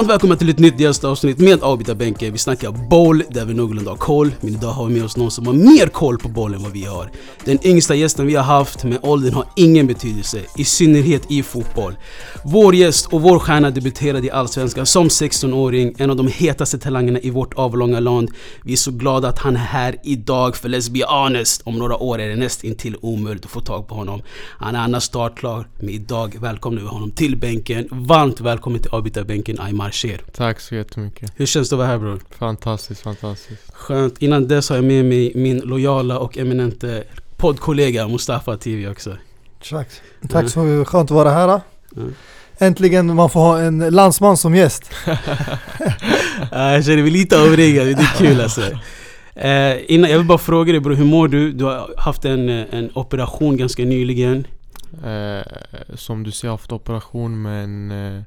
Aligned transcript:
Varmt 0.00 0.10
välkomna 0.10 0.36
till 0.36 0.48
ett 0.48 0.58
nytt 0.58 0.80
gästavsnitt 0.80 1.38
med 1.38 1.62
avbytarbänken. 1.62 2.32
Vi 2.32 2.38
snackar 2.38 2.88
boll 2.88 3.22
där 3.30 3.44
vi 3.44 3.54
någorlunda 3.54 3.90
har 3.90 3.96
koll. 3.96 4.34
Men 4.40 4.54
idag 4.54 4.70
har 4.70 4.86
vi 4.86 4.94
med 4.94 5.04
oss 5.04 5.16
någon 5.16 5.30
som 5.30 5.46
har 5.46 5.54
mer 5.54 5.86
koll 5.86 6.18
på 6.18 6.28
boll 6.28 6.54
än 6.54 6.62
vad 6.62 6.72
vi 6.72 6.84
har. 6.84 7.10
Den 7.44 7.66
yngsta 7.66 7.94
gästen 7.94 8.26
vi 8.26 8.34
har 8.34 8.44
haft, 8.44 8.84
men 8.84 8.98
åldern 9.02 9.34
har 9.34 9.44
ingen 9.56 9.86
betydelse. 9.86 10.40
I 10.56 10.64
synnerhet 10.64 11.30
i 11.30 11.42
fotboll. 11.42 11.94
Vår 12.44 12.74
gäst 12.74 13.06
och 13.06 13.22
vår 13.22 13.38
stjärna 13.38 13.70
debuterade 13.70 14.26
i 14.26 14.30
Allsvenskan 14.30 14.86
som 14.86 15.08
16-åring. 15.08 15.94
En 15.98 16.10
av 16.10 16.16
de 16.16 16.28
hetaste 16.28 16.78
talangerna 16.78 17.18
i 17.20 17.30
vårt 17.30 17.54
avlånga 17.54 18.00
land. 18.00 18.30
Vi 18.64 18.72
är 18.72 18.76
så 18.76 18.90
glada 18.90 19.28
att 19.28 19.38
han 19.38 19.56
är 19.56 19.60
här 19.60 19.96
idag. 20.04 20.56
För 20.56 20.68
let's 20.68 20.92
be 20.92 21.04
honest, 21.06 21.62
om 21.64 21.78
några 21.78 21.96
år 21.96 22.20
är 22.20 22.28
det 22.28 22.36
nästintill 22.36 22.96
omöjligt 23.00 23.44
att 23.44 23.50
få 23.50 23.60
tag 23.60 23.88
på 23.88 23.94
honom. 23.94 24.22
Han 24.58 24.74
är 24.74 24.78
annars 24.78 25.02
startklar. 25.02 25.68
Men 25.78 25.88
idag 25.88 26.36
välkomnar 26.40 26.82
vi 26.82 26.88
honom 26.88 27.10
till 27.10 27.36
bänken. 27.36 27.88
Varmt 27.90 28.40
välkommen 28.40 28.82
till 28.82 28.90
avbytarbänken 28.90 29.60
Aymar 29.60 29.89
Sher. 29.90 30.20
Tack 30.32 30.60
så 30.60 30.74
jättemycket. 30.74 31.32
Hur 31.36 31.46
känns 31.46 31.68
det 31.68 31.74
att 31.74 31.78
vara 31.78 31.88
här 31.88 31.98
bror? 31.98 32.20
Fantastiskt, 32.30 33.00
fantastiskt. 33.00 33.72
Skönt. 33.72 34.22
Innan 34.22 34.48
dess 34.48 34.68
har 34.68 34.76
jag 34.76 34.84
med 34.84 35.04
mig 35.04 35.32
min 35.34 35.58
lojala 35.58 36.18
och 36.18 36.38
eminente 36.38 37.04
poddkollega 37.36 38.08
Mustafa 38.08 38.56
TV 38.56 38.88
också. 38.88 39.16
Tack. 39.70 39.88
Tack 40.28 40.50
så 40.50 40.84
skönt 40.84 41.10
att 41.10 41.14
vara 41.14 41.30
här. 41.30 41.60
Mm. 41.96 42.14
Äntligen 42.58 43.14
man 43.14 43.30
får 43.30 43.40
ha 43.40 43.60
en 43.60 43.78
landsman 43.78 44.36
som 44.36 44.54
gäst. 44.54 44.90
Ja, 46.52 46.72
jag 46.72 46.84
känner 46.84 47.02
mig 47.02 47.10
lite 47.10 47.36
överraskad, 47.36 47.86
det 47.86 47.92
är 47.92 48.18
kul 48.18 48.40
alltså. 48.40 48.60
Eh, 49.34 49.92
innan, 49.94 50.10
jag 50.10 50.18
vill 50.18 50.26
bara 50.26 50.38
fråga 50.38 50.72
dig 50.72 50.80
bror, 50.80 50.94
hur 50.94 51.04
mår 51.04 51.28
du? 51.28 51.52
Du 51.52 51.64
har 51.64 51.94
haft 51.96 52.24
en, 52.24 52.48
en 52.48 52.90
operation 52.94 53.56
ganska 53.56 53.84
nyligen. 53.84 54.46
Eh, 55.04 55.46
som 55.94 56.22
du 56.22 56.30
ser, 56.30 56.48
jag 56.48 56.52
har 56.52 56.58
haft 56.58 56.72
operation 56.72 57.42
men 57.42 57.90
eh, 57.90 58.22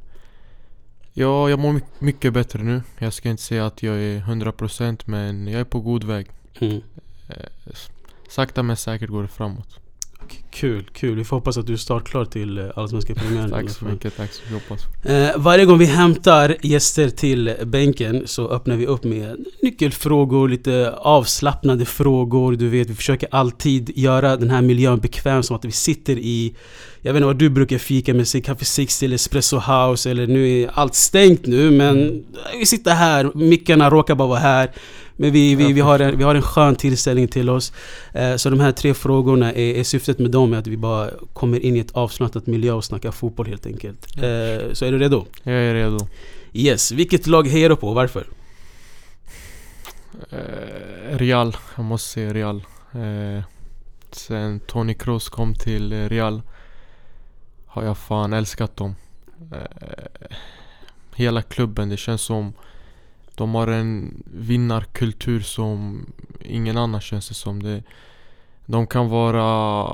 Ja, 1.13 1.49
jag 1.49 1.59
mår 1.59 1.73
my- 1.73 1.81
mycket 1.99 2.33
bättre 2.33 2.63
nu. 2.63 2.81
Jag 2.97 3.13
ska 3.13 3.29
inte 3.29 3.43
säga 3.43 3.65
att 3.65 3.83
jag 3.83 3.95
är 3.95 4.19
100% 4.19 5.01
men 5.05 5.47
jag 5.47 5.59
är 5.61 5.65
på 5.65 5.79
god 5.79 6.03
väg. 6.03 6.27
Mm. 6.59 6.81
Eh, 7.29 7.35
sakta 8.29 8.63
men 8.63 8.77
säkert 8.77 9.09
går 9.09 9.21
det 9.21 9.27
framåt. 9.27 9.79
Kul, 10.53 10.83
kul. 10.93 11.15
Vi 11.15 11.23
får 11.23 11.37
hoppas 11.37 11.57
att 11.57 11.67
du 11.67 11.73
är 11.73 11.77
startklar 11.77 12.25
till 12.25 12.57
eh, 12.57 12.65
Allsvenska 12.75 13.15
premiären. 13.15 13.49
Tack 13.49 13.69
så 13.69 13.85
mycket, 13.85 14.17
tack 14.17 14.31
så 14.31 14.41
mycket. 14.43 14.69
Hoppas. 14.69 15.05
Eh, 15.05 15.37
varje 15.37 15.65
gång 15.65 15.77
vi 15.77 15.85
hämtar 15.85 16.55
gäster 16.61 17.09
till 17.09 17.53
bänken 17.63 18.23
så 18.25 18.49
öppnar 18.49 18.75
vi 18.75 18.85
upp 18.85 19.03
med 19.03 19.45
nyckelfrågor, 19.61 20.49
lite 20.49 20.93
avslappnade 20.97 21.85
frågor. 21.85 22.55
Du 22.55 22.69
vet, 22.69 22.89
vi 22.89 22.95
försöker 22.95 23.29
alltid 23.31 23.97
göra 23.97 24.37
den 24.37 24.49
här 24.49 24.61
miljön 24.61 24.99
bekväm 24.99 25.43
som 25.43 25.55
att 25.55 25.65
vi 25.65 25.71
sitter 25.71 26.17
i 26.17 26.55
jag 27.05 27.13
vet 27.13 27.17
inte 27.17 27.25
vad 27.25 27.37
du 27.37 27.49
brukar 27.49 27.77
fika 27.77 28.13
med, 28.13 28.27
sig 28.27 28.41
Café 28.41 28.65
60 28.65 29.05
eller 29.05 29.15
Espresso 29.15 29.57
House 29.57 30.11
eller 30.11 30.27
nu 30.27 30.61
är 30.61 30.69
allt 30.73 30.95
stängt 30.95 31.45
nu 31.45 31.71
men 31.71 32.23
vi 32.59 32.65
sitter 32.65 32.91
här, 32.91 33.31
mickarna 33.35 33.89
råkar 33.89 34.15
bara 34.15 34.27
vara 34.27 34.39
här. 34.39 34.71
Men 35.15 35.31
vi, 35.31 35.55
vi, 35.55 35.73
vi, 35.73 35.81
har, 35.81 35.99
en, 35.99 36.17
vi 36.17 36.23
har 36.23 36.35
en 36.35 36.41
skön 36.41 36.75
tillställning 36.75 37.27
till 37.27 37.49
oss. 37.49 37.73
Eh, 38.13 38.35
så 38.35 38.49
de 38.49 38.59
här 38.59 38.71
tre 38.71 38.93
frågorna 38.93 39.53
är, 39.53 39.75
är 39.75 39.83
syftet 39.83 40.19
med 40.19 40.31
dem 40.31 40.53
är 40.53 40.57
att 40.57 40.67
vi 40.67 40.77
bara 40.77 41.09
kommer 41.33 41.59
in 41.59 41.75
i 41.75 41.79
ett 41.79 41.91
avslappnat 41.91 42.47
miljö 42.47 42.73
och 42.73 42.85
snackar 42.85 43.11
fotboll 43.11 43.47
helt 43.47 43.65
enkelt. 43.65 44.17
Eh, 44.17 44.73
så 44.73 44.85
är 44.85 44.91
du 44.91 44.99
redo? 44.99 45.25
Jag 45.43 45.55
är 45.55 45.73
redo. 45.73 46.07
Yes, 46.53 46.91
vilket 46.91 47.27
lag 47.27 47.47
hejar 47.47 47.69
du 47.69 47.75
på 47.75 47.89
och 47.89 47.95
varför? 47.95 48.27
Eh, 50.29 51.17
Real, 51.17 51.57
jag 51.75 51.85
måste 51.85 52.09
säga 52.09 52.33
Real. 52.33 52.63
Sen 54.11 54.59
Tony 54.59 54.93
Kroos 54.93 55.29
kom 55.29 55.55
till 55.55 56.09
Real 56.09 56.41
har 57.65 57.83
jag 57.83 57.97
fan 57.97 58.33
älskat 58.33 58.77
dem. 58.77 58.95
Hela 61.15 61.41
klubben, 61.41 61.89
det 61.89 61.97
känns 61.97 62.21
som 62.21 62.53
de 63.35 63.55
har 63.55 63.67
en 63.67 64.23
vinnarkultur 64.33 65.39
som 65.41 66.05
ingen 66.41 66.77
annan 66.77 67.01
känns 67.01 67.27
det 67.27 67.33
som. 67.33 67.63
Det, 67.63 67.83
de 68.65 68.87
kan 68.87 69.09
vara 69.09 69.89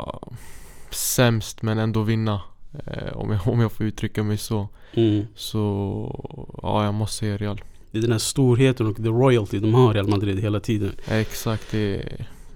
sämst 0.90 1.62
men 1.62 1.78
ändå 1.80 2.02
vinna. 2.02 2.42
Eh, 2.86 3.14
om, 3.18 3.32
jag, 3.32 3.48
om 3.54 3.60
jag 3.60 3.72
får 3.72 3.86
uttrycka 3.86 4.24
mig 4.24 4.38
så. 4.38 4.68
Mm. 4.94 5.26
Så 5.36 6.60
ja, 6.64 6.86
jag 6.86 6.94
måste 6.94 7.18
säga 7.18 7.38
Real. 7.38 7.62
Det 7.92 7.98
är 7.98 8.02
den 8.02 8.12
här 8.12 8.20
storheten 8.20 8.88
och 8.88 8.96
the 8.96 9.04
royalty 9.04 9.60
de 9.60 9.74
har 9.74 9.92
i 9.92 9.94
Real 9.94 10.08
Madrid 10.08 10.40
hela 10.40 10.60
tiden. 10.60 10.92
Exakt, 11.08 11.72
det, 11.72 12.04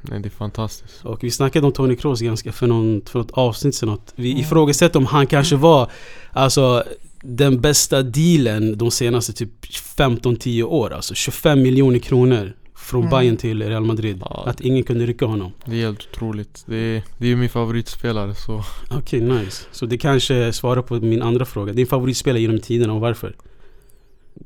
nej, 0.02 0.20
det 0.20 0.28
är 0.28 0.30
fantastiskt. 0.30 1.06
Och 1.06 1.24
vi 1.24 1.32
snackade 1.32 1.68
om 1.68 1.74
Tony 1.74 1.96
Kroos 1.96 2.22
ganska 2.22 2.52
för, 2.52 2.68
någon, 2.68 3.02
för 3.06 3.20
något 3.20 3.32
avsnitt 3.32 3.76
sedan. 3.76 3.90
Att 3.90 4.14
vi 4.16 4.32
Mm. 4.32 4.42
ifrågasätter 4.42 5.00
om 5.00 5.06
han 5.06 5.28
kanske 5.28 5.56
var 5.56 5.92
alltså, 6.32 6.84
den 7.26 7.62
bästa 7.62 8.04
dealen 8.04 8.78
de 8.78 8.92
senaste 8.92 9.34
typ 9.34 9.66
15-10 9.66 10.64
år. 10.64 10.94
Alltså 10.94 11.14
25 11.16 11.62
miljoner 11.62 12.00
kronor 12.00 12.54
från 12.76 13.02
Mm. 13.02 13.12
Bayern 13.12 13.38
till 13.38 13.64
Real 13.64 13.86
Madrid. 13.86 14.18
Ja. 14.30 14.44
Att 14.48 14.62
ingen 14.62 14.84
kunde 14.84 15.06
rycka 15.06 15.26
honom. 15.26 15.52
Det 15.66 15.76
är 15.76 15.86
helt 15.86 16.08
otroligt. 16.12 16.64
Det 16.68 16.76
är, 16.76 17.04
det 17.18 17.28
är 17.28 17.36
min 17.36 17.50
favoritspelare 17.50 18.36
så 18.36 18.64
Okej, 18.92 19.22
nice. 19.22 19.66
Så 19.72 19.86
det 19.86 19.98
kanske 19.98 20.54
svarar 20.54 20.82
på 20.82 20.96
min 20.96 21.22
andra 21.22 21.46
fråga. 21.46 21.74
Din 21.74 21.88
favoritspelare 21.88 22.42
genom 22.42 22.60
tiderna 22.60 22.94
och 22.94 23.02
varför? 23.02 23.36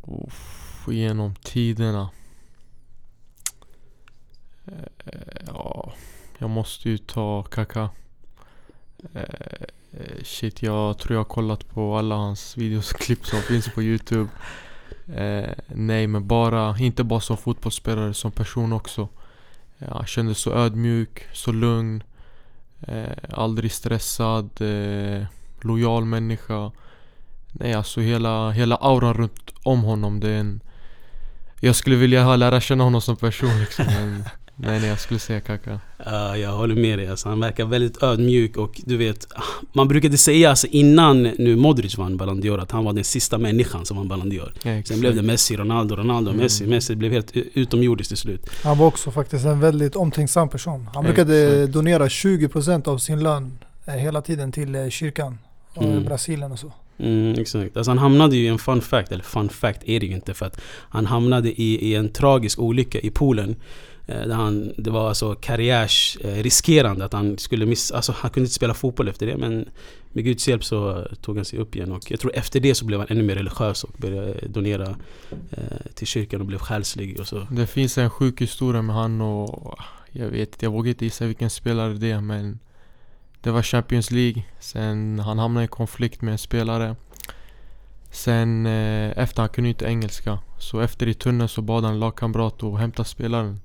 uff, 0.07 0.87
genom 0.87 1.35
tiderna. 1.35 2.09
Eh, 4.65 4.73
Ja, 5.47 5.93
jag 6.37 6.49
måste 6.49 6.89
ju 6.89 6.97
ta 6.97 7.43
Kaka. 7.43 7.89
Eh, 9.99 10.23
Shit, 10.23 10.63
jag 10.63 10.97
tror 10.97 11.15
jag 11.15 11.19
har 11.19 11.25
kollat 11.25 11.69
på 11.69 11.97
alla 11.97 12.15
hans 12.15 12.57
videos 12.57 12.91
och 12.91 12.99
klipp 12.99 13.25
som 13.25 13.41
finns 13.41 13.69
på 13.69 13.83
Youtube. 13.83 14.29
Eh, 15.15 15.49
nej, 15.67 16.07
men 16.07 16.27
bara, 16.27 16.77
inte 16.79 17.03
bara 17.03 17.19
som 17.19 17.37
fotbollsspelare, 17.37 18.13
som 18.13 18.31
person 18.31 18.73
också. 18.73 19.07
Eh, 19.79 19.93
han 19.93 20.05
kändes 20.05 20.37
så 20.37 20.53
ödmjuk, 20.53 21.23
så 21.33 21.51
lugn. 21.51 22.03
Eh, 22.81 23.17
aldrig 23.31 23.71
stressad. 23.71 24.61
Eh, 24.61 25.25
lojal 25.61 26.05
människa. 26.05 26.71
Nej, 27.51 27.73
alltså 27.73 28.01
hela, 28.01 28.51
hela 28.51 28.75
auran 28.75 29.13
runt 29.13 29.53
om 29.63 29.83
honom. 29.83 30.19
Det 30.19 30.29
är 30.29 30.39
en... 30.39 30.61
Jag 31.59 31.75
skulle 31.75 31.95
vilja 31.95 32.35
lära 32.35 32.61
känna 32.61 32.83
honom 32.83 33.01
som 33.01 33.15
person 33.15 33.59
liksom. 33.59 33.85
Men, 33.85 34.23
nej, 34.59 34.79
nej, 34.79 34.89
jag 34.89 34.99
skulle 34.99 35.19
säga 35.19 35.39
Kaka. 35.39 35.79
Ja, 36.05 36.37
jag 36.37 36.51
håller 36.51 36.75
med 36.75 36.99
dig. 36.99 37.07
Alltså, 37.07 37.29
han 37.29 37.39
verkar 37.39 37.65
väldigt 37.65 38.03
ödmjuk 38.03 38.57
och 38.57 38.81
du 38.85 38.97
vet 38.97 39.27
Man 39.73 39.87
brukade 39.87 40.17
säga 40.17 40.49
alltså, 40.49 40.67
innan 40.67 41.23
nu 41.23 41.55
Modric 41.55 41.97
vann 41.97 42.17
Ballon 42.17 42.41
d'Or 42.43 42.59
att 42.61 42.71
han 42.71 42.85
var 42.85 42.93
den 42.93 43.03
sista 43.03 43.37
människan 43.37 43.85
som 43.85 43.97
vann 43.97 44.07
Ballon 44.07 44.31
d'Or. 44.31 44.51
Ja, 44.63 44.83
Sen 44.83 44.99
blev 44.99 45.15
det 45.15 45.21
Messi, 45.21 45.57
Ronaldo, 45.57 45.95
Ronaldo, 45.95 46.31
Mm. 46.31 46.41
Messi, 46.43 46.65
Messi. 46.67 46.93
Det 46.93 46.97
blev 46.97 47.11
helt 47.11 47.31
utomjordiskt 47.53 48.09
till 48.09 48.17
slut. 48.17 48.49
Han 48.63 48.77
var 48.77 48.87
också 48.87 49.11
faktiskt 49.11 49.45
en 49.45 49.59
väldigt 49.59 49.95
omtänksam 49.95 50.49
person. 50.49 50.89
Han 50.93 51.03
brukade 51.03 51.53
Exakt. 51.53 51.73
donera 51.73 52.07
20% 52.07 52.87
av 52.87 52.97
sin 52.97 53.23
lön 53.23 53.57
eh, 53.85 53.93
hela 53.93 54.21
tiden 54.21 54.51
till 54.51 54.75
eh, 54.75 54.89
kyrkan. 54.89 55.37
Och 55.73 55.83
Mm. 55.83 56.03
Brasilien 56.05 56.51
och 56.51 56.59
så. 56.59 56.73
Mm, 56.99 57.33
exakt. 57.39 57.77
Alltså 57.77 57.91
han 57.91 57.97
hamnade 57.97 58.35
ju 58.35 58.43
i 58.43 58.47
en 58.47 58.57
fun 58.59 58.81
fact, 58.81 59.11
eller 59.11 59.23
fun 59.23 59.49
fact 59.49 59.79
är 59.85 59.99
det 59.99 60.05
ju 60.05 60.13
inte 60.13 60.33
för 60.33 60.45
att 60.45 60.61
han 60.89 61.05
hamnade 61.05 61.61
i, 61.61 61.89
i 61.91 61.95
en 61.95 62.09
tragisk 62.09 62.59
olycka 62.59 62.99
i 62.99 63.09
Polen. 63.09 63.55
Eh, 64.07 64.27
där 64.27 64.35
han, 64.35 64.73
det 64.77 64.89
var 64.89 65.09
alltså 65.09 65.35
karriärsriskerande 65.35 67.01
eh, 67.01 67.05
att 67.05 67.13
han 67.13 67.37
skulle 67.37 67.65
missa, 67.65 67.95
alltså 67.95 68.11
han 68.11 68.31
kunde 68.31 68.45
inte 68.45 68.53
spela 68.53 68.73
fotboll 68.73 69.07
efter 69.07 69.25
det 69.25 69.37
men 69.37 69.69
med 70.09 70.23
Guds 70.23 70.47
hjälp 70.47 70.63
så 70.63 70.99
eh, 70.99 71.05
tog 71.21 71.35
han 71.35 71.45
sig 71.45 71.59
upp 71.59 71.75
igen 71.75 71.91
och 71.91 72.11
jag 72.11 72.19
tror 72.19 72.35
efter 72.35 72.59
det 72.59 72.75
så 72.75 72.85
blev 72.85 72.99
han 72.99 73.07
ännu 73.09 73.23
mer 73.23 73.35
religiös 73.35 73.83
och 73.83 73.95
började 73.97 74.47
donera 74.47 74.95
eh, 75.51 75.91
till 75.93 76.07
kyrkan 76.07 76.41
och 76.41 76.47
blev 76.47 76.57
själslig 76.57 77.19
och 77.19 77.27
så. 77.27 77.47
Det 77.51 77.67
finns 77.67 77.97
en 77.97 78.09
sjuk 78.09 78.41
historia 78.41 78.81
med 78.81 78.95
han 78.95 79.21
och 79.21 79.79
jag 80.11 80.27
vet 80.27 80.53
inte, 80.53 80.65
jag 80.65 80.71
vågar 80.71 80.89
inte 80.89 81.05
gissa 81.05 81.25
vilken 81.25 81.49
spelare 81.49 81.93
det 81.93 82.11
är 82.11 82.21
men 82.21 82.59
Det 83.41 83.51
var 83.51 83.63
Champions 83.63 84.11
League, 84.11 84.43
sen 84.59 85.19
han 85.19 85.39
hamnade 85.39 85.65
i 85.65 85.67
konflikt 85.67 86.21
med 86.21 86.31
en 86.31 86.37
spelare. 86.37 86.95
Sen 88.11 88.65
eh, 88.65 89.17
efter, 89.17 89.41
han 89.41 89.49
kunde 89.49 89.69
inte 89.69 89.85
engelska. 89.85 90.39
Så 90.59 90.79
efter 90.79 91.07
i 91.07 91.13
tunneln 91.13 91.49
så 91.49 91.61
bad 91.61 91.83
han 91.83 91.99
lagkamrat 91.99 92.63
att 92.63 92.79
hämta 92.79 93.03
spelaren. 93.03 93.59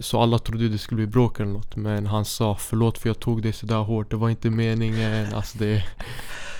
Så 0.00 0.20
alla 0.20 0.38
trodde 0.38 0.68
det 0.68 0.78
skulle 0.78 0.96
bli 0.96 1.06
bråk 1.06 1.40
eller 1.40 1.52
något 1.52 1.76
Men 1.76 2.06
han 2.06 2.24
sa 2.24 2.56
förlåt 2.60 2.98
för 2.98 3.08
jag 3.08 3.20
tog 3.20 3.42
det 3.42 3.52
sådär 3.52 3.76
hårt 3.76 4.10
Det 4.10 4.16
var 4.16 4.30
inte 4.30 4.50
meningen 4.50 5.34
Alltså 5.34 5.58
det, 5.58 5.84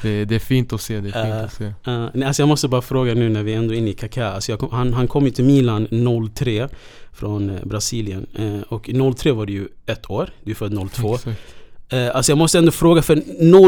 det, 0.03 0.25
det 0.25 0.35
är 0.35 0.39
fint 0.39 0.73
att 0.73 0.81
se, 0.81 1.01
det 1.01 1.09
är 1.09 1.13
fint 1.13 1.35
Eh, 1.35 1.45
att 1.45 1.53
se 1.53 1.65
Uh, 1.65 2.09
nej, 2.15 2.27
alltså 2.27 2.43
jag 2.43 2.49
måste 2.49 2.69
bara 2.69 2.83
fråga 2.83 3.15
nu 3.15 3.29
när 3.29 3.43
vi 3.43 3.53
ändå 3.53 3.75
är 3.75 3.79
inne 3.79 3.91
i 3.91 3.95
Kaká. 3.95 4.33
Alltså 4.33 4.57
kom, 4.57 4.71
han, 4.71 4.95
han 4.95 5.09
kom 5.09 5.25
ju 5.25 5.31
till 5.31 5.45
Milan 5.45 5.89
03 6.35 6.69
från 7.13 7.51
eh, 7.51 7.65
Brasilien. 7.65 8.27
Eh, 8.35 8.61
och 8.69 8.91
03 9.17 9.33
var 9.33 9.47
det 9.47 9.53
ju 9.53 9.69
ett 9.87 10.11
år. 10.11 10.31
Du 10.45 10.51
är 10.51 10.55
född 10.55 10.91
02. 10.93 11.15
Exakt. 11.15 11.41
Eh, 11.89 12.17
alltså 12.17 12.33
jag 12.33 12.39
måste 12.39 12.59
ändå 12.59 12.71
fråga 12.71 13.03
för 13.03 13.23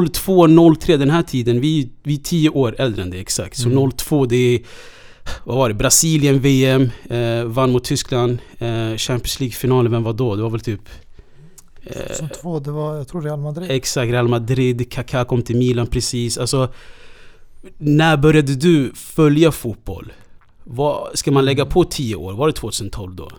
02, 0.09 0.75
03 0.75 0.97
den 0.97 1.11
här 1.11 1.23
tiden. 1.23 1.61
Vi, 1.61 1.91
vi 2.03 2.15
är 2.15 2.19
10 2.19 2.51
år 2.51 2.75
äldre 2.79 3.03
än 3.03 3.11
det 3.11 3.21
exakt. 3.21 3.57
Så 3.57 3.69
Mm. 3.69 3.91
02 3.91 4.27
det 4.27 4.55
är... 4.55 4.61
Vad 5.45 5.57
var 5.57 5.69
det? 5.69 5.75
Brasilien 5.75 6.41
VM. 6.41 6.91
Eh, 7.11 7.45
vann 7.45 7.73
mot 7.73 7.85
Tyskland. 7.85 8.39
Eh, 8.59 8.97
Champions 8.97 9.41
League-finalen, 9.41 9.93
vem 9.93 10.03
var 10.03 10.13
då? 10.13 10.37
Det 10.37 10.43
var 10.43 10.51
väl 10.51 10.61
typ... 10.61 10.81
eh, 11.83 12.13
Som 12.13 12.29
två, 12.29 12.59
det 12.61 12.71
var 12.71 12.97
jag 12.97 13.09
tror 13.09 13.23
Real 13.23 13.41
Madrid. 13.41 13.71
Exakt, 13.71 14.13
Real 14.13 14.29
Madrid, 14.29 14.93
Kaká 14.93 15.25
kom 15.25 15.43
till 15.43 15.57
Milan 15.57 15.87
precis. 15.87 16.39
Alltså, 16.39 16.73
När 17.79 18.17
började 18.17 18.55
du 18.55 18.93
följa 18.95 19.53
fotboll? 19.53 20.13
Vad, 20.65 21.19
ska 21.19 21.31
man 21.33 21.45
lägga 21.45 21.67
på 21.67 21.85
10 21.85 22.17
år? 22.17 22.33
Var 22.33 22.47
det 22.47 22.53
2012 22.53 23.15
då? 23.17 23.31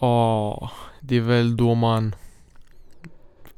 Ja, 0.00 0.70
det 1.00 1.16
är 1.16 1.20
väl 1.20 1.56
då 1.56 1.74
man... 1.74 2.14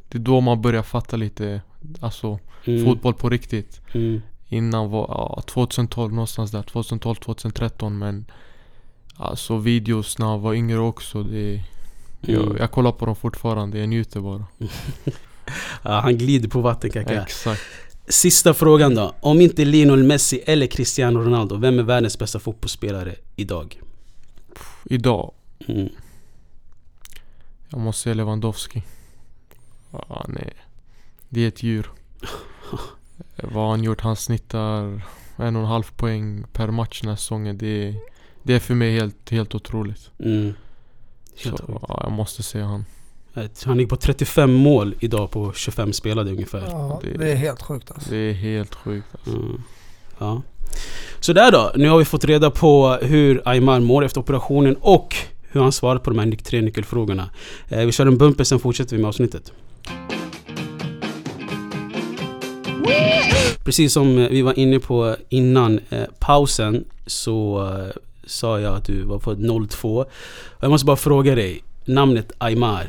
Det 0.08 0.18
är 0.18 0.22
då 0.22 0.40
man 0.40 0.62
börjar 0.62 0.82
fatta 0.82 1.16
lite, 1.16 1.62
alltså 2.00 2.38
Mm, 2.66 2.84
fotboll 2.84 3.14
på 3.14 3.28
riktigt. 3.30 3.80
Mm, 3.94 4.22
Innan 4.48 4.90
var, 4.90 5.06
ja 5.08 5.42
2012 5.46 6.12
någonstans 6.12 6.50
där, 6.50 6.62
2012, 6.62 7.14
2013 7.14 7.98
men 7.98 8.24
Alltså 9.16 9.56
videos 9.56 10.18
när 10.18 10.26
jag 10.26 10.38
var 10.38 10.54
yngre 10.54 10.78
också, 10.78 11.22
det... 11.22 11.52
Mm. 11.54 11.62
Jag, 12.20 12.58
jag 12.58 12.70
kollar 12.70 12.92
på 12.92 13.06
dem 13.06 13.16
fortfarande, 13.16 13.78
jag 13.78 13.88
njuter 13.88 14.20
bara. 14.20 14.46
ja, 15.82 16.00
han 16.00 16.18
glider 16.18 16.48
på 16.48 16.60
vatten 16.60 16.90
kaka. 16.90 17.22
Exakt. 17.22 17.62
Sista 18.08 18.54
frågan 18.54 18.94
då. 18.94 19.14
Om 19.20 19.40
inte 19.40 19.64
Lionel 19.64 20.02
Messi 20.02 20.42
eller 20.46 20.66
Cristiano 20.66 21.20
Ronaldo, 21.20 21.56
vem 21.56 21.78
är 21.78 21.82
världens 21.82 22.18
bästa 22.18 22.38
fotbollsspelare 22.38 23.14
idag? 23.36 23.80
Idag, 24.84 25.32
Mm. 25.66 25.88
jag 27.68 27.80
måste 27.80 28.02
säga 28.02 28.14
Lewandowski. 28.14 28.82
Han 29.90 30.36
är... 30.36 30.52
Det 31.28 31.40
är 31.44 31.48
ett 31.48 31.62
djur. 31.62 31.90
Vad 33.42 33.52
har 33.62 33.70
han 33.70 33.84
gjort? 33.84 34.00
Han 34.00 34.16
snittar 34.16 34.82
en 35.36 35.56
och 35.56 35.62
en 35.62 35.68
halv 35.68 35.82
poäng 35.96 36.44
per 36.52 36.68
match 36.70 37.00
den 37.00 37.08
här 37.10 37.16
säsongen. 37.16 37.58
Det 37.58 37.88
är, 37.88 37.94
det 38.42 38.54
är 38.54 38.58
för 38.60 38.74
mig 38.74 38.92
helt, 38.98 39.30
helt 39.30 39.54
otroligt. 39.54 40.10
Mm. 40.18 40.54
Helt 41.44 41.56
Så 41.58 41.80
ja, 41.88 42.00
jag 42.02 42.12
måste 42.12 42.42
säga 42.42 42.64
han. 42.64 42.84
Han 43.64 43.76
ligger 43.76 43.88
på 43.90 43.96
35 43.96 44.52
mål 44.52 44.94
idag 45.00 45.30
på 45.30 45.52
25 45.52 45.92
spelade 45.92 46.30
ungefär. 46.30 46.64
Ja, 46.70 47.00
Det- 47.04 47.18
det 47.18 47.32
är 47.32 47.36
helt 47.36 47.62
sjukt 47.62 47.90
alltså. 47.90 48.10
Det 48.10 48.16
är 48.16 48.32
helt 48.32 48.74
sjukt 48.74 49.06
alltså. 49.12 49.36
Mm. 49.36 49.62
Ja. 50.18 50.42
Så 51.20 51.32
där 51.32 51.52
då. 51.52 51.72
Nu 51.76 51.88
har 51.88 51.98
vi 51.98 52.04
fått 52.04 52.24
reda 52.24 52.50
på 52.50 52.98
hur 53.02 53.42
Aymar 53.44 53.80
mår 53.80 54.04
efter 54.04 54.20
operationen 54.20 54.76
och 54.80 55.16
hur 55.50 55.60
han 55.60 55.72
svarat 55.72 56.02
på 56.02 56.10
de 56.10 56.18
här 56.18 56.36
tre 56.36 56.60
nyckelfrågorna. 56.60 57.30
Eh, 57.68 57.86
vi 57.86 57.92
kör 57.92 58.06
en 58.06 58.18
bumper, 58.18 58.44
sen 58.44 58.58
fortsätter 58.58 58.96
vi 58.96 59.02
med 59.02 59.08
avsnittet. 59.08 59.52
Precis 63.64 63.92
som 63.92 64.18
eh, 64.18 64.28
vi 64.28 64.42
var 64.42 64.58
inne 64.58 64.78
på 64.78 65.16
innan 65.28 65.80
eh, 65.90 66.02
pausen 66.18 66.84
så 67.06 67.68
eh, 67.72 67.96
sa 68.26 68.60
jag 68.60 68.74
att 68.76 68.84
du 68.84 69.02
var 69.02 69.18
född 69.18 69.68
02. 69.70 69.96
Och 69.96 70.06
jag 70.60 70.70
måste 70.70 70.86
bara 70.86 70.96
fråga 70.96 71.34
dig, 71.34 71.64
namnet 71.84 72.32
Aymar, 72.38 72.86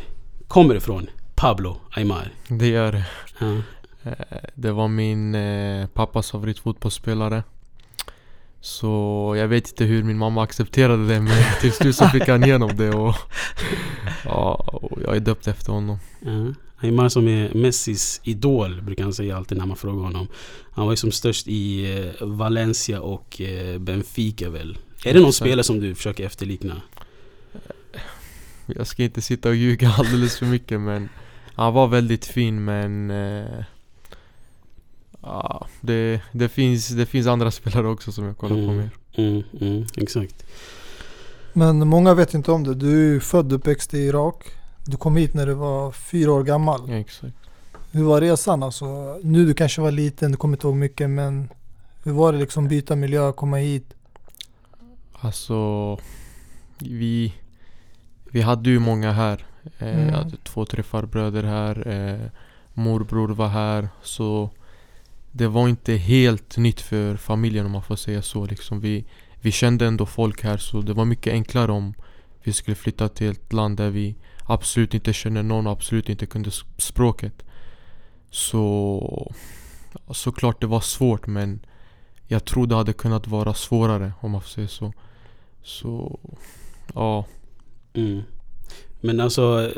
kommer 0.47 0.75
ifrån 0.75 1.07
Pablo 1.35 1.77
Aymar? 1.91 2.31
Det 2.47 2.67
gör 2.67 2.91
det. 2.91 3.03
Ja. 3.39 3.55
Eh, 4.03 4.37
Det 4.53 4.71
var 4.71 4.87
min 4.87 5.35
eh, 5.35 5.87
pappas 5.87 6.31
favoritfotbollsspelare. 6.31 7.43
Så 8.61 9.33
jag 9.37 9.47
vet 9.47 9.67
inte 9.69 9.83
hur 9.83 10.03
min 10.03 10.17
mamma 10.17 10.43
accepterade 10.43 11.07
det 11.07 11.21
men 11.21 11.37
till 11.61 11.71
slut 11.71 11.95
så 11.95 12.07
fick 12.07 12.27
han 12.27 12.43
igenom 12.43 12.75
det 12.77 12.89
och, 12.89 13.15
ja, 14.25 14.53
och 14.53 14.99
jag 15.03 15.15
är 15.15 15.19
döpt 15.19 15.47
efter 15.47 15.71
honom. 15.71 15.99
Ja. 16.19 16.53
Aymar 16.85 17.09
som 17.09 17.27
är 17.27 17.53
Messis 17.53 18.21
idol 18.23 18.81
brukar 18.81 19.03
han 19.03 19.13
säga 19.13 19.37
alltid 19.37 19.57
när 19.57 19.65
man 19.65 19.77
frågar 19.77 20.03
honom. 20.03 20.27
Han 20.71 20.85
var 20.85 20.93
ju 20.93 20.97
som 20.97 21.11
störst 21.11 21.47
i 21.47 21.91
eh, 21.97 22.27
Valencia 22.27 23.01
och 23.01 23.41
eh, 23.41 23.79
Benfica 23.79 24.49
väl? 24.49 24.77
Är 25.05 25.13
det 25.13 25.19
någon 25.19 25.33
spelare 25.33 25.63
som 25.63 25.79
du 25.79 25.95
försöker 25.95 26.25
efterlikna? 26.25 26.81
Jag 28.65 28.87
ska 28.87 29.03
inte 29.03 29.21
sitta 29.21 29.49
och 29.49 29.55
ljuga 29.55 29.89
alldeles 29.97 30.37
för 30.39 30.45
mycket 30.45 30.79
men 30.79 31.09
han 31.55 31.73
var 31.73 31.87
väldigt 31.87 32.25
fin 32.25 32.65
men 32.65 33.11
eh, 33.11 33.63
ja, 35.21 35.67
det, 35.81 36.21
det, 36.31 36.49
finns, 36.49 36.87
det 36.87 37.05
finns 37.05 37.27
andra 37.27 37.51
spelare 37.51 37.87
också 37.87 38.11
som 38.11 38.25
jag 38.25 38.37
kollar 38.37 38.55
på 38.55 38.61
Mm. 38.61 38.77
mer. 38.77 38.89
Mm, 39.17 39.43
mm, 39.61 39.85
exakt. 39.97 40.45
Men 41.53 41.87
många 41.87 42.13
vet 42.13 42.33
inte 42.33 42.51
om 42.51 42.63
det. 42.63 42.75
Du 42.75 43.15
är 43.15 43.19
född 43.19 43.53
och 43.53 43.59
uppväxt 43.59 43.93
i 43.93 43.97
Irak. 43.97 44.45
Du 44.85 44.97
kom 44.97 45.15
hit 45.15 45.33
när 45.33 45.45
du 45.45 45.53
var 45.53 45.91
fyra 45.91 46.31
år 46.31 46.43
gammal. 46.43 46.81
Ja, 46.87 46.95
exakt. 46.95 47.33
Hur 47.91 48.03
var 48.03 48.21
resan 48.21 48.63
alltså? 48.63 49.17
Nu 49.23 49.45
du 49.45 49.53
kanske 49.53 49.81
var 49.81 49.91
liten, 49.91 50.31
du 50.31 50.37
kommer 50.37 50.57
inte 50.57 50.67
ihåg 50.67 50.75
mycket 50.75 51.09
men 51.09 51.49
hur 52.03 52.11
var 52.11 52.33
det 52.33 52.39
liksom 52.39 52.67
byta 52.67 52.95
miljö, 52.95 53.31
komma 53.31 53.57
hit? 53.57 53.93
Alltså 55.13 55.97
vi, 56.79 57.33
vi 58.31 58.41
hade 58.41 58.69
ju 58.69 58.79
många 58.79 59.11
här. 59.11 59.45
Eh, 59.79 59.87
Mm. 59.87 60.07
Jag 60.07 60.15
hade 60.15 60.37
två, 60.43 60.65
tre 60.65 60.83
farbröder 60.83 61.43
här. 61.43 61.87
Eh, 61.87 62.29
morbror 62.73 63.27
var 63.29 63.47
här. 63.47 63.89
Så 64.03 64.49
det 65.31 65.47
var 65.47 65.67
inte 65.67 65.93
helt 65.93 66.57
nytt 66.57 66.81
för 66.81 67.17
familjen 67.17 67.65
om 67.65 67.71
man 67.71 67.83
får 67.83 67.95
säga 67.95 68.21
så. 68.21 68.45
Liksom 68.45 68.79
vi, 68.79 69.05
vi 69.41 69.51
kände 69.51 69.85
ändå 69.87 70.05
folk 70.05 70.43
här 70.43 70.57
så 70.57 70.81
det 70.81 70.93
var 70.93 71.05
mycket 71.05 71.33
enklare 71.33 71.71
om 71.71 71.93
vi 72.43 72.53
skulle 72.53 72.75
flytta 72.75 73.09
till 73.09 73.29
ett 73.31 73.53
land 73.53 73.77
där 73.77 73.89
vi 73.89 74.15
absolut 74.45 74.93
inte 74.93 75.13
känner 75.13 75.43
någon 75.43 75.67
och 75.67 75.73
absolut 75.73 76.09
inte 76.09 76.25
kunde 76.25 76.51
språket. 76.77 77.43
Så 78.29 79.31
såklart 80.11 80.61
det 80.61 80.67
var 80.67 80.81
svårt 80.81 81.27
men 81.27 81.65
jag 82.27 82.45
tror 82.45 82.67
det 82.67 82.75
hade 82.75 82.93
kunnat 82.93 83.27
vara 83.27 83.53
svårare 83.53 84.13
om 84.21 84.31
man 84.31 84.41
får 84.41 84.49
säga 84.49 84.67
så. 84.67 84.93
Så 85.63 86.19
ja, 86.93 87.25
Mm. 87.95 88.21
Men 89.01 89.19
alltså 89.19 89.71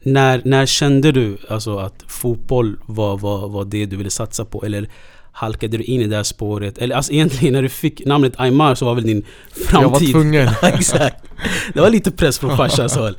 när, 0.00 0.42
när 0.44 0.66
kände 0.66 1.12
du 1.12 1.38
alltså 1.48 1.78
att 1.78 2.04
fotboll 2.06 2.78
var, 2.86 3.18
var, 3.18 3.48
var 3.48 3.64
det 3.64 3.86
du 3.86 3.96
ville 3.96 4.10
satsa 4.10 4.44
på? 4.44 4.64
Eller 4.64 4.88
halkade 5.32 5.76
du 5.76 5.84
in 5.84 6.00
i 6.00 6.06
det 6.06 6.16
här 6.16 6.22
spåret? 6.22 6.78
Eller 6.78 6.96
alltså 6.96 7.12
egentligen 7.12 7.52
när 7.52 7.62
du 7.62 7.68
fick 7.68 8.06
namnet 8.06 8.40
Aymar 8.40 8.74
så 8.74 8.84
var 8.84 8.94
väl 8.94 9.04
din 9.04 9.26
framtid... 9.50 9.82
jag 9.82 9.90
var 9.90 10.12
tvungen. 10.12 10.48
Ja, 10.62 10.68
Exakt. 10.68 11.24
Det 11.74 11.80
var 11.80 11.90
lite 11.90 12.10
press 12.10 12.38
från 12.38 12.56
farsans 12.56 12.96
håll. 12.96 13.18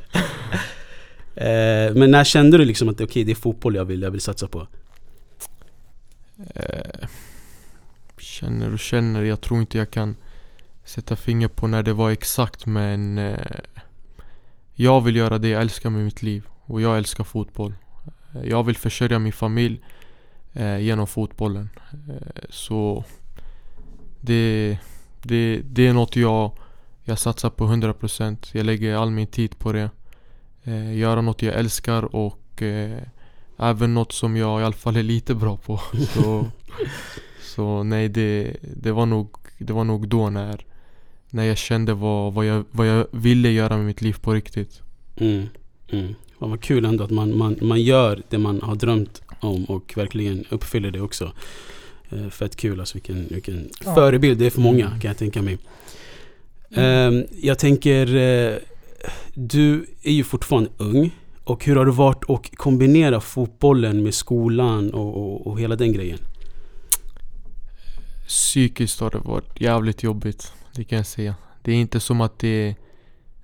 Eh, 1.34 1.94
men 1.94 2.10
när 2.10 2.24
kände 2.24 2.58
du 2.58 2.64
liksom 2.64 2.88
att 2.88 3.00
okej, 3.00 3.24
det 3.24 3.32
är 3.32 3.36
fotboll 3.36 3.74
jag 3.74 3.84
vill, 3.84 4.02
jag 4.02 4.10
vill 4.10 4.20
satsa 4.20 4.48
på? 4.48 4.66
Eh, 6.54 7.08
känner 8.18 8.72
och 8.72 8.78
känner, 8.78 9.22
jag 9.22 9.40
tror 9.40 9.60
inte 9.60 9.78
jag 9.78 9.90
kan 9.90 10.16
sätta 10.84 11.16
finger 11.16 11.48
på 11.48 11.66
när 11.66 11.82
det 11.82 11.92
var 11.92 12.10
exakt 12.10 12.66
men 12.66 13.18
eh, 13.18 13.38
Jag 14.74 15.00
vill 15.00 15.16
göra 15.16 15.38
det 15.38 15.48
jag 15.48 15.62
älskar 15.62 15.90
med 15.90 16.04
mitt 16.04 16.22
liv 16.22 16.46
och 16.64 16.80
jag 16.80 16.96
älskar 16.98 17.24
fotboll. 17.24 17.74
Jag 18.44 18.62
vill 18.62 18.76
försörja 18.76 19.18
min 19.18 19.32
familj 19.32 19.80
eh, 20.54 20.78
genom 20.78 21.06
fotbollen. 21.06 21.68
Eh, 22.08 22.44
så 22.50 23.04
det, 24.20 24.78
det, 25.22 25.60
det 25.64 25.86
är 25.86 25.92
något 25.92 26.16
jag, 26.16 26.52
jag 27.04 27.18
satsar 27.18 27.50
på 27.50 27.64
100% 27.64 28.36
Jag 28.52 28.66
lägger 28.66 28.96
all 28.96 29.10
min 29.10 29.26
tid 29.26 29.58
på 29.58 29.72
det. 29.72 29.90
Eh, 30.64 30.96
göra 30.96 31.20
något 31.20 31.42
jag 31.42 31.54
älskar 31.54 32.14
och 32.16 32.62
eh, 32.62 33.02
även 33.56 33.94
något 33.94 34.12
som 34.12 34.36
jag 34.36 34.60
i 34.60 34.64
alla 34.64 34.72
fall 34.72 34.96
är 34.96 35.02
lite 35.02 35.34
bra 35.34 35.56
på. 35.56 35.80
Så, 36.14 36.46
så 37.42 37.82
nej, 37.82 38.08
det, 38.08 38.56
det, 38.62 38.92
var 38.92 39.06
nog, 39.06 39.36
det 39.58 39.72
var 39.72 39.84
nog 39.84 40.08
då 40.08 40.30
när, 40.30 40.64
när 41.30 41.44
jag 41.44 41.58
kände 41.58 41.94
vad, 41.94 42.34
vad, 42.34 42.46
jag, 42.46 42.64
vad 42.70 42.86
jag 42.86 43.06
ville 43.10 43.50
göra 43.50 43.76
med 43.76 43.86
mitt 43.86 44.02
liv 44.02 44.16
på 44.20 44.34
riktigt. 44.34 44.82
Mm. 45.16 45.48
Mm. 45.90 46.14
Vad 46.38 46.60
kul 46.60 46.84
ändå 46.84 47.04
att 47.04 47.10
man, 47.10 47.38
man, 47.38 47.58
man 47.62 47.82
gör 47.82 48.22
det 48.28 48.38
man 48.38 48.62
har 48.62 48.74
drömt 48.74 49.22
om 49.48 49.64
och 49.64 49.92
verkligen 49.96 50.44
uppfyller 50.50 50.90
det 50.90 51.00
också. 51.00 51.32
Eh, 52.10 52.28
fett 52.28 52.56
kul 52.56 52.80
alltså 52.80 52.94
vilken, 52.94 53.26
vilken 53.30 53.70
Ja. 53.84 53.94
förebild 53.94 54.38
det 54.38 54.46
är 54.46 54.50
för 54.50 54.60
många 54.60 54.88
kan 54.88 55.08
jag 55.08 55.18
tänka 55.18 55.42
mig. 55.42 55.58
Ehm, 56.76 57.24
jag 57.42 57.58
tänker, 57.58 58.06
eh, 58.16 58.56
du 59.34 59.86
är 60.02 60.12
ju 60.12 60.24
fortfarande 60.24 60.70
ung. 60.76 61.10
Och 61.44 61.64
hur 61.64 61.76
har 61.76 61.84
det 61.86 61.92
varit 61.92 62.30
att 62.30 62.56
kombinera 62.56 63.20
fotbollen 63.20 64.02
med 64.02 64.14
skolan 64.14 64.94
och, 64.94 65.16
och, 65.16 65.46
och 65.46 65.60
hela 65.60 65.76
den 65.76 65.92
grejen? 65.92 66.18
Psykiskt 68.26 69.00
har 69.00 69.10
det 69.10 69.18
varit 69.18 69.60
jävligt 69.60 70.02
jobbigt, 70.02 70.52
det 70.74 70.84
kan 70.84 70.96
jag 70.96 71.06
säga. 71.06 71.34
Det 71.62 71.72
är 71.72 71.76
inte 71.76 72.00
som 72.00 72.20
att 72.20 72.38
det, 72.38 72.74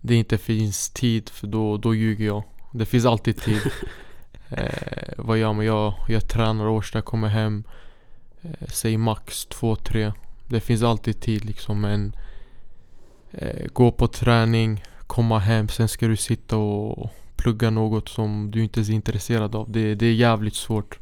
det 0.00 0.14
inte 0.14 0.38
finns 0.38 0.90
tid, 0.90 1.28
för 1.28 1.46
då, 1.46 1.76
då 1.76 1.94
ljuger 1.94 2.26
jag. 2.26 2.42
Det 2.72 2.86
finns 2.86 3.04
alltid 3.04 3.36
tid. 3.36 3.60
eh, 4.50 5.12
vad 5.16 5.38
gör 5.38 5.52
man? 5.52 5.64
Jag, 5.64 5.94
jag 6.08 6.28
tränar 6.28 6.66
Årsta, 6.66 7.02
kommer 7.02 7.28
hem, 7.28 7.64
eh, 8.42 8.68
säg 8.68 8.96
max 8.96 9.46
två, 9.46 9.76
tre. 9.76 10.12
Det 10.48 10.60
finns 10.60 10.82
alltid 10.82 11.20
tid 11.20 11.44
liksom, 11.44 11.80
men 11.80 12.16
eh, 13.30 13.66
gå 13.72 13.92
på 13.92 14.06
träning, 14.08 14.84
komma 15.06 15.38
hem, 15.38 15.68
sen 15.68 15.88
ska 15.88 16.06
du 16.06 16.16
sitta 16.16 16.56
och 16.56 17.10
plugga 17.36 17.70
något 17.70 18.08
som 18.08 18.50
du 18.50 18.62
inte 18.62 18.80
är 18.80 18.90
intresserad 18.90 19.54
av. 19.54 19.70
Det, 19.72 19.94
det 19.94 20.06
är 20.06 20.12
jävligt 20.12 20.54
svårt. 20.54 20.98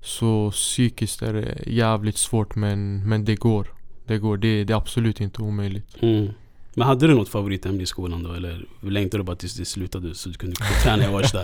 Så 0.00 0.50
psykiskt 0.50 1.22
är 1.22 1.32
det 1.32 1.58
jävligt 1.66 2.16
svårt 2.16 2.54
men, 2.54 3.08
men 3.08 3.24
det 3.24 3.36
går. 3.36 3.68
Det 4.06 4.18
går, 4.18 4.36
det, 4.36 4.64
det 4.64 4.72
är 4.72 4.76
absolut 4.76 5.20
inte 5.20 5.42
omöjligt. 5.42 6.02
Mm. 6.02 6.28
Men 6.74 6.86
hade 6.86 7.06
du 7.06 7.14
något 7.14 7.28
favoritämne 7.28 7.82
i 7.82 7.86
skolan 7.86 8.22
då? 8.22 8.32
Eller 8.32 8.64
längtade 8.80 9.22
du 9.22 9.26
bara 9.26 9.36
tills 9.36 9.54
det 9.54 9.64
slutade 9.64 10.14
så 10.14 10.28
du 10.28 10.34
kunde 10.34 10.56
träna 10.82 11.04
i 11.04 11.08
Årsta? 11.14 11.42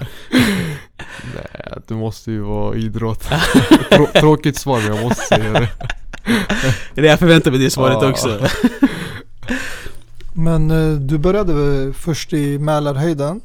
Nej, 1.35 1.79
det 1.89 1.95
måste 1.95 2.31
ju 2.33 2.41
vara 2.41 2.77
idrott. 2.77 3.23
Trå 3.91 4.07
tråkigt 4.07 4.57
svar 4.57 4.79
men 4.81 4.97
jag 4.97 5.05
måste 5.05 5.23
säga 5.25 5.53
det. 5.53 5.69
Det 6.95 7.01
är 7.01 7.05
jag 7.05 7.19
förväntar 7.19 7.51
mig 7.51 7.61
det 7.61 7.71
svaret 7.71 7.99
Ja. 8.01 8.11
också. 8.11 8.47
Men 10.33 10.71
eh, 10.71 10.93
du 11.01 11.19
började 11.19 11.93
först 11.93 12.33
i 12.33 12.59
Mälarhöjden. 12.59 13.41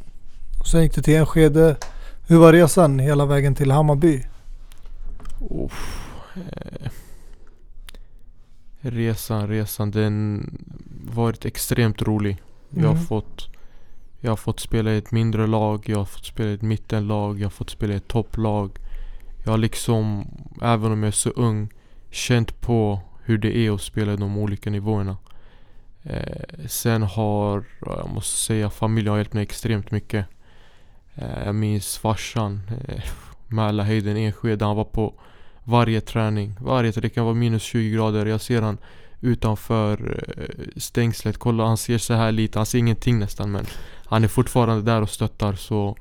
Och 0.59 0.67
sen 0.67 0.83
gick 0.83 0.95
du 0.95 1.01
till 1.01 1.15
Enskede. 1.15 1.75
Hur 2.27 2.37
var 2.37 2.53
resan 2.53 2.99
hela 2.99 3.25
vägen 3.25 3.55
till 3.55 3.71
Hammarby? 3.71 4.23
Uff, 5.51 6.05
eh, 6.35 6.89
resan, 8.81 9.47
resan, 9.47 9.91
den 9.91 10.43
varit 11.13 11.46
extremt 11.46 12.01
rolig. 12.01 12.38
Jag 12.70 12.84
har 12.84 12.91
Mm. 12.91 13.05
fått 13.05 13.50
Jag 14.22 14.32
har 14.32 14.36
fått 14.38 14.60
spela 14.60 14.91
i 14.91 14.98
ett 14.98 15.12
mindre 15.12 15.48
lag, 15.48 15.84
jag 15.88 15.98
har 15.98 16.05
fått 16.05 16.25
spela 16.25 16.50
i 16.50 16.53
ett 16.53 16.62
mittenlag, 16.62 17.39
jag 17.39 17.46
har 17.46 17.50
fått 17.50 17.70
spela 17.70 17.93
i 17.93 17.98
ett 17.98 18.08
topplag. 18.08 18.72
Jag 19.43 19.51
har 19.51 19.58
liksom, 19.58 20.27
även 20.62 20.91
om 20.91 21.03
jag 21.03 21.08
är 21.08 21.12
så 21.12 21.29
ung, 21.29 21.70
känt 22.12 22.62
på 22.62 23.00
hur 23.24 23.38
det 23.38 23.58
är 23.58 23.72
att 23.72 23.82
spela 23.82 24.13
i 24.13 24.15
de 24.15 24.38
olika 24.38 24.70
nivåerna. 24.70 25.17
Eh, 26.03 26.65
sen 26.67 27.03
har, 27.03 27.63
jag 27.86 28.10
måste 28.13 28.38
säga, 28.38 28.70
familjen 28.70 29.12
har 29.12 29.17
hjälpt 29.17 29.34
mig 29.34 29.43
extremt 29.43 29.91
mycket. 29.91 30.25
Eh, 31.15 31.43
jag 31.46 31.55
minns 31.55 31.98
farsan, 31.98 32.62
eh, 32.88 33.03
Mälarhöjden, 33.48 34.17
Enskede, 34.17 34.65
han 34.65 34.75
var 34.75 34.84
på 34.86 35.13
varje 35.63 36.01
träning. 36.01 36.55
Varje, 36.62 36.91
det 36.91 37.10
kan 37.10 37.25
vara 37.25 37.36
minus 37.36 37.63
20 37.63 37.96
grader. 37.96 38.25
Jag 38.25 38.41
ser 38.41 38.62
han 38.62 38.77
utanför 39.24 40.24
eh, 40.38 40.80
stängslet. 40.82 41.38
Kolla, 41.38 41.65
han 41.65 41.77
ser 41.77 41.98
så 41.98 42.13
här 42.13 42.32
lite. 42.32 42.60
Han 42.60 42.65
ser 42.65 42.80
ingenting 42.80 43.20
nästan 43.20 43.51
men 43.51 43.65
han 44.06 44.24
är 44.24 44.27
fortfarande 44.27 44.92
där 44.92 45.01
och 45.01 45.10
stöttar 45.10 45.53
så 45.53 45.98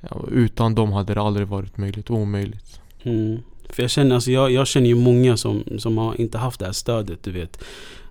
ja, 0.00 0.24
utan 0.30 0.74
dem 0.74 0.92
hade 0.92 1.14
det 1.14 1.20
aldrig 1.20 1.48
varit 1.48 1.76
möjligt. 1.76 2.10
Omöjligt. 2.10 2.80
Mm. 3.02 3.42
För 3.68 3.82
jag 3.82 3.90
känner, 3.90 4.14
alltså 4.14 4.30
jag, 4.30 4.50
jag 4.50 4.66
känner 4.66 4.86
ju 4.86 4.94
många 4.94 5.36
som, 5.36 5.64
som 5.78 5.98
har 5.98 6.20
inte 6.20 6.38
haft 6.38 6.60
det 6.60 6.66
här 6.66 6.72
stödet, 6.72 7.22
du 7.22 7.32
vet. 7.32 7.64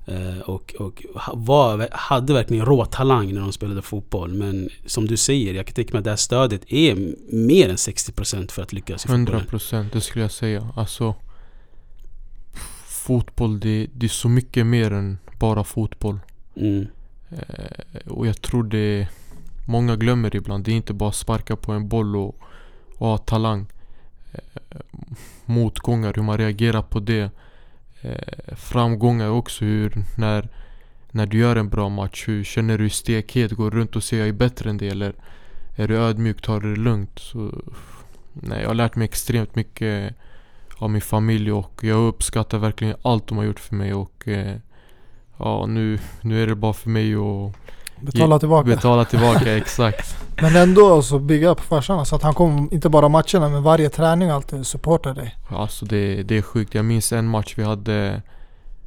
Eh, 0.05 0.39
och 0.39 0.75
och 0.79 1.03
var, 1.33 1.87
hade 1.91 2.33
verkligen 2.33 2.65
rå 2.65 2.85
talang 2.85 3.33
när 3.33 3.41
de 3.41 3.51
spelade 3.51 3.81
fotboll. 3.81 4.33
Men 4.33 4.69
som 4.85 5.07
du 5.07 5.17
säger, 5.17 5.53
jag 5.53 5.65
kan 5.65 5.73
tänka 5.73 5.93
mig 5.93 5.97
att 5.97 6.03
det 6.03 6.09
här 6.09 6.17
stödet 6.17 6.61
är 6.67 6.95
mer 7.35 7.69
än 7.69 7.75
60% 7.75 8.51
för 8.51 8.61
att 8.61 8.73
lyckas 8.73 9.05
i 9.05 9.09
100 9.09 9.31
fotbollen. 9.31 9.47
procent, 9.47 9.93
det 9.93 10.01
skulle 10.01 10.23
jag 10.23 10.31
säga. 10.31 10.67
Alltså 10.75 11.15
Fotboll, 13.11 13.59
det, 13.59 13.87
det 13.93 14.05
är 14.05 14.09
så 14.09 14.29
mycket 14.29 14.65
mer 14.65 14.91
än 14.91 15.17
bara 15.39 15.63
fotboll. 15.63 16.19
Mm. 16.55 16.87
Eh, 17.29 18.11
och 18.11 18.27
jag 18.27 18.41
tror 18.41 18.63
det 18.63 19.07
Många 19.65 19.95
glömmer 19.95 20.35
ibland. 20.35 20.63
Det 20.63 20.71
är 20.71 20.75
inte 20.75 20.93
bara 20.93 21.11
sparka 21.11 21.55
på 21.55 21.71
en 21.71 21.87
boll 21.87 22.15
och, 22.15 22.39
och 22.97 23.07
ha 23.07 23.17
talang. 23.17 23.65
Eh, 24.33 24.79
motgångar, 25.45 26.13
hur 26.13 26.23
man 26.23 26.37
reagerar 26.37 26.81
på 26.81 26.99
det. 26.99 27.31
Eh, 28.01 28.55
framgångar 28.55 29.29
också. 29.29 29.65
Hur 29.65 30.03
när, 30.17 30.49
när 31.11 31.25
du 31.25 31.37
gör 31.37 31.55
en 31.55 31.69
bra 31.69 31.89
match. 31.89 32.27
Hur 32.27 32.43
känner 32.43 32.77
du 32.77 32.89
stekhet? 32.89 33.51
Går 33.51 33.71
runt 33.71 33.95
och 33.95 34.03
säger 34.03 34.23
jag 34.23 34.29
är 34.29 34.33
bättre 34.33 34.69
än 34.69 34.77
det? 34.77 34.87
Eller 34.87 35.13
är 35.75 35.87
du 35.87 35.97
ödmjuk? 35.97 36.41
Tar 36.41 36.61
det 36.61 36.75
lugnt? 36.75 37.19
Så, 37.19 37.61
nej, 38.33 38.61
jag 38.61 38.67
har 38.67 38.75
lärt 38.75 38.95
mig 38.95 39.05
extremt 39.05 39.55
mycket 39.55 40.15
av 40.81 40.89
min 40.89 41.01
familj 41.01 41.51
och 41.51 41.79
jag 41.83 42.07
uppskattar 42.07 42.57
verkligen 42.57 42.95
allt 43.01 43.27
de 43.27 43.37
har 43.37 43.45
gjort 43.45 43.59
för 43.59 43.75
mig 43.75 43.93
och 43.93 44.27
eh, 44.27 44.55
Ja 45.37 45.65
nu, 45.65 45.99
nu 46.21 46.43
är 46.43 46.47
det 46.47 46.55
bara 46.55 46.73
för 46.73 46.89
mig 46.89 47.15
att 47.15 47.55
Betala 48.01 48.39
tillbaka. 48.39 48.65
betala 48.69 49.05
tillbaka 49.05 49.57
exakt 49.57 50.15
Men 50.41 50.55
ändå 50.55 50.95
alltså 50.95 51.19
bygga 51.19 51.55
på 51.55 51.63
farsan. 51.63 51.99
Alltså 51.99 52.15
att 52.15 52.23
han 52.23 52.33
kom 52.33 52.69
inte 52.71 52.89
bara 52.89 53.09
matcherna 53.09 53.49
men 53.49 53.63
varje 53.63 53.89
träning 53.89 54.29
alltid 54.29 54.67
supportar 54.67 55.13
dig. 55.13 55.37
Alltså 55.49 55.85
det, 55.85 56.23
det 56.23 56.37
är 56.37 56.41
sjukt. 56.41 56.75
Jag 56.75 56.85
minns 56.85 57.11
en 57.13 57.27
match 57.27 57.53
vi 57.57 57.63
hade 57.63 58.21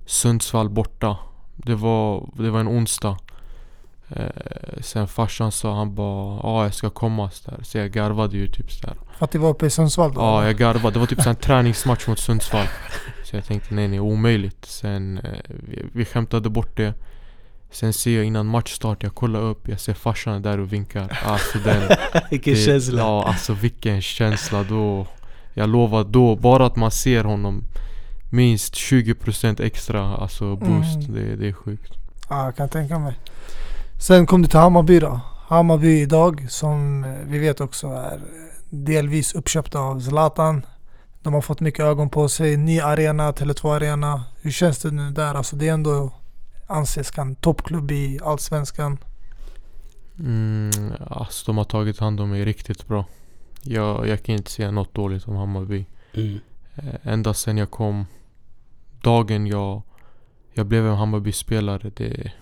Sundsvall 0.06 0.68
borta. 0.68 1.16
Det 1.56 1.74
var, 1.74 2.28
det 2.36 2.50
var 2.50 2.60
en 2.60 2.68
onsdag. 2.68 3.16
Eh, 4.08 4.26
sen 4.80 5.08
farsan 5.08 5.52
sa 5.52 5.76
han 5.76 5.94
bara 5.94 6.40
ja 6.42 6.64
jag 6.64 6.74
ska 6.74 6.90
komma 6.90 7.30
så 7.30 7.50
där. 7.50 7.60
Så 7.62 7.78
jag 7.78 7.90
garvade 7.90 8.36
ju 8.36 8.48
typ 8.48 8.72
så 8.72 8.86
där. 8.86 8.96
För 9.18 9.24
att 9.24 9.30
det 9.30 9.38
var 9.38 9.48
uppe 9.48 9.66
i 9.66 9.70
Sundsvall 9.70 10.12
då? 10.12 10.20
Ja 10.20 10.44
jag 10.44 10.56
garvade. 10.56 10.94
Det 10.94 10.98
var 10.98 11.06
typ 11.06 11.22
så 11.22 11.30
en 11.30 11.36
träningsmatch 11.36 12.06
mot 12.06 12.18
Sundsvall. 12.18 12.66
Så 13.24 13.36
jag 13.36 13.44
tänkte 13.44 13.74
nej 13.74 13.88
nej 13.88 14.00
omöjligt. 14.00 14.64
Sen 14.64 15.18
eh, 15.18 15.30
vi, 15.48 15.84
vi 15.92 16.04
skämtade 16.04 16.50
bort 16.50 16.76
det. 16.76 16.94
Sen 17.70 17.92
ser 17.92 18.16
jag 18.16 18.24
innan 18.24 18.46
matchstart, 18.46 19.02
jag 19.02 19.14
kollar 19.14 19.40
upp, 19.40 19.68
jag 19.68 19.80
ser 19.80 19.94
farsan 19.94 20.42
där 20.42 20.58
och 20.58 20.72
vinkar. 20.72 21.20
Alltså 21.24 21.58
den, 21.58 21.82
Vilken 22.30 22.54
det, 22.54 22.60
känsla. 22.60 22.98
Ja 22.98 23.24
alltså 23.28 23.52
vilken 23.52 24.02
känsla 24.02 24.62
då. 24.62 25.06
Jag 25.54 25.68
lovar 25.68 26.04
då, 26.04 26.36
bara 26.36 26.66
att 26.66 26.76
man 26.76 26.90
ser 26.90 27.24
honom 27.24 27.64
minst 28.30 28.74
20% 28.74 29.62
extra 29.62 30.16
alltså 30.16 30.56
boost. 30.56 31.08
Mm. 31.08 31.14
Det, 31.14 31.36
det 31.36 31.48
är 31.48 31.52
sjukt. 31.52 31.92
Ja, 32.28 32.44
jag 32.44 32.56
kan 32.56 32.68
tänka 32.68 32.98
mig. 32.98 33.14
Sen 34.06 34.26
kom 34.26 34.42
du 34.42 34.48
till 34.48 34.58
Hammarby 34.58 35.00
då. 35.00 35.20
Hammarby 35.48 36.00
idag 36.00 36.46
som 36.50 37.04
eh, 37.04 37.10
vi 37.26 37.38
vet 37.38 37.60
också 37.60 37.86
är 37.88 38.20
delvis 38.70 39.34
uppköpta 39.34 39.78
av 39.78 40.00
Zlatan. 40.00 40.66
De 41.22 41.34
har 41.34 41.40
fått 41.40 41.60
mycket 41.60 41.80
ögon 41.80 42.10
på 42.10 42.28
sig. 42.28 42.56
Ny 42.56 42.80
arena, 42.80 43.32
Tele2 43.32 43.76
arena. 43.76 44.24
Hur 44.42 44.50
känns 44.50 44.78
det 44.78 44.90
nu 44.90 45.10
där? 45.10 45.34
Alltså 45.34 45.56
det 45.56 45.68
är 45.68 45.72
ändå 45.72 46.12
anses 46.66 47.18
en 47.18 47.34
toppklubb 47.34 47.90
i 47.90 48.20
Allsvenskan. 48.22 48.98
Mm, 50.18 50.70
alltså 51.06 51.46
de 51.46 51.56
har 51.56 51.64
tagit 51.64 51.98
hand 51.98 52.20
om 52.20 52.30
mig 52.30 52.44
riktigt 52.44 52.88
bra. 52.88 53.04
Jag, 53.62 54.08
jag 54.08 54.22
kan 54.22 54.34
inte 54.34 54.50
säga 54.50 54.70
något 54.70 54.94
dåligt 54.94 55.28
om 55.28 55.36
Hammarby. 55.36 55.86
Mm. 56.14 56.40
Eh, 56.74 56.94
ända 57.02 57.34
sen 57.34 57.56
jag 57.56 57.70
kom 57.70 58.06
Dagen 59.02 59.46
jag 59.46 59.82
Jag 60.54 60.66
blev 60.66 60.86
en 60.86 60.94
Hammarby-spelare 60.94 61.90
det, 61.96 62.32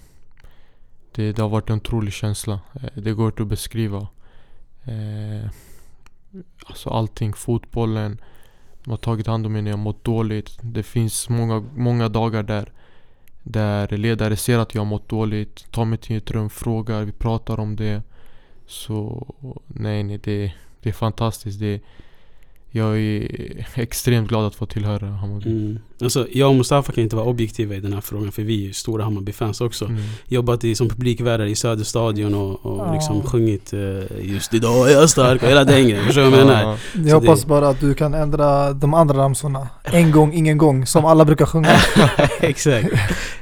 det, 1.13 1.33
det 1.33 1.43
har 1.43 1.49
varit 1.49 1.71
en 1.71 1.77
otrolig 1.77 2.13
känsla. 2.13 2.61
Eh, 2.75 3.03
det 3.03 3.13
går 3.13 3.27
inte 3.27 3.43
att 3.43 3.49
beskriva. 3.49 4.09
Eh, 4.85 5.51
Alltså 6.67 6.91
allting, 6.91 7.33
fotbollen 7.33 8.21
De 8.85 8.91
har 8.91 8.97
tagit 8.97 9.27
hand 9.27 9.47
om 9.47 9.53
mig 9.53 9.63
när 9.63 9.71
jag 9.71 9.79
mått 9.79 10.05
dåligt. 10.05 10.59
Det 10.63 10.83
finns 10.83 11.29
många, 11.29 11.65
många 11.77 12.09
dagar 12.09 12.43
där 12.43 12.73
Där 13.43 13.89
ledare 13.89 14.37
ser 14.37 14.59
att 14.59 14.75
jag 14.75 14.81
har 14.81 14.87
mått 14.87 15.09
dåligt 15.09 15.73
Tar 15.73 15.85
mig 15.85 15.99
till 15.99 16.17
ett 16.17 16.31
rum, 16.31 16.51
frågar, 16.51 17.05
vi 17.05 17.13
pratar 17.13 17.61
om 17.61 17.77
det. 17.77 18.03
Så 18.67 19.27
nej, 19.67 20.03
nej 20.03 20.19
det, 20.25 20.53
det 20.81 20.89
är 20.89 20.93
fantastiskt. 20.93 21.61
Det, 21.61 21.81
jag 22.75 22.99
är 22.99 23.67
extremt 23.75 24.29
glad 24.29 24.47
att 24.47 24.55
få 24.55 24.67
tillhöra 24.67 25.07
Hammarby. 25.07 25.51
Mm. 25.51 25.79
Alltså, 26.03 26.27
jag 26.33 26.49
och 26.49 26.55
Mustafa 26.57 26.93
kan 26.93 27.05
inte 27.05 27.17
vara 27.17 27.27
objektiva 27.27 27.75
i 27.75 27.81
den 27.81 27.93
här 27.93 28.01
frågan 28.01 28.33
för 28.33 28.43
vi 28.43 28.55
är 28.63 28.67
ju 28.67 28.73
stora 28.73 29.05
Hammarby-fans 29.05 29.61
också. 29.61 29.85
Mm. 29.85 30.03
Jobbat 30.29 30.65
i, 30.65 30.75
som 30.75 30.89
publikvärdar 30.89 31.47
i 31.47 31.55
Söderstadion 31.55 32.35
och, 32.35 32.67
och 32.67 32.79
Ja. 32.87 32.95
liksom 32.95 33.23
sjungit 33.23 33.73
eh, 33.73 33.81
Just 34.23 34.55
idag 34.55 34.91
är 34.91 34.95
jag 34.95 35.11
stark 35.11 35.43
och 35.43 35.49
hela 35.49 35.65
den 35.65 35.89
grejen. 35.89 36.05
Förstår 36.07 36.23
du 36.23 36.31
vad 36.31 36.39
jag 36.41 36.47
menar? 36.47 36.63
Ja, 36.63 36.77
Jag 36.95 37.09
Så 37.09 37.15
hoppas 37.17 37.41
det- 37.43 37.47
bara 37.49 37.69
att 37.69 37.81
du 37.81 37.95
kan 37.95 38.15
ändra 38.15 38.73
de 38.73 38.95
andra 38.95 39.17
ramsorna. 39.19 39.69
En 39.85 40.11
gång, 40.11 40.33
ingen 40.35 40.59
gång. 40.59 40.87
Som 40.87 41.05
alla 41.05 41.25
brukar 41.25 41.47
sjunga. 41.47 41.77
Exakt. 42.41 42.89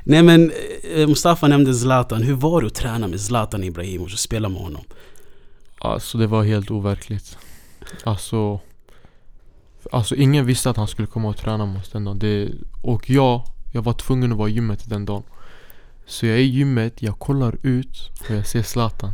Nej 0.05 0.23
men 0.23 0.53
eh, 0.95 1.07
Mustafa 1.09 1.49
nämnde 1.49 1.75
Zlatan. 1.75 2.23
Hur 2.23 2.35
var 2.35 2.61
det 2.61 2.67
att 2.67 2.75
träna 2.75 3.09
med 3.09 3.21
Zlatan 3.21 3.65
Ibrahimovic 3.65 4.13
och 4.15 4.19
spela 4.21 4.49
med 4.49 4.61
honom? 4.63 4.83
Alltså 5.79 6.19
det 6.19 6.27
var 6.27 6.43
helt 6.45 6.71
overkligt. 6.71 7.39
Alltså 8.05 8.61
Alltså 9.91 10.15
ingen 10.15 10.47
visste 10.47 10.71
att 10.71 10.77
han 10.77 10.89
skulle 10.89 11.09
komma 11.09 11.29
och 11.29 11.37
träna 11.37 11.67
med 11.67 11.81
oss 11.81 11.91
den 11.91 12.05
dagen. 12.05 12.19
Det, 12.19 12.51
och 12.83 13.11
jag, 13.11 13.43
jag 13.73 13.83
var 13.83 13.93
tvungen 13.93 14.33
att 14.33 14.39
vara 14.39 14.49
i 14.49 14.53
gymmet 14.53 14.89
den 14.91 15.05
dagen. 15.05 15.23
Så 16.07 16.27
jag 16.27 16.37
är 16.37 16.41
i 16.41 16.45
gymmet, 16.47 17.03
jag 17.03 17.19
kollar 17.19 17.57
ut 17.63 18.11
och 18.29 18.35
jag 18.37 18.47
ser 18.47 18.63
Zlatan. 18.63 19.13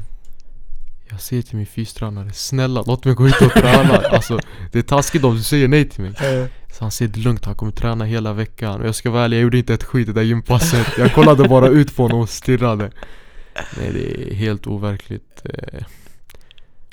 Jag 1.10 1.20
säger 1.20 1.42
till 1.42 1.56
min 1.56 1.66
fystränare, 1.66 2.32
snälla 2.32 2.82
låt 2.86 3.04
mig 3.04 3.14
gå 3.14 3.28
ut 3.28 3.40
och 3.40 3.52
träna. 3.52 3.96
Alltså 4.10 4.38
det 4.72 4.78
är 4.78 4.82
taskigt 4.82 5.24
om 5.24 5.34
du 5.36 5.42
säger 5.42 5.68
nej 5.68 5.88
till 5.88 6.02
mig. 6.02 6.12
Så 6.72 6.84
han 6.84 6.90
säger 6.90 7.12
det 7.12 7.20
är 7.20 7.22
lugnt, 7.22 7.44
han 7.44 7.54
kommer 7.54 7.72
träna 7.72 8.04
hela 8.04 8.32
veckan. 8.32 8.80
Och 8.80 8.86
jag 8.86 8.94
ska 8.94 9.10
vara 9.10 9.24
ärlig, 9.24 9.36
jag 9.36 9.42
gjorde 9.42 9.58
inte 9.58 9.74
ett 9.74 9.84
skit 9.84 10.06
det 10.06 10.12
där 10.12 10.22
gympasset. 10.22 10.86
Jag 10.98 11.14
kollade 11.14 11.48
bara 11.48 11.68
ut 11.68 11.96
på 11.96 12.02
honom 12.02 12.20
och 12.20 12.28
stirrade. 12.28 12.90
Nej 13.78 13.92
det 13.92 14.30
är 14.30 14.34
helt 14.34 14.66
overkligt. 14.66 15.42
Eh, 15.44 15.84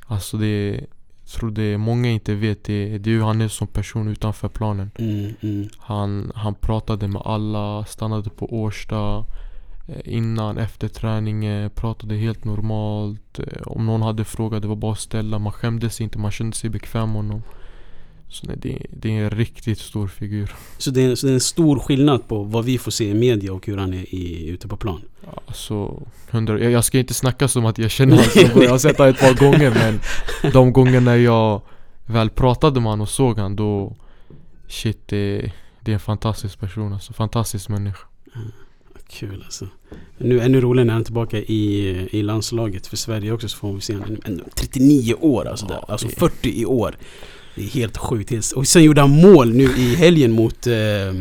Alltså 0.06 0.38
det 0.38 0.48
är, 0.48 0.86
tror 1.34 1.52
det 1.52 1.78
många 1.78 2.10
inte 2.10 2.36
vet 2.36 2.63
det, 2.63 2.98
det 2.98 3.10
är 3.10 3.13
hur 3.13 3.24
han 3.24 3.42
är 3.42 3.48
som 3.48 3.68
person 3.68 4.08
utanför 4.08 4.50
planen. 4.50 4.92
Mm, 4.96 5.34
mm. 5.42 5.70
Han, 5.78 6.32
han 6.36 6.56
pratade 6.56 7.08
med 7.08 7.22
alla, 7.25 7.86
stannade 7.86 8.30
på 8.30 8.54
Årsta 8.62 9.25
eh, 9.88 10.02
Innan, 10.16 10.58
efter 10.58 10.88
träningen, 10.88 11.70
pratade 11.70 12.16
helt 12.16 12.46
normalt 12.46 13.20
Eh, 13.40 13.62
Om 13.66 13.86
någon 13.86 14.02
hade 14.02 14.24
frågat, 14.24 14.62
det 14.62 14.68
var 14.68 14.75
bara 14.75 14.92
att 14.92 15.00
ställa 15.00 15.40
Man 15.40 15.54
skämdes 15.54 16.02
inte, 16.02 16.20
man 16.20 16.32
kände 16.32 16.56
sig 16.56 16.70
bekväm 16.70 17.08
med 17.08 17.16
honom 17.16 17.42
Så 18.34 18.48
nej, 18.48 18.56
det, 18.62 18.86
det 18.90 19.18
är 19.18 19.24
en 19.24 19.30
riktigt 19.30 19.80
stor 19.80 20.08
figur 20.08 20.52
Så, 20.78 20.92
det 20.92 21.02
är, 21.02 21.16
så 21.16 21.25
det 21.28 21.32
är 21.32 21.34
en 21.34 21.40
stor 21.40 21.80
skillnad 21.80 22.28
på 22.28 22.44
vad 22.44 22.66
vi 22.66 22.78
får 22.78 22.92
se 22.92 23.10
i 23.10 23.13
media 23.13 23.54
och 23.54 23.68
hur 23.68 23.78
han 23.78 23.94
är 23.94 24.16
i, 24.16 24.48
ute 24.48 24.68
på 24.68 24.78
plan. 24.78 25.02
Alltså, 25.46 26.04
hundra, 26.30 26.60
jag, 26.60 26.72
jag 26.72 26.86
ska 26.86 27.00
inte 27.00 27.13
snacka 27.13 27.48
som 27.48 27.66
att 27.66 27.78
jag 27.78 27.92
känner 27.92 28.16
honom, 28.16 28.63
jag 28.63 28.70
har 28.72 28.78
sett 28.78 28.98
honom 28.98 29.13
ett 29.13 29.20
par 29.20 29.34
gånger 29.34 29.72
men 29.72 30.00
De 30.52 30.74
gångerna 30.74 31.18
jag 31.18 31.62
väl 32.06 32.30
pratade 32.30 32.80
med 32.80 32.90
han 32.90 33.02
och 33.02 33.10
såg 33.10 33.40
han 33.40 33.56
då 33.56 33.96
Shit 34.68 35.08
det, 35.08 35.52
det 35.80 35.92
är 35.92 35.94
en 35.94 36.00
fantastisk 36.00 36.60
person 36.60 36.94
alltså, 36.94 37.13
fantastisk 37.13 37.70
människa 37.70 38.08
Kul 39.10 39.42
alltså. 39.46 39.68
Nu 40.18 40.40
ännu 40.40 40.62
roligare 40.62 40.86
när 40.86 40.94
han 40.94 41.02
är 41.02 41.06
tillbaka 41.06 41.38
i, 41.38 41.90
i 42.12 42.22
landslaget 42.24 42.88
för 42.88 42.98
Sverige 42.98 43.32
också 43.32 43.48
så 43.50 43.58
får 43.58 43.74
vi 43.74 43.82
se 43.82 43.94
honom. 43.94 44.18
ändå 44.25 44.44
39 44.56 45.13
år 45.13 45.46
alltså. 45.48 45.66
Ja, 45.70 45.74
där. 45.75 45.92
Alltså 45.92 46.08
det- 46.08 46.16
40 46.16 46.50
i 46.62 46.66
år. 46.66 46.96
Det 47.56 47.62
är 47.62 47.68
helt 47.68 47.98
sjukt. 47.98 48.52
Och 48.56 48.68
sen 48.68 48.84
gjorde 48.84 49.02
han 49.02 49.10
mål 49.10 49.54
nu 49.54 49.64
i 49.64 49.96
helgen 49.96 50.32
mot... 50.32 50.68
Eh, 50.68 50.74
eh, 50.76 51.14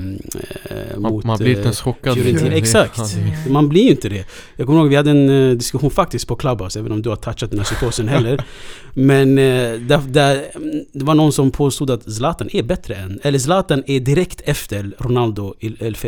Man, 0.97 1.13
mot 1.13 1.25
man 1.25 1.39
blir 1.39 1.49
inte 1.49 1.61
eh, 1.61 1.65
ens 1.65 1.81
chockad 1.81 2.15
Fiorentina. 2.15 2.55
Exakt. 2.55 3.17
Man 3.49 3.69
blir 3.69 3.83
ju 3.83 3.91
inte 3.91 4.09
det. 4.09 4.25
Jag 4.57 4.67
kommer 4.67 4.81
ihåg 4.81 4.89
vi 4.89 4.97
hade 4.97 5.11
en 5.11 5.51
eh, 5.51 5.57
diskussion 5.57 5.91
faktiskt 5.91 6.27
på 6.27 6.37
Clubhouse, 6.37 6.79
även 6.79 6.93
om 6.93 7.03
du 7.03 7.09
har 7.09 7.17
touchat 7.17 7.51
den 7.51 7.59
här 7.59 7.65
psykosen 7.67 8.09
heller. 8.09 8.45
Men 8.95 9.37
där, 9.37 10.09
där, 10.09 10.45
det 10.93 11.05
var 11.05 11.15
någon 11.15 11.33
som 11.33 11.51
påstod 11.51 11.91
att 11.91 12.13
Zlatan 12.13 12.49
är 12.53 12.63
bättre 12.63 12.95
än... 12.95 13.21
Eller 13.23 13.39
Zlatan 13.39 13.83
är 13.87 14.01
direkt 14.01 14.41
efter 14.45 14.95
Ronaldo 14.99 15.55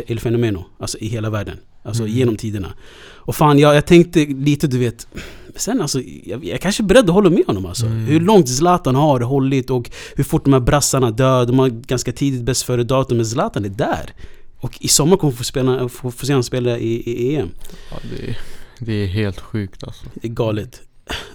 El 0.07 0.19
Fenomeno. 0.19 0.65
Alltså 0.79 0.97
i 0.97 1.07
hela 1.07 1.29
världen. 1.29 1.57
Alltså 1.83 2.03
Mm. 2.03 2.15
genom 2.15 2.35
tiderna. 2.35 2.73
Och 3.13 3.35
fan, 3.35 3.59
jag, 3.59 3.75
jag 3.75 3.85
tänkte 3.85 4.25
lite 4.25 4.67
du 4.67 4.77
vet... 4.77 5.07
Sen 5.55 5.81
alltså, 5.81 6.01
jag, 6.23 6.45
jag 6.45 6.61
kanske 6.61 6.83
är 6.83 6.85
beredd 6.85 7.09
att 7.09 7.13
hålla 7.15 7.29
med 7.29 7.43
honom 7.47 7.65
alltså. 7.65 7.85
Mm. 7.85 8.05
Hur 8.05 8.19
långt 8.19 8.49
Zlatan 8.49 8.95
har 8.95 9.19
hållit 9.19 9.69
och 9.69 9.91
hur 10.15 10.23
fort 10.23 10.43
de 10.43 10.53
här 10.53 10.59
brassarna 10.59 11.11
dör. 11.11 11.45
De 11.45 11.59
har 11.59 11.69
ganska 11.69 12.11
tidigt 12.11 12.41
bäst 12.41 12.63
före 12.63 12.83
datum, 12.83 13.17
men 13.17 13.25
Zlatan 13.25 13.65
är 13.65 13.69
där. 13.69 14.13
Och 14.57 14.77
i 14.79 14.87
sommar 14.87 15.17
kommer 15.17 15.31
vi 15.31 15.37
få, 15.37 15.43
spela, 15.43 15.89
få, 15.89 16.11
få 16.11 16.25
se 16.25 16.33
honom 16.33 16.43
spela 16.43 16.77
i, 16.77 16.93
i 16.93 17.35
EM. 17.35 17.49
Ja, 17.91 17.97
det, 18.03 18.35
det 18.79 18.93
är 18.93 19.07
helt 19.07 19.39
sjukt 19.39 19.83
alltså 19.83 20.05
Det 20.13 20.27
är 20.27 20.31
galet. 20.31 20.81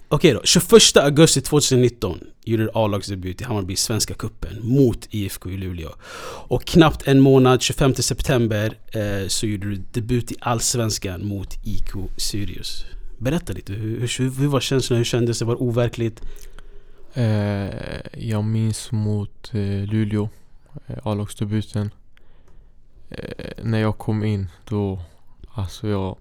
Okej 0.08 0.32
då, 0.32 0.40
21 0.44 0.96
augusti 0.96 1.40
2019 1.40 2.20
gjorde 2.44 2.70
A-lagsdebut 2.74 3.40
i 3.40 3.44
Hammarby 3.44 3.76
Svenska 3.76 4.14
Cupen 4.14 4.58
mot 4.62 5.08
IFK 5.10 5.50
i 5.50 5.56
Luleå. 5.56 5.90
Och 6.48 6.64
knappt 6.64 7.08
en 7.08 7.20
månad, 7.20 7.62
25 7.62 7.94
september, 7.94 8.78
eh, 8.92 9.28
så 9.28 9.46
gjorde 9.46 9.70
du 9.70 9.82
debut 9.92 10.32
i 10.32 10.36
Allsvenskan 10.40 11.26
mot 11.26 11.54
IK 11.64 11.92
Sirius. 12.16 12.84
Berätta 13.20 13.52
lite, 13.52 13.72
hur, 13.72 14.00
hur, 14.00 14.30
hur 14.40 14.46
var 14.48 14.60
känslan? 14.60 14.96
Hur 14.96 15.04
kändes 15.04 15.38
det? 15.38 15.44
Var 15.44 15.54
det 15.54 15.60
overkligt? 15.60 16.22
eh, 17.14 17.70
Jag 18.28 18.44
minns 18.44 18.92
mot 18.92 19.50
eh, 19.54 19.60
Luleå 19.86 20.28
eh, 20.86 20.96
A-lagsdebuten 21.02 21.90
eh, 23.10 23.52
När 23.62 23.78
jag 23.78 23.98
kom 23.98 24.24
in 24.24 24.48
då 24.68 25.02
Alltså 25.52 25.88
jag, 25.88 26.16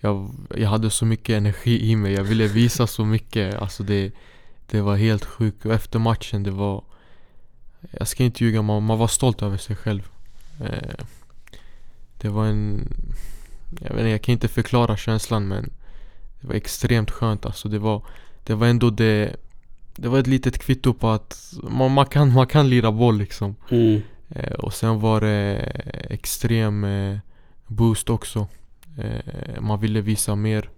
jag 0.00 0.30
Jag 0.56 0.68
hade 0.68 0.90
så 0.90 1.04
mycket 1.06 1.36
energi 1.36 1.90
i 1.90 1.96
mig 1.96 2.12
Jag 2.12 2.24
ville 2.24 2.46
visa 2.46 2.86
så 2.86 3.04
mycket 3.04 3.54
Alltså 3.54 3.82
det 3.82 4.12
Det 4.66 4.80
var 4.80 4.96
helt 4.96 5.24
sjukt 5.24 5.66
och 5.66 5.72
efter 5.72 5.98
matchen 5.98 6.42
det 6.42 6.50
var 6.50 6.84
Jag 7.90 8.08
ska 8.08 8.24
inte 8.24 8.44
ljuga, 8.44 8.62
man, 8.62 8.82
man 8.82 8.98
var 8.98 9.08
stolt 9.08 9.42
över 9.42 9.56
sig 9.56 9.76
själv 9.76 10.08
eh, 10.60 11.04
Det 12.18 12.28
var 12.28 12.46
en 12.46 12.88
Jag 13.80 13.88
vet 13.90 13.98
inte, 13.98 14.08
jag 14.10 14.22
kan 14.22 14.32
inte 14.32 14.48
förklara 14.48 14.96
känslan 14.96 15.48
men 15.48 15.72
det 16.44 16.48
var 16.48 16.54
extremt 16.54 17.10
skönt 17.10 17.46
alltså 17.46 17.68
det 17.68 17.78
var 17.78 18.02
Det 18.44 18.54
var 18.54 18.66
ändå 18.66 18.90
det 18.90 19.36
Det 19.96 20.08
var 20.08 20.18
ett 20.18 20.26
litet 20.26 20.58
kvitto 20.58 20.94
på 20.94 21.08
att 21.08 21.54
Man, 21.62 21.90
man, 21.90 22.06
kan, 22.06 22.32
man 22.32 22.46
kan 22.46 22.68
lira 22.68 22.92
boll 22.92 23.18
liksom 23.18 23.56
Mm. 23.70 24.02
Eh, 24.28 24.52
och 24.52 24.74
sen 24.74 25.00
var 25.00 25.20
det 25.20 25.56
extrem 26.10 26.84
eh, 26.84 27.18
boost 27.66 28.10
också. 28.10 28.48
Eh, 28.98 29.60
man 29.60 29.80
ville 29.80 30.00
visa 30.00 30.34
mer. 30.34 30.70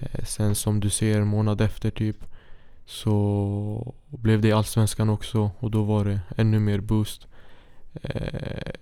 Eh, 0.00 0.24
sen 0.24 0.54
som 0.54 0.80
du 0.80 0.90
ser 0.90 1.24
månad 1.24 1.60
efter 1.60 1.90
typ 1.90 2.16
så 2.86 3.94
blev 4.08 4.40
det 4.40 4.52
Allsvenskan 4.52 5.10
också 5.10 5.50
och 5.58 5.70
då 5.70 5.82
var 5.82 6.04
det 6.04 6.20
ännu 6.36 6.58
mer 6.58 6.80
boost. 6.80 7.26
Eh, 8.02 8.72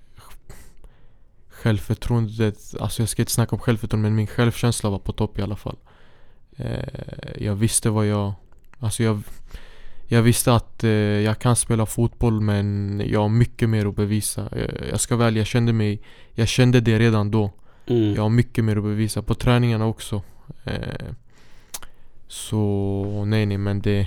självförtroendet, 1.49 2.75
alltså 2.81 3.03
jag 3.03 3.09
ska 3.09 3.23
inte 3.23 3.33
snacka 3.33 3.57
om 3.57 3.61
självförtroende 3.61 4.09
men 4.09 4.17
min 4.17 4.27
självkänsla 4.27 4.91
var 4.91 4.99
på 4.99 5.13
topp 5.13 5.39
i 5.39 5.43
alla 5.43 5.57
fall. 5.57 5.77
Eh, 6.57 7.39
jag 7.39 7.55
visste 7.55 7.91
vad 7.91 8.07
jag, 8.07 8.33
alltså 8.81 9.03
jag 9.03 9.23
jag 10.09 10.23
visste 10.23 10.55
att 10.55 10.85
eh, 10.85 10.91
jag 10.91 11.39
kan 11.39 11.57
spela 11.57 11.87
fotboll 11.87 12.41
men 12.41 13.03
jag 13.07 13.21
har 13.21 13.29
mycket 13.29 13.69
mer 13.69 13.87
att 13.87 13.97
bevisa. 13.97 14.49
Eh, 14.53 14.89
jag 14.91 15.01
ska 15.01 15.17
väl, 15.17 15.37
jag 15.37 15.47
kände 15.47 15.73
mig 15.73 16.01
Jag 16.35 16.49
kände 16.49 16.81
det 16.81 16.99
redan 16.99 17.31
då. 17.31 17.51
Mm. 17.87 18.15
Jag 18.15 18.23
har 18.23 18.31
mycket 18.31 18.65
mer 18.65 18.77
att 18.77 18.83
bevisa. 18.83 19.23
På 19.23 19.35
träningarna 19.35 19.87
också. 19.87 20.23
Eh, 20.65 21.07
så 22.29 23.25
nej 23.27 23.47
nej 23.47 23.59
men 23.59 23.81
det 23.81 24.07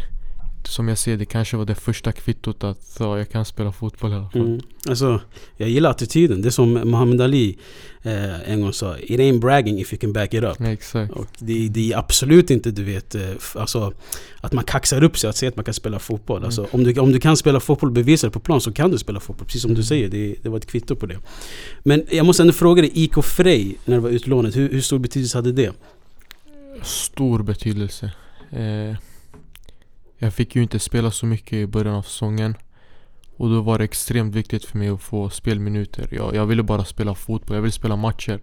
Som 0.64 0.88
jag 0.88 0.98
ser 0.98 1.18
det 1.18 1.26
kanske 1.26 1.58
var 1.58 1.66
det 1.66 1.76
första 1.76 2.12
kvittot 2.12 2.64
att 2.64 2.98
ja, 3.00 3.18
jag 3.18 3.30
kan 3.30 3.46
spela 3.46 3.72
fotboll 3.72 4.12
i 4.12 4.16
alla 4.16 4.30
fall. 4.30 4.42
Mm. 4.42 4.60
Alltså, 4.90 5.22
jag 5.58 5.70
gillar 5.70 5.90
attityden. 5.90 6.42
Det 6.42 6.48
är 6.50 6.52
som 6.52 6.74
Muhammad 6.74 7.22
Ali 7.22 7.58
eh, 8.02 8.50
en 8.52 8.62
gång 8.62 8.74
sa. 8.74 8.98
It 8.98 9.20
ain't 9.20 9.40
bragging 9.40 9.80
if 9.80 9.94
you 9.94 10.00
can 10.00 10.14
back 10.14 10.34
it 10.34 10.44
up. 10.44 10.56
Ja, 10.60 10.68
exakt. 10.68 11.12
Och 11.14 11.28
det, 11.40 11.68
det 11.70 11.92
är 11.94 11.98
absolut 11.98 12.50
inte 12.52 12.72
du 12.72 12.84
vet, 12.84 13.16
eh, 13.16 13.22
alltså 13.56 13.94
att 14.42 14.54
man 14.54 14.64
kaxar 14.64 15.04
upp 15.04 15.18
sig 15.18 15.30
att 15.30 15.36
säga 15.36 15.50
att 15.50 15.56
man 15.56 15.66
kan 15.66 15.74
spela 15.74 16.00
fotboll. 16.00 16.46
Alltså, 16.46 16.68
om, 16.72 16.84
du, 16.84 17.00
om 17.00 17.12
du 17.12 17.20
kan 17.20 17.38
spela 17.38 17.60
fotboll 17.60 17.92
bevisa 17.92 18.28
det 18.28 18.32
på 18.32 18.40
plan 18.40 18.62
så 18.62 18.72
kan 18.72 18.92
du 18.92 18.98
spela 18.98 19.20
fotboll. 19.20 19.46
Precis 19.46 19.62
som 19.62 19.72
du 19.72 19.76
Mm. 19.76 19.84
säger, 19.86 20.10
det, 20.10 20.36
det 20.44 20.50
var 20.50 20.58
ett 20.58 20.66
kvitto 20.68 20.96
på 20.96 21.06
det. 21.06 21.18
Men 21.84 22.04
jag 22.12 22.26
måste 22.26 22.44
ändå 22.44 22.54
fråga 22.54 22.82
dig, 22.82 22.92
IK 22.94 23.24
Frej, 23.24 23.76
när 23.86 23.96
det 23.96 24.02
var 24.02 24.10
utlånet, 24.10 24.56
hur, 24.56 24.70
hur 24.70 24.82
stor 24.82 25.00
betydelse 25.00 25.38
hade 25.38 25.52
det? 25.52 25.72
Stor 26.84 27.44
betydelse. 27.44 28.12
Eh, 28.52 28.96
jag 30.20 30.34
fick 30.34 30.56
ju 30.56 30.62
inte 30.62 30.80
spela 30.80 31.12
så 31.12 31.26
mycket 31.26 31.54
i 31.54 31.68
början 31.68 31.96
av 31.96 32.02
säsongen. 32.02 32.56
Och 33.38 33.50
då 33.50 33.62
var 33.62 33.78
det 33.78 33.84
extremt 33.84 34.36
viktigt 34.36 34.66
för 34.66 34.78
mig 34.78 34.90
att 34.90 35.02
få 35.02 35.30
spelminuter. 35.30 36.08
Jag, 36.12 36.36
jag 36.36 36.46
ville 36.46 36.64
bara 36.64 36.86
spela 36.86 37.16
fotboll, 37.16 37.56
jag 37.56 37.62
ville 37.62 37.72
spela 37.72 37.96
matcher. 37.96 38.40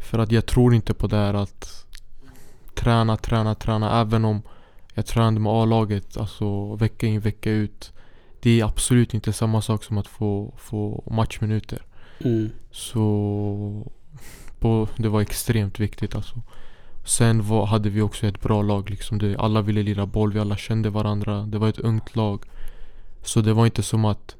För 0.00 0.18
att 0.18 0.32
jag 0.32 0.46
tror 0.46 0.74
inte 0.74 0.94
på 0.94 1.06
det 1.06 1.16
här 1.16 1.34
att 1.34 1.86
träna, 2.74 3.16
träna, 3.16 3.54
träna. 3.54 4.00
Även 4.00 4.24
om 4.24 4.42
jag 4.94 5.06
tränade 5.06 5.40
med 5.40 5.52
A-laget, 5.52 6.16
alltså 6.16 6.74
vecka 6.74 7.06
in, 7.06 7.20
vecka 7.20 7.50
ut. 7.50 7.92
Det 8.40 8.60
är 8.60 8.64
absolut 8.64 9.14
inte 9.14 9.32
samma 9.32 9.62
sak 9.62 9.84
som 9.84 9.98
att 9.98 10.06
få, 10.06 10.54
få 10.58 11.04
matchminuter. 11.10 11.82
Mm. 12.24 12.50
Så 12.70 13.92
på, 14.58 14.88
det 14.96 15.08
var 15.08 15.20
extremt 15.20 15.80
viktigt 15.80 16.14
alltså. 16.14 16.42
Sen 17.04 17.42
var, 17.48 17.66
hade 17.66 17.90
vi 17.90 18.00
också 18.00 18.26
ett 18.26 18.40
bra 18.40 18.62
lag 18.62 18.90
liksom. 18.90 19.18
Det, 19.18 19.36
alla 19.36 19.62
ville 19.62 19.82
lira 19.82 20.06
boll, 20.06 20.32
vi 20.32 20.38
alla 20.40 20.56
kände 20.56 20.90
varandra. 20.90 21.42
Det 21.42 21.58
var 21.58 21.68
ett 21.68 21.78
ungt 21.78 22.16
lag. 22.16 22.44
Så 23.22 23.40
det 23.40 23.52
var 23.52 23.64
inte 23.66 23.82
som 23.82 24.04
att 24.04 24.36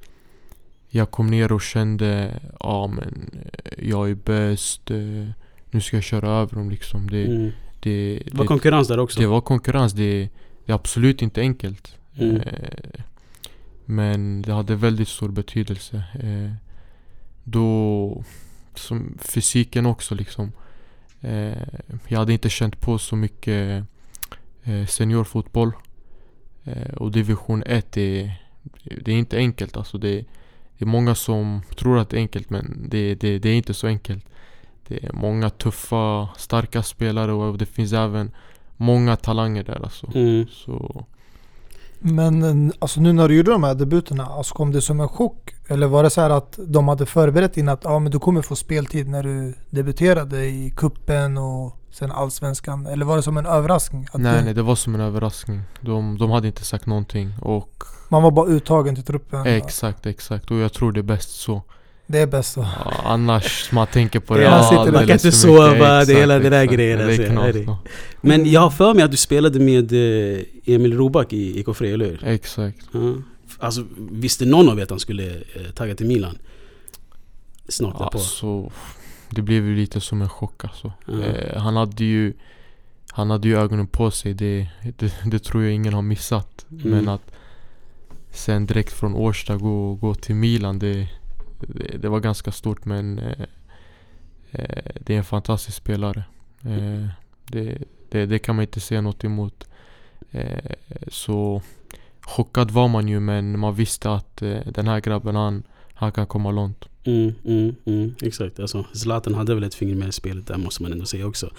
jag 0.88 1.10
kom 1.10 1.26
ner 1.26 1.52
och 1.52 1.62
kände 1.62 2.40
ja 2.60 2.86
men 2.86 3.30
eh, 3.64 3.88
jag 3.88 4.10
är 4.10 4.14
bäst. 4.14 4.90
eh, 4.90 5.28
Nu 5.70 5.80
ska 5.80 5.96
jag 5.96 6.04
köra 6.04 6.28
över 6.30 6.56
dem 6.56 6.70
liksom. 6.70 7.10
Det, 7.10 7.24
Mm. 7.26 7.50
det, 7.80 8.22
Det 8.26 8.34
var 8.38 8.44
konkurrens 8.46 8.88
där 8.88 8.98
också. 8.98 9.20
det 9.20 9.26
var 9.26 9.40
konkurrens. 9.40 9.92
Det, 9.92 10.28
det 10.66 10.72
är 10.72 10.74
absolut 10.74 11.22
inte 11.22 11.40
enkelt. 11.40 11.96
Mm. 12.18 12.36
Eh, 12.36 13.00
men 13.84 14.42
det 14.42 14.52
hade 14.52 14.74
väldigt 14.76 15.08
stor 15.08 15.28
betydelse. 15.28 16.02
Eh, 16.22 16.52
då, 17.44 18.24
som 18.74 19.18
fysiken 19.18 19.86
också 19.86 20.14
liksom. 20.14 20.52
Eh, 21.22 21.62
jag 22.08 22.18
hade 22.18 22.32
inte 22.32 22.50
känt 22.50 22.80
på 22.80 22.98
så 22.98 23.16
mycket 23.16 23.84
eh, 24.64 24.86
seniorfotboll. 24.86 25.72
Eh, 26.64 26.94
och 26.94 27.12
division 27.12 27.62
1 27.66 27.96
är, 27.96 28.42
det 28.82 29.12
är 29.12 29.16
inte 29.16 29.36
enkelt 29.36 29.76
alltså. 29.76 29.98
Det, 29.98 30.24
det 30.78 30.84
är 30.84 30.86
många 30.86 31.14
som 31.14 31.62
tror 31.76 31.98
att 31.98 32.10
det 32.10 32.16
är 32.16 32.20
enkelt 32.20 32.50
men 32.50 32.86
det, 32.88 33.14
det, 33.14 33.38
det 33.38 33.48
är 33.48 33.54
inte 33.54 33.74
så 33.74 33.86
enkelt. 33.86 34.24
Det 34.88 35.04
är 35.04 35.12
många 35.12 35.50
tuffa, 35.50 36.28
starka 36.36 36.82
spelare 36.82 37.32
och 37.32 37.58
det 37.58 37.66
finns 37.66 37.92
även 37.92 38.30
många 38.76 39.16
talanger 39.16 39.62
där 39.62 39.82
alltså. 39.84 40.10
Mm. 40.14 40.46
Så 40.50 41.06
Men 42.04 42.42
eh, 42.68 42.74
alltså 42.78 43.00
nu 43.00 43.12
när 43.12 43.28
du 43.28 43.36
gjorde 43.36 43.50
de 43.50 43.62
här 43.64 43.74
debuterna, 43.74 44.26
alltså 44.26 44.54
kom 44.54 44.72
det 44.72 44.80
som 44.80 45.00
en 45.00 45.08
chock? 45.08 45.54
Eller 45.68 45.86
var 45.86 46.02
det 46.02 46.10
så 46.10 46.20
här 46.20 46.30
att 46.30 46.58
de 46.66 46.88
hade 46.88 47.06
förberett 47.06 47.56
in 47.56 47.68
att 47.68 47.80
ja, 47.84 47.98
men 47.98 48.12
du 48.12 48.18
kommer 48.18 48.42
få 48.42 48.56
speltid 48.56 49.08
när 49.08 49.22
du 49.22 49.54
debuterade 49.70 50.44
i 50.46 50.72
kuppen 50.76 51.38
och 51.38 51.76
sen 51.92 52.12
allsvenskan? 52.12 52.86
Eller 52.86 53.04
var 53.06 53.16
det 53.16 53.22
som 53.22 53.36
en 53.36 53.46
överraskning? 53.46 54.06
Nej 54.14 54.38
du, 54.38 54.44
nej 54.44 54.54
det 54.54 54.62
var 54.62 54.74
som 54.74 54.94
en 54.94 55.00
överraskning. 55.00 55.60
De, 55.80 56.18
de 56.18 56.30
hade 56.30 56.46
inte 56.46 56.64
sagt 56.64 56.86
någonting 56.86 57.34
och 57.42 57.84
Man 58.08 58.22
var 58.22 58.30
bara 58.30 58.46
uttagen 58.46 58.94
till 58.94 59.04
truppen? 59.04 59.46
exakt 59.46 60.06
exakt 60.06 60.50
och 60.50 60.56
jag 60.56 60.72
tror 60.72 60.92
det 60.92 61.00
är 61.00 61.02
bäst 61.02 61.30
så. 61.40 61.62
Det 62.12 62.18
är 62.18 62.26
bäst 62.26 62.52
så. 62.52 62.60
Ja, 62.60 62.92
annars 63.04 63.72
man 63.72 63.86
tänker 63.86 64.20
på 64.20 64.36
det. 64.36 64.42
Ja, 64.42 64.50
man 64.50 64.64
sitter 64.64 64.74
där. 64.74 64.80
alldeles 64.80 64.94
Man 64.94 65.06
kan 65.06 65.16
inte 65.16 65.32
sova, 65.32 66.04
det 66.04 66.14
hela 66.14 66.38
det 66.38 66.50
där 66.50 66.64
grejen, 66.64 66.98
Det 66.98 67.04
alltså, 67.04 67.62
ja. 67.62 67.78
Men 68.20 68.50
jag 68.50 68.60
har 68.60 68.70
för 68.70 68.94
mig 68.94 69.04
att 69.04 69.10
du 69.10 69.16
spelade 69.16 69.58
med 69.58 69.92
eh, 69.92 70.44
Emil 70.64 70.96
Roback 70.96 71.32
i 71.32 71.60
IK 71.60 71.76
Frej, 71.76 71.92
eller 71.92 72.04
hur? 72.04 72.24
Exakt. 72.24 72.78
Ja. 72.92 73.14
Alltså, 73.58 73.84
visste 73.96 74.44
någon 74.44 74.68
av 74.68 74.78
er 74.78 74.82
att 74.82 74.90
han 74.90 75.00
skulle 75.00 75.30
eh, 75.30 75.72
tagga 75.74 75.94
till 75.94 76.06
Milan? 76.06 76.38
Snart 77.68 77.98
därpå. 77.98 78.18
Alltså, 78.18 78.70
det 79.30 79.42
blev 79.42 79.66
ju 79.66 79.76
lite 79.76 80.00
som 80.00 80.22
en 80.22 80.28
chock 80.28 80.64
alltså. 80.64 80.92
Ja. 81.06 81.22
Eh, 81.22 81.60
han 81.60 81.76
hade 81.76 82.04
ju 82.04 82.32
Han 83.10 83.30
hade 83.30 83.48
ju 83.48 83.58
ögonen 83.58 83.86
på 83.86 84.10
sig, 84.10 84.34
det, 84.34 84.68
det, 84.98 85.14
det 85.24 85.38
tror 85.38 85.62
jag 85.62 85.72
ingen 85.72 85.92
har 85.92 86.02
missat. 86.02 86.66
Mm. 86.70 86.90
Men 86.90 87.08
att 87.08 87.32
Sen 88.32 88.66
direkt 88.66 88.92
från 88.92 89.14
Årsta 89.14 89.56
gå, 89.56 89.94
gå 89.94 90.14
till 90.14 90.34
Milan 90.34 90.78
det, 90.78 91.08
det, 91.68 91.98
det 91.98 92.08
var 92.08 92.20
ganska 92.20 92.52
stort 92.52 92.84
men 92.84 93.18
eh, 93.18 93.46
eh, 94.50 94.92
Det 95.00 95.14
är 95.14 95.18
en 95.18 95.24
fantastisk 95.24 95.76
spelare. 95.76 96.24
Eh, 96.64 97.06
det, 97.46 97.78
det, 98.10 98.26
det 98.26 98.38
kan 98.38 98.56
man 98.56 98.62
inte 98.62 98.80
säga 98.80 99.00
något 99.00 99.24
emot. 99.24 99.68
Eh, 100.30 100.72
Så 101.08 101.62
Chockad 102.20 102.70
var 102.70 102.88
man 102.88 103.08
ju 103.08 103.20
men 103.20 103.58
man 103.58 103.74
visste 103.74 104.10
att 104.12 104.42
eh, 104.42 104.58
den 104.66 104.88
här 104.88 105.00
grabben 105.00 105.36
han, 105.36 105.62
han 105.94 106.12
kan 106.12 106.26
komma 106.26 106.50
långt. 106.50 106.84
Mm, 107.04 107.32
mm, 107.44 107.74
mm, 107.86 108.14
exakt. 108.22 108.60
Alltså, 108.60 108.84
Zlatan 108.92 109.34
hade 109.34 109.54
väl 109.54 109.64
ett 109.64 109.74
finger 109.74 109.94
med 109.94 110.08
i 110.08 110.12
spelet 110.12 110.46
där 110.46 110.56
måste 110.56 110.82
man 110.82 110.92
ändå 110.92 111.06
säga 111.06 111.26
också. 111.26 111.50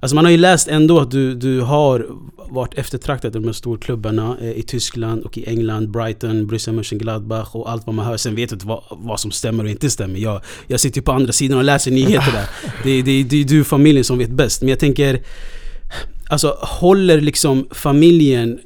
Alltså 0.00 0.14
man 0.14 0.24
har 0.24 0.32
ju 0.32 0.38
läst 0.38 0.68
ändå 0.68 1.00
att 1.00 1.10
du, 1.10 1.34
du 1.34 1.60
har 1.60 2.06
varit 2.36 2.78
eftertraktad 2.78 3.36
i 3.36 3.38
de 3.38 3.44
här 3.44 3.52
storklubbarna 3.52 4.36
eh, 4.40 4.50
i 4.50 4.62
Tyskland 4.62 5.22
och 5.22 5.38
i 5.38 5.44
England, 5.48 5.90
Brighton, 5.90 6.46
Borussia 6.46 6.72
Mönchengladbach 6.72 7.54
och 7.54 7.70
allt 7.70 7.86
vad 7.86 7.94
man 7.94 8.06
hör. 8.06 8.16
Sen 8.16 8.34
vet 8.34 8.48
du 8.48 8.54
inte 8.54 8.66
vad, 8.66 8.82
vad 8.90 9.20
som 9.20 9.30
stämmer 9.30 9.64
och 9.64 9.70
inte 9.70 9.90
stämmer. 9.90 10.18
Jag, 10.18 10.40
jag 10.66 10.80
sitter 10.80 10.98
ju 10.98 11.02
på 11.02 11.12
andra 11.12 11.32
sidan 11.32 11.58
och 11.58 11.64
läser 11.64 11.90
nyheter 11.90 12.32
där. 12.32 12.48
Det, 12.84 13.02
det, 13.02 13.22
det 13.22 13.40
är 13.40 13.44
du 13.44 13.64
familjen 13.64 14.04
som 14.04 14.18
vet 14.18 14.30
bäst. 14.30 14.62
Men 14.62 14.68
jag 14.68 14.78
tänker... 14.78 15.22
Alltså 16.30 16.58
håller 16.60 17.20
liksom 17.20 17.68
familjen 17.70 18.58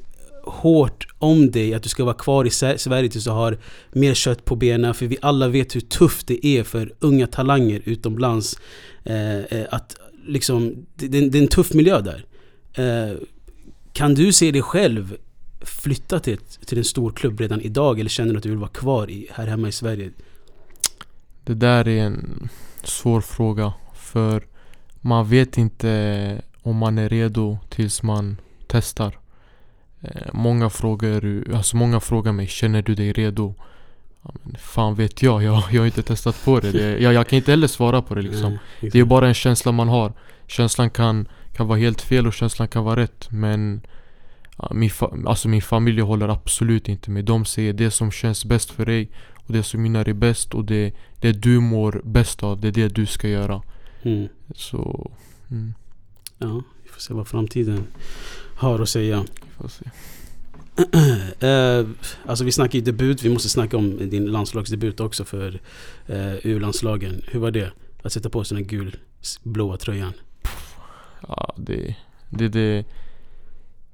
hårt 0.45 1.07
om 1.19 1.51
dig 1.51 1.75
att 1.75 1.83
du 1.83 1.89
ska 1.89 2.05
vara 2.05 2.15
kvar 2.15 2.45
i 2.45 2.51
Sverige 2.51 3.09
tills 3.09 3.25
du 3.25 3.31
har 3.31 3.59
mer 3.93 4.15
kött 4.15 4.45
på 4.45 4.57
benen. 4.57 4.95
För 4.95 5.07
vi 5.07 5.17
alla 5.23 5.49
vet 5.49 5.77
hur 5.77 5.81
tufft 5.81 6.27
det 6.27 6.47
är 6.47 6.63
för 6.63 6.95
unga 6.99 7.27
talanger 7.27 7.83
utomlands. 7.85 8.59
Eh, 9.05 9.39
eh 9.39 9.67
att 9.71 9.97
liksom, 10.27 10.87
det, 10.95 11.09
det, 11.09 11.39
är 11.39 11.43
en 11.43 11.49
tuff 11.49 11.75
miljö 11.75 12.01
där. 12.01 12.25
Eh, 12.75 13.17
kan 13.93 14.15
du 14.15 14.33
se 14.33 14.51
dig 14.51 14.63
själv 14.63 15.17
flytta 15.61 16.21
till, 16.21 16.39
till 16.39 16.79
en 16.79 16.85
stor 16.85 17.11
klubb 17.11 17.41
redan 17.41 17.61
idag? 17.61 18.01
Eller 18.01 18.11
känner 18.11 18.33
du 18.33 18.37
att 18.37 18.43
du 18.43 18.49
vill 18.49 18.59
vara 18.59 18.71
kvar 18.71 19.11
i, 19.11 19.27
här 19.31 19.47
hemma 19.47 19.69
i 19.69 19.73
Sverige? 19.73 20.11
Det 21.45 21.55
där 21.55 21.89
är 21.89 22.03
en 22.03 22.49
svår 22.85 23.21
fråga. 23.21 23.73
För 23.95 24.47
man 25.01 25.29
vet 25.29 25.59
inte 25.59 26.43
om 26.63 26.77
man 26.77 26.99
är 26.99 27.09
redo 27.09 27.59
tills 27.69 28.03
man 28.03 28.37
testar. 28.67 29.22
Eh, 30.03 30.11
många 30.33 30.71
frågar, 30.71 31.45
alltså 31.55 31.77
många 31.77 32.01
frågar 32.01 32.33
mig, 32.33 32.47
känner 32.47 32.83
du 32.83 32.95
dig 32.95 33.13
redo? 33.13 33.55
Ja, 34.23 34.31
men 34.43 34.57
fan 34.59 34.95
vet 34.95 35.23
jag, 35.23 35.43
jag, 35.43 35.63
jag 35.71 35.81
har 35.81 35.87
inte 35.87 36.03
testat 36.03 36.45
på 36.45 36.61
det. 36.61 36.73
det 36.73 36.99
jag, 36.99 37.13
jag 37.13 37.29
kan 37.29 37.37
inte 37.37 37.51
heller 37.51 37.67
svara 37.67 38.03
på 38.03 38.15
det 38.15 38.23
liksom. 38.23 38.59
Det 38.81 38.99
är 38.99 39.05
bara 39.05 39.29
en 39.29 39.35
känsla 39.35 39.73
man 39.73 39.89
har. 39.89 40.13
Känslan 40.47 40.91
kan, 40.91 41.29
kan 41.53 41.67
vara 41.69 41.79
helt 41.79 42.01
fel 42.01 42.27
och 42.27 42.33
känslan 42.33 42.69
kan 42.69 42.85
vara 42.85 42.97
rätt. 42.97 43.31
Men 43.31 43.81
ja, 44.59 44.71
min, 44.75 44.91
fa 44.91 45.13
alltså 45.27 45.49
min 45.49 45.63
familj 45.63 46.01
håller 46.01 46.29
absolut 46.29 46.89
inte 46.89 47.11
med. 47.11 47.25
De 47.25 47.45
säger 47.45 47.73
det 47.73 47.91
som 47.91 48.11
känns 48.11 48.45
bäst 48.45 48.71
för 48.71 48.87
dig 48.87 49.11
och 49.35 49.53
det 49.53 49.63
som 49.63 49.85
gynnar 49.85 50.05
dig 50.05 50.15
bäst 50.15 50.55
och 50.55 50.65
det, 50.65 50.95
det 51.21 51.33
du 51.33 51.61
mår 51.61 52.01
bäst 52.05 52.43
av, 52.43 52.61
det 52.61 52.69
är 52.69 52.73
det 52.73 52.89
du 52.89 53.07
ska 53.07 53.29
göra. 53.29 53.63
Mm. 54.03 54.29
Så... 54.55 55.11
Mm. 55.51 55.75
Ja, 56.39 56.63
vi 56.83 56.89
får 56.89 57.01
se 57.01 57.15
vad 57.15 57.29
framtiden 57.29 57.87
har 58.57 58.81
att 58.81 58.89
säga. 58.89 59.25
Får 59.57 59.69
se. 59.69 59.85
uh, 61.47 61.89
alltså 62.27 62.45
vi 62.45 62.53
snackar 62.53 62.79
ju 62.79 62.85
debut, 62.85 63.23
vi 63.23 63.29
måste 63.29 63.49
snacka 63.49 63.77
om 63.77 64.11
din 64.11 64.27
landslagsdebut 64.27 65.01
också 65.01 65.25
för 65.25 65.61
uh, 66.11 66.47
U-landslagen. 66.47 67.23
Hur 67.27 67.41
var 67.41 67.51
det? 67.51 67.73
Att 68.03 68.13
sätta 68.13 68.31
på 68.31 68.45
sig 68.45 68.57
den 68.57 68.67
gul 68.67 68.97
blåa 69.43 69.77
tröjan? 69.77 70.13
Ja, 71.29 71.55
det, 71.57 71.97
det, 72.31 72.49
det, 72.49 72.85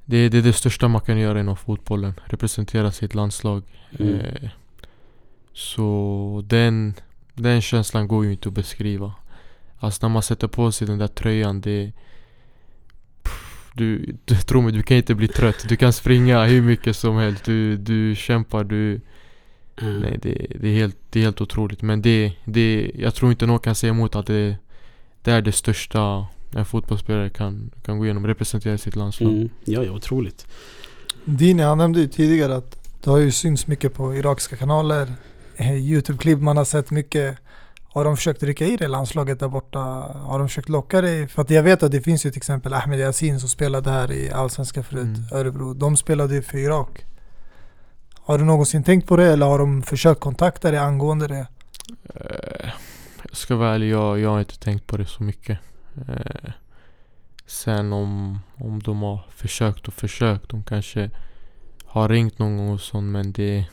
det, 0.04 0.28
det 0.28 0.38
är 0.38 0.42
det 0.42 0.52
största 0.52 0.88
man 0.88 1.00
kan 1.00 1.18
göra 1.18 1.40
inom 1.40 1.56
fotbollen. 1.56 2.12
Representera 2.24 2.92
sitt 2.92 3.14
landslag. 3.14 3.62
Mm. 3.98 4.14
Eh, 4.14 4.50
så 5.52 6.44
den, 6.46 6.94
den 7.34 7.62
känslan 7.62 8.08
går 8.08 8.24
ju 8.24 8.32
inte 8.32 8.48
att 8.48 8.54
beskriva. 8.54 9.14
Alltså 9.78 10.06
när 10.06 10.12
man 10.12 10.22
sätter 10.22 10.48
på 10.48 10.72
sig 10.72 10.86
den 10.86 10.98
där 10.98 11.08
tröjan, 11.08 11.60
det 11.60 11.92
du, 13.78 14.16
du, 14.24 14.34
tro 14.34 14.60
mig, 14.60 14.72
du 14.72 14.82
kan 14.82 14.96
inte 14.96 15.14
bli 15.14 15.28
trött. 15.28 15.64
Du 15.68 15.76
kan 15.76 15.92
springa 15.92 16.44
hur 16.44 16.62
mycket 16.62 16.96
som 16.96 17.16
helst. 17.16 17.44
Du, 17.44 17.76
du 17.76 18.14
kämpar, 18.14 18.64
du... 18.64 19.00
Mm. 19.80 20.00
Nej, 20.00 20.18
det, 20.22 20.46
det, 20.60 20.68
är 20.68 20.74
helt, 20.74 20.96
det 21.10 21.20
är 21.20 21.24
helt 21.24 21.40
otroligt. 21.40 21.82
Men 21.82 22.02
det, 22.02 22.32
det, 22.44 22.90
jag 22.94 23.14
tror 23.14 23.30
inte 23.30 23.46
någon 23.46 23.58
kan 23.58 23.74
säga 23.74 23.90
emot 23.90 24.16
att 24.16 24.26
det, 24.26 24.56
det 25.22 25.32
är 25.32 25.42
det 25.42 25.52
största 25.52 26.26
en 26.54 26.64
fotbollsspelare 26.64 27.30
kan, 27.30 27.70
kan 27.82 27.98
gå 27.98 28.04
igenom. 28.04 28.26
Representera 28.26 28.78
sitt 28.78 28.96
landslag. 28.96 29.32
Mm. 29.32 29.48
Ja, 29.64 29.84
ja, 29.84 29.92
otroligt. 29.92 30.46
Dini, 31.24 31.62
han 31.62 31.78
nämnde 31.78 32.00
ju 32.00 32.08
tidigare 32.08 32.56
att 32.56 32.78
det 33.04 33.10
har 33.10 33.18
ju 33.18 33.30
synts 33.30 33.66
mycket 33.66 33.94
på 33.94 34.14
irakiska 34.14 34.56
kanaler. 34.56 35.12
Eh, 35.56 35.72
Youtube-klipp 35.72 36.40
man 36.40 36.56
har 36.56 36.64
sett 36.64 36.90
mycket. 36.90 37.38
Har 37.90 38.04
de 38.04 38.16
försökt 38.16 38.42
rycka 38.42 38.64
i 38.64 38.76
det 38.76 38.88
landslaget 38.88 39.40
där 39.40 39.48
borta? 39.48 39.78
Har 39.78 40.38
de 40.38 40.48
försökt 40.48 40.68
locka 40.68 41.00
dig? 41.00 41.28
För 41.28 41.42
att 41.42 41.50
jag 41.50 41.62
vet 41.62 41.82
att 41.82 41.92
det 41.92 42.00
finns 42.00 42.26
ju 42.26 42.30
till 42.30 42.38
exempel 42.38 42.74
Ahmed 42.74 42.98
Yassin 42.98 43.40
som 43.40 43.48
spelade 43.48 43.90
här 43.90 44.12
i 44.12 44.30
Allsvenskan 44.30 44.84
förut, 44.84 45.02
mm. 45.02 45.24
Örebro. 45.32 45.74
De 45.74 45.96
spelade 45.96 46.34
ju 46.34 46.42
för 46.42 46.58
Irak. 46.58 47.04
Har 48.14 48.38
du 48.38 48.44
någonsin 48.44 48.84
tänkt 48.84 49.08
på 49.08 49.16
det 49.16 49.32
eller 49.32 49.46
har 49.46 49.58
de 49.58 49.82
försökt 49.82 50.20
kontakta 50.20 50.70
dig 50.70 50.80
angående 50.80 51.26
det? 51.26 51.46
Uh, 52.16 52.70
jag 53.28 53.36
ska 53.36 53.56
vara 53.56 53.74
ärlig, 53.74 53.90
jag, 53.90 54.20
jag 54.20 54.30
har 54.30 54.38
inte 54.38 54.58
tänkt 54.58 54.86
på 54.86 54.96
det 54.96 55.06
så 55.06 55.22
mycket. 55.22 55.58
Uh, 56.08 56.50
sen 57.46 57.92
om, 57.92 58.38
om 58.54 58.82
de 58.82 59.02
har 59.02 59.26
försökt 59.30 59.88
och 59.88 59.94
försökt, 59.94 60.48
de 60.48 60.62
kanske 60.62 61.10
har 61.84 62.08
ringt 62.08 62.38
någon 62.38 62.56
gång 62.56 62.70
och 62.70 62.80
sånt 62.80 63.12
men 63.12 63.32
det 63.32 63.66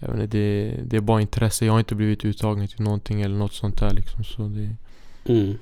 jag 0.00 0.08
vet 0.08 0.20
inte, 0.20 0.36
det, 0.36 0.76
det 0.84 0.96
är 0.96 1.00
bara 1.00 1.20
intresse. 1.20 1.66
Jag 1.66 1.72
har 1.72 1.78
inte 1.78 1.94
blivit 1.94 2.24
uttagen 2.24 2.68
till 2.68 2.80
någonting 2.80 3.22
eller 3.22 3.36
något 3.36 3.54
sånt 3.54 3.78
där 3.78 3.90
liksom. 3.90 4.24
Så 4.24 4.42
det... 4.42 4.76
Mm. 5.32 5.58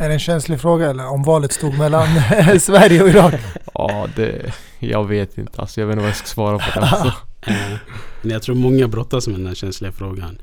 Är 0.00 0.08
det 0.08 0.14
en 0.14 0.20
känslig 0.20 0.60
fråga 0.60 0.90
eller? 0.90 1.06
Om 1.06 1.22
valet 1.22 1.52
stod 1.52 1.78
mellan 1.78 2.08
Sverige 2.60 3.02
och 3.02 3.08
Irak? 3.08 3.34
Ja, 3.74 4.08
det... 4.16 4.52
Jag 4.78 5.04
vet 5.04 5.38
inte. 5.38 5.60
Alltså, 5.60 5.80
jag 5.80 5.86
vet 5.86 5.92
inte 5.92 6.02
vad 6.02 6.08
jag 6.08 6.16
ska 6.16 6.26
svara 6.26 6.58
på 6.58 6.80
det. 6.80 6.86
Alltså. 6.86 7.12
Men 8.22 8.30
jag 8.30 8.42
tror 8.42 8.54
många 8.54 8.88
brottas 8.88 9.28
med 9.28 9.40
den 9.40 9.46
här 9.46 9.54
känsliga 9.54 9.92
frågan. 9.92 10.38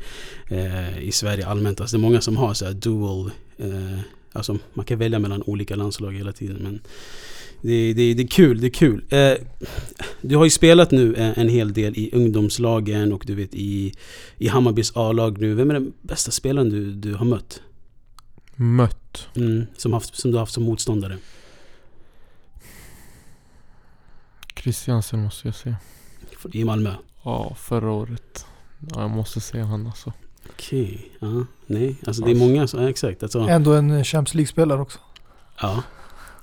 Eh, 0.48 1.00
I 1.00 1.12
Sverige 1.12 1.48
allmänt. 1.48 1.82
Alltså, 1.82 1.98
det 1.98 2.02
är 2.02 2.02
många 2.02 2.22
som 2.22 2.38
har 2.38 2.54
så 2.54 2.66
här 2.66 2.74
dual... 2.74 3.32
Eh, 3.58 4.00
alltså 4.34 4.58
man 4.74 4.86
kan 4.86 5.00
välja 5.00 5.20
mellan 5.20 5.44
olika 5.46 5.76
landslag 5.76 6.14
hela 6.14 6.32
tiden. 6.32 6.58
Men 6.62 6.82
det, 7.64 7.94
det, 7.94 8.14
det 8.14 8.24
är 8.24 8.28
kul, 8.28 8.62
det 8.62 8.68
är 8.68 8.70
kul. 8.70 9.06
Eh, 9.10 9.34
du 10.22 10.36
har 10.36 10.44
ju 10.44 10.50
spelat 10.50 10.92
nu 10.92 11.16
en, 11.16 11.34
en 11.34 11.50
hel 11.50 11.74
del 11.74 11.98
i 11.98 12.10
ungdomslagen 12.14 13.14
och 13.14 13.24
du 13.28 13.36
vet 13.36 13.56
i, 13.56 13.94
i 14.38 14.48
Hammarbys 14.48 14.92
A-lag 14.96 15.38
nu. 15.38 15.56
Vem 15.56 15.70
är 15.70 15.74
den 15.74 15.94
bästa 16.02 16.32
spelaren 16.32 16.70
du, 16.70 16.94
du 16.94 17.14
har 17.14 17.26
mött? 17.26 17.62
Mött? 18.56 19.28
Mm, 19.36 19.66
som, 19.78 19.94
haft, 19.94 20.16
som 20.16 20.32
du 20.32 20.38
har 20.38 20.40
haft 20.40 20.54
som 20.54 20.64
motståndare? 20.64 21.18
Christiansen 24.56 25.20
måste 25.20 25.48
jag 25.48 25.56
säga. 25.56 25.76
I 26.52 26.64
Malmö? 26.64 26.94
Ja, 27.24 27.56
förra 27.60 27.92
året. 27.92 28.46
Ja, 28.80 29.02
jag 29.02 29.10
måste 29.10 29.40
säga 29.40 29.66
han 29.66 29.88
alltså. 29.88 30.14
Okej, 30.50 31.12
okay. 31.20 31.30
ja. 31.30 31.46
Nej, 31.66 31.96
alltså 32.08 32.24
det 32.24 32.32
är 32.32 32.36
många 32.36 32.68
som, 32.68 32.82
ja, 32.82 32.90
exakt. 32.90 33.24
Alltså. 33.24 33.40
Ändå 33.40 33.74
en 33.74 34.04
Champions 34.04 34.34
League-spelare 34.34 34.82
också. 34.82 35.00
Ja, 35.62 35.84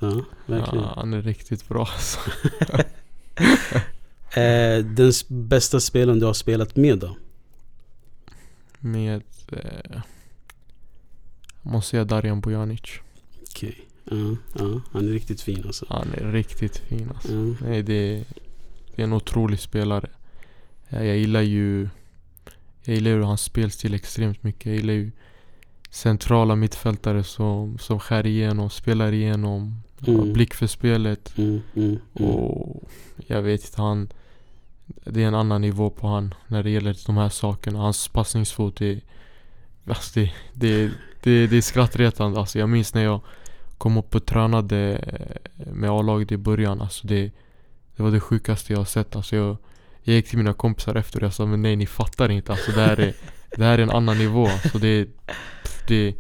Ja, 0.00 0.24
verkligen. 0.46 0.84
Ja, 0.84 0.92
han 0.96 1.12
är 1.12 1.22
riktigt 1.22 1.68
bra 1.68 1.88
alltså. 1.92 2.18
eh, 4.40 4.84
den 4.84 5.12
bästa 5.28 5.80
spelaren 5.80 6.18
du 6.18 6.26
har 6.26 6.34
spelat 6.34 6.76
med 6.76 6.98
då? 6.98 7.16
Med... 8.78 9.22
Eh, 9.52 10.00
måste 11.62 11.90
säga 11.90 12.04
Darjan 12.04 12.40
Bojanic. 12.40 12.80
Okej. 13.50 13.68
Okay. 13.68 13.84
Ja, 14.18 14.36
ja, 14.58 14.80
han 14.92 15.08
är 15.08 15.12
riktigt 15.12 15.40
fin 15.40 15.62
alltså. 15.66 15.86
Han 15.88 16.14
är 16.14 16.32
riktigt 16.32 16.76
fin 16.76 17.10
alltså. 17.14 17.32
Ja. 17.32 17.54
Nej, 17.60 17.82
det, 17.82 18.24
det 18.94 19.02
är 19.02 19.04
en 19.04 19.12
otrolig 19.12 19.60
spelare. 19.60 20.08
Jag 20.88 21.16
gillar 21.16 21.42
ju... 21.42 21.88
Jag 22.82 22.94
gillar 22.94 23.10
ju 23.10 23.22
hans 23.22 23.42
spelstil 23.42 23.94
extremt 23.94 24.42
mycket. 24.42 24.66
Jag 24.66 24.74
gillar 24.74 24.94
ju 24.94 25.10
centrala 25.90 26.56
mittfältare 26.56 27.24
som, 27.24 27.78
som 27.78 28.00
skär 28.00 28.26
igenom, 28.26 28.70
spelar 28.70 29.12
igenom. 29.12 29.82
Mm. 30.06 30.32
Blick 30.32 30.54
för 30.54 30.66
spelet. 30.66 31.38
Mm, 31.38 31.62
mm, 31.76 31.98
mm, 32.14 32.30
och 32.30 32.82
jag 33.26 33.42
vet 33.42 33.64
inte, 33.64 33.82
han... 33.82 34.08
Det 35.04 35.22
är 35.22 35.28
en 35.28 35.34
annan 35.34 35.60
nivå 35.60 35.90
på 35.90 36.06
han 36.06 36.34
när 36.46 36.62
det 36.62 36.70
gäller 36.70 36.96
de 37.06 37.16
här 37.16 37.28
sakerna. 37.28 37.78
Hans 37.78 38.08
passningsfot 38.08 38.80
är... 38.80 39.00
Alltså 39.86 40.20
det, 40.20 40.32
det, 40.52 40.90
det, 41.22 41.46
det 41.46 41.56
är 41.56 41.60
skrattretande. 41.60 42.40
Alltså 42.40 42.58
jag 42.58 42.68
minns 42.68 42.94
när 42.94 43.04
jag 43.04 43.20
kom 43.78 43.96
upp 43.96 44.14
och 44.14 44.26
tränade 44.26 45.04
med 45.56 45.90
A-laget 45.90 46.32
i 46.32 46.36
början. 46.36 46.80
Alltså 46.80 47.06
det, 47.06 47.30
det 47.96 48.02
var 48.02 48.10
det 48.10 48.20
sjukaste 48.20 48.72
jag 48.72 48.80
har 48.80 48.84
sett. 48.84 49.16
Alltså 49.16 49.36
jag, 49.36 49.56
jag 50.02 50.16
gick 50.16 50.28
till 50.28 50.38
mina 50.38 50.52
kompisar 50.52 50.94
efter 50.94 51.18
och 51.18 51.24
jag 51.24 51.34
sa 51.34 51.46
men 51.46 51.62
nej 51.62 51.76
ni 51.76 51.86
fattar 51.86 52.30
inte. 52.30 52.52
Alltså 52.52 52.72
det 52.72 52.80
här 52.80 53.00
är, 53.00 53.14
det 53.56 53.64
här 53.64 53.78
är 53.78 53.82
en 53.82 53.90
annan 53.90 54.18
nivå. 54.18 54.46
Alltså 54.46 54.78
det, 54.78 55.08
det, 55.88 56.14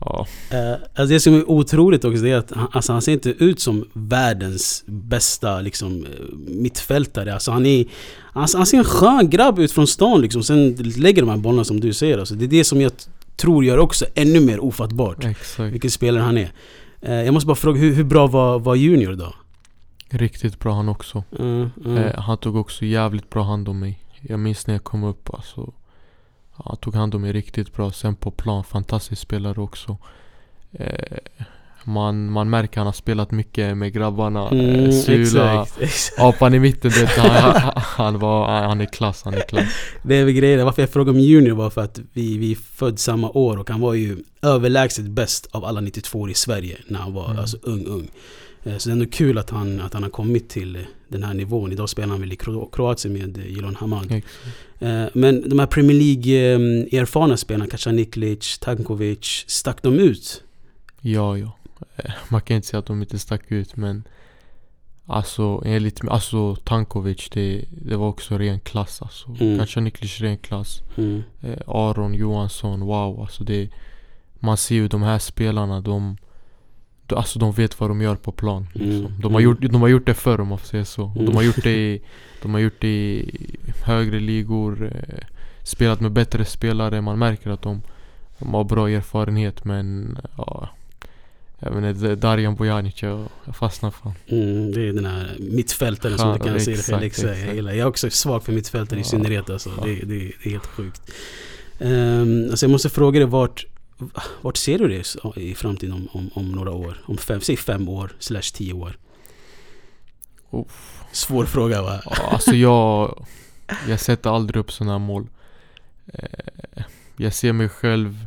Ja, 0.00 0.26
Eh, 0.50 0.72
alltså 0.72 1.14
det 1.14 1.20
som 1.20 1.34
är 1.34 1.50
otroligt 1.50 2.04
också 2.04 2.22
det 2.22 2.30
är 2.30 2.36
att 2.36 2.52
han, 2.52 2.68
alltså 2.72 2.92
han 2.92 3.02
ser 3.02 3.12
inte 3.12 3.30
ut 3.30 3.60
som 3.60 3.88
världens 3.92 4.84
bästa 4.86 5.60
liksom, 5.60 6.06
eh, 6.06 6.36
mittfältare. 6.36 7.34
Alltså 7.34 7.50
han, 7.50 7.66
är, 7.66 7.84
alltså 8.32 8.56
han 8.56 8.66
ser 8.66 8.78
en 8.78 8.84
skön 8.84 9.30
grabb 9.30 9.58
ut 9.58 9.72
från 9.72 9.86
stan 9.86 10.20
liksom. 10.20 10.42
Sen 10.42 10.74
lägger 10.96 11.22
de 11.22 11.28
här 11.28 11.36
bollarna 11.36 11.64
som 11.64 11.80
du 11.80 11.92
säger. 11.92 12.18
Alltså 12.18 12.34
det 12.34 12.44
är 12.44 12.48
det 12.48 12.64
som 12.64 12.80
jag 12.80 12.92
tror 13.36 13.64
gör 13.64 13.78
också 13.78 14.06
ännu 14.14 14.40
mer 14.40 14.60
ofattbart 14.60 15.24
exakt. 15.24 15.72
vilken 15.72 15.90
spelare 15.90 16.22
han 16.22 16.38
är. 16.38 16.52
Eh, 17.00 17.14
jag 17.14 17.34
måste 17.34 17.46
bara 17.46 17.56
fråga, 17.56 17.80
hur, 17.80 17.94
hur 17.94 18.04
bra 18.04 18.26
var, 18.26 18.58
var 18.58 18.74
Junior 18.74 19.12
då? 19.12 19.34
Riktigt 20.10 20.58
bra 20.58 20.74
han 20.74 20.88
också. 20.88 21.24
Mm, 21.38 21.70
mm. 21.84 21.96
Eh, 21.96 22.20
han 22.20 22.38
tog 22.38 22.56
också 22.56 22.84
jävligt 22.84 23.30
bra 23.30 23.42
hand 23.42 23.68
om 23.68 23.80
mig. 23.80 24.00
Jag 24.20 24.40
minns 24.40 24.66
när 24.66 24.74
jag 24.74 24.84
kom 24.84 25.04
upp 25.04 25.34
alltså. 25.34 25.72
Han 26.56 26.76
tog 26.76 26.94
hand 26.94 27.14
om 27.14 27.22
mig 27.22 27.32
riktigt 27.32 27.72
bra. 27.72 27.92
Sen 27.92 28.16
på 28.16 28.30
plan, 28.30 28.64
fantastisk 28.64 29.22
spelare 29.22 29.60
också. 29.60 29.96
Eh, 30.72 31.18
man, 31.84 32.30
man 32.30 32.50
märker 32.50 32.76
han 32.80 32.86
har 32.86 32.92
spelat 32.92 33.30
mycket 33.30 33.76
med 33.76 33.92
grabbarna. 33.92 34.48
Mm, 34.48 34.84
eh, 34.84 34.90
Sula, 34.90 35.62
exakt, 35.62 35.80
exakt. 35.82 36.20
apan 36.20 36.54
i 36.54 36.58
mitten. 36.58 36.90
Du 36.90 37.00
vet, 37.00 37.10
han, 37.18 37.30
han, 37.60 37.72
han, 37.76 38.18
var, 38.18 38.48
han 38.62 38.80
är 38.80 38.86
klass, 38.86 39.22
han 39.24 39.34
är 39.34 39.40
klass. 39.40 39.64
Det 40.02 40.16
är 40.16 40.24
väl 40.24 40.34
grejen. 40.34 40.64
Varför 40.64 40.82
jag 40.82 40.90
frågade 40.90 41.18
om 41.18 41.24
Junior 41.24 41.54
var 41.54 41.70
för 41.70 41.80
att 41.80 42.00
vi, 42.12 42.38
vi 42.38 42.54
född 42.54 42.98
samma 42.98 43.30
år 43.30 43.56
och 43.56 43.70
han 43.70 43.80
var 43.80 43.94
ju 43.94 44.16
överlägset 44.42 45.04
bäst 45.06 45.46
av 45.50 45.64
alla 45.64 45.80
92 45.80 46.28
i 46.28 46.34
Sverige 46.34 46.78
när 46.88 46.98
han 46.98 47.12
var 47.12 47.24
Mm. 47.24 47.38
alltså, 47.38 47.56
ung, 47.62 47.86
ung. 47.86 48.08
Eh, 48.64 48.76
Så 48.76 48.88
det 48.88 48.90
är 48.90 48.92
ändå 48.92 49.06
kul 49.06 49.38
att 49.38 49.50
han, 49.50 49.80
att 49.80 49.92
han 49.94 50.02
har 50.02 50.10
kommit 50.10 50.48
till 50.48 50.86
den 51.08 51.22
här 51.22 51.34
nivån. 51.34 51.72
Idag 51.72 51.88
spelar 51.88 52.08
han 52.08 52.20
väl 52.20 52.32
i 52.32 52.36
Kro- 52.36 52.70
Kroatien 52.72 53.12
med 53.14 53.38
eh, 53.38 53.46
Jiloan 53.46 53.76
Hamad. 53.76 54.04
Exakt. 54.12 54.34
Eh, 54.78 55.04
Men 55.14 55.48
de 55.48 55.58
här 55.58 55.66
Premier 55.66 55.96
League-erfarna 55.96 57.36
spelarna, 57.36 57.66
Kacaniklic, 57.70 58.58
Tankovic, 58.58 59.44
stack 59.46 59.82
de 59.82 59.98
ut? 59.98 60.42
Ja, 61.00 61.38
ja. 61.38 61.56
Man 62.28 62.40
kan 62.40 62.56
inte 62.56 62.68
säga 62.68 62.78
att 62.78 62.86
de 62.86 63.00
inte 63.02 63.18
stack 63.18 63.42
ut 63.52 63.76
men 63.76 64.04
Alltså 65.06 65.62
enligt 65.66 66.02
mig, 66.02 66.12
alltså 66.12 66.56
Tankovic 66.56 67.28
det, 67.32 67.64
det 67.70 67.96
var 67.96 68.08
också 68.08 68.38
ren 68.38 68.60
klass 68.60 69.02
alltså. 69.02 69.36
Mm. 69.40 69.58
Kanske 69.58 69.80
Niklic 69.80 70.20
ren 70.20 70.38
klass. 70.38 70.82
Mm. 70.96 71.22
Eh, 71.42 71.58
Aron 71.66 72.14
Johansson, 72.14 72.80
wow 72.80 73.20
alltså 73.20 73.44
det 73.44 73.68
Man 74.38 74.56
ser 74.56 74.74
ju 74.74 74.88
de 74.88 75.02
här 75.02 75.18
spelarna 75.18 75.80
de- 75.80 76.16
Alltså 77.12 77.38
de 77.38 77.52
vet 77.52 77.80
vad 77.80 77.90
de 77.90 78.00
gör 78.02 78.16
på 78.16 78.32
plan 78.32 78.66
liksom. 78.72 78.90
Mm. 79.06 79.12
de, 79.20 79.32
har 79.34 79.40
Mm. 79.40 79.50
gjort, 79.50 79.72
de 79.72 79.80
har 79.82 79.88
gjort 79.88 80.06
det 80.06 80.14
förr 80.14 80.40
om 80.40 80.48
man 80.48 80.58
får 80.58 80.66
säga 80.66 80.84
så 80.84 81.04
Mm. 81.16 81.26
De 81.26 81.34
har 81.36 81.42
gjort 81.42 81.62
det 81.62 81.76
i, 81.76 82.00
De 82.42 82.54
har 82.54 82.60
gjort 82.60 82.80
det 82.80 82.88
i 82.88 83.56
högre 83.84 84.20
ligor 84.20 84.84
eh, 84.94 85.24
Spelat 85.62 86.00
med 86.00 86.12
bättre 86.12 86.44
spelare, 86.44 87.00
man 87.00 87.18
märker 87.18 87.50
att 87.50 87.62
de 87.62 87.82
De 88.38 88.54
har 88.54 88.64
bra 88.64 88.90
erfarenhet 88.90 89.64
men 89.64 90.18
ja 90.36 90.68
Jag 91.58 91.90
inte, 91.90 92.14
Darjan 92.14 92.54
Bojanic 92.54 93.02
jag, 93.02 93.24
fastnar 93.52 93.94
honom. 94.00 94.16
Mm, 94.28 94.72
det 94.72 94.88
är 94.88 94.92
den 94.92 95.04
här 95.06 95.36
mittfältaren 95.38 96.18
som 96.18 96.32
du 96.32 96.38
kan 96.38 96.60
se 96.60 96.76
Felix 96.76 97.16
säger. 97.16 97.46
Jag, 97.46 97.54
gillar. 97.54 97.72
jag 97.72 97.80
är 97.80 97.86
också 97.86 98.10
svag 98.10 98.42
för 98.44 98.52
mittfältare 98.52 98.98
i 98.98 99.02
Ja, 99.02 99.08
synnerhet 99.08 99.50
alltså. 99.50 99.70
ja. 99.76 99.84
Det, 99.84 99.94
det, 99.94 100.06
det 100.06 100.46
är 100.46 100.50
helt 100.50 100.66
sjukt. 100.66 101.02
Um, 101.78 102.46
alltså 102.50 102.66
jag 102.66 102.70
måste 102.70 102.88
fråga 102.90 103.18
dig 103.20 103.28
vart, 103.28 103.64
vart 104.42 104.56
ser 104.56 104.78
du 104.78 104.88
det 104.88 105.16
i 105.40 105.54
framtiden 105.54 105.92
om, 105.94 106.08
om, 106.12 106.30
om 106.34 106.52
några 106.52 106.70
år? 106.70 107.04
Om 107.06 107.16
fem, 107.16 107.40
säg 107.40 107.56
fem 107.56 107.88
år 107.88 108.12
slash 108.18 108.52
tio 108.54 108.72
år. 108.72 108.98
Uff. 110.50 111.02
Svår 111.12 111.44
fråga 111.44 111.82
va? 111.82 112.00
Alltså 112.06 112.50
jag 112.54 113.26
Jag 113.88 114.00
sätter 114.00 114.30
aldrig 114.30 114.60
upp 114.60 114.72
sådana 114.72 114.98
mål 114.98 115.26
Eh, 116.06 116.84
Jag 117.16 117.34
ser 117.34 117.52
mig 117.52 117.68
själv 117.68 118.26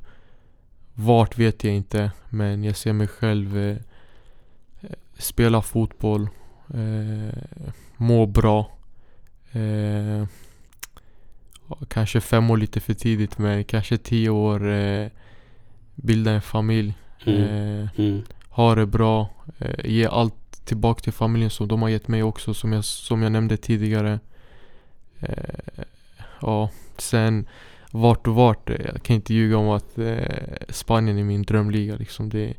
Vart 0.94 1.38
vet 1.38 1.64
jag 1.64 1.74
inte 1.74 2.12
Men 2.30 2.64
jag 2.64 2.78
ser 2.78 2.94
mig 2.94 3.08
själv 3.08 3.58
eh, 3.58 3.78
Spela 5.18 5.62
fotboll 5.62 6.30
eh, 6.74 7.38
Må 7.98 8.26
bra 8.26 8.78
Kanske 11.88 12.22
fem 12.22 12.52
år 12.52 12.58
lite 12.58 12.80
för 12.80 12.94
tidigt 12.94 13.38
men 13.38 13.64
kanske 13.64 13.98
tio 13.98 14.30
år 14.30 14.70
Bilda 16.04 16.32
en 16.32 16.42
familj 16.42 16.94
Mm. 17.26 17.42
eh, 17.42 17.90
Mm. 17.96 18.22
ha 18.50 18.76
det 18.76 18.86
bra, 18.86 19.30
eh, 19.60 19.86
ge 19.92 20.06
allt 20.06 20.66
tillbaka 20.66 21.02
till 21.02 21.14
familjen 21.14 21.50
som 21.50 21.68
de 21.68 21.82
har 21.82 21.90
gett 21.90 22.08
mig 22.08 22.24
också 22.24 22.54
som 22.54 22.74
jag, 22.74 22.86
som 22.86 23.22
jag 23.22 23.32
nämnde 23.32 23.58
tidigare. 23.58 24.20
Eh, 25.20 25.84
ja, 26.42 26.70
sen 26.98 27.48
vart 27.92 28.28
och 28.28 28.36
vart, 28.36 28.70
jag 28.70 29.04
kan 29.04 29.16
inte 29.16 29.34
ljuga 29.34 29.58
om 29.58 29.70
att 29.70 29.98
eh, 29.98 30.18
Spanien 30.70 31.18
är 31.18 31.24
min 31.24 31.44
drömliga 31.44 31.96
liksom. 31.96 32.30
Det, 32.30 32.54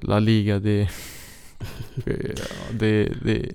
La 0.00 0.18
Liga, 0.18 0.58
det, 0.58 0.90
det, 2.70 3.12
det, 3.24 3.52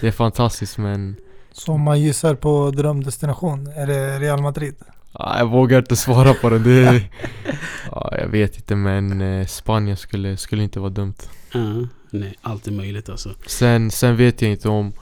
det 0.00 0.08
är 0.08 0.12
fantastiskt 0.12 0.78
men 0.78 1.16
Så 1.52 1.72
om 1.72 1.80
man 1.80 2.00
gissar 2.00 2.34
på 2.34 2.70
drömdestination, 2.70 3.66
är 3.66 3.86
det 3.86 4.18
Real 4.18 4.42
Madrid? 4.42 4.74
Ja, 5.18 5.38
jag 5.38 5.50
vågar 5.50 5.78
inte 5.78 5.96
svara 5.96 6.34
på 6.34 6.50
det. 6.50 6.58
det 6.58 7.02
ja, 7.90 8.14
jag 8.18 8.28
vet 8.28 8.56
inte 8.56 8.76
men 8.76 9.20
eh, 9.20 9.46
Spanien 9.46 9.96
skulle, 9.96 10.36
skulle 10.36 10.62
inte 10.62 10.80
vara 10.80 10.90
dumt. 10.90 11.14
Ja, 11.52 11.88
nej, 12.10 12.34
allt 12.42 12.66
är 12.66 12.72
möjligt 12.72 13.08
alltså. 13.08 13.34
Sen, 13.46 13.90
sen 13.90 14.16
vet 14.16 14.42
jag 14.42 14.50
inte 14.50 14.68
om 14.68 14.92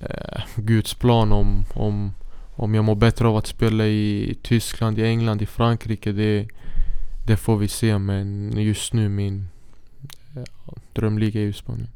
eh, 0.00 0.40
Guds 0.54 0.94
plan 0.94 1.32
om, 1.32 1.64
om, 1.74 2.14
om 2.54 2.74
jag 2.74 2.84
mår 2.84 2.94
bättre 2.94 3.28
av 3.28 3.36
att 3.36 3.46
spela 3.46 3.86
i 3.86 4.38
Tyskland, 4.42 4.98
i 4.98 5.02
England, 5.02 5.42
i 5.42 5.46
Frankrike. 5.46 6.12
Det, 6.12 6.48
det 7.26 7.36
får 7.36 7.56
vi 7.56 7.68
se 7.68 7.98
men 7.98 8.52
just 8.56 8.92
nu 8.92 9.08
min 9.08 9.48
eh, 10.36 10.42
drömliga 10.92 11.40
är 11.40 11.44
ju 11.44 11.52
Spanien. 11.52 11.88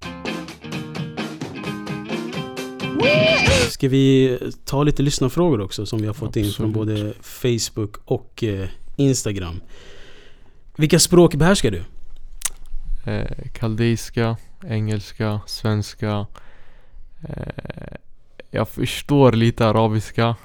Ska 3.70 3.88
vi 3.88 4.38
ta 4.64 4.82
lite 4.82 5.02
lyssnarfrågor 5.02 5.60
också 5.60 5.86
som 5.86 6.00
vi 6.00 6.06
har 6.06 6.14
fått 6.14 6.36
in 6.36 6.52
från 6.52 6.70
Absolut. 6.70 6.98
både 6.98 7.12
Facebook 7.22 7.96
och 8.04 8.44
eh, 8.44 8.68
Instagram. 8.96 9.60
Vilka 10.76 10.98
språk 10.98 11.34
behärskar 11.34 11.70
du? 11.70 11.82
Eh, 13.12 13.48
kaldeiska, 13.52 14.36
engelska, 14.66 15.40
svenska. 15.46 16.26
Eh, 17.28 17.96
jag 18.50 18.68
förstår 18.68 19.32
lite 19.32 19.66
arabiska. 19.66 20.36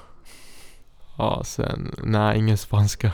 Ja, 1.18 1.42
sen, 1.44 1.94
nej 2.02 2.38
ingen 2.38 2.58
spanska. 2.58 3.12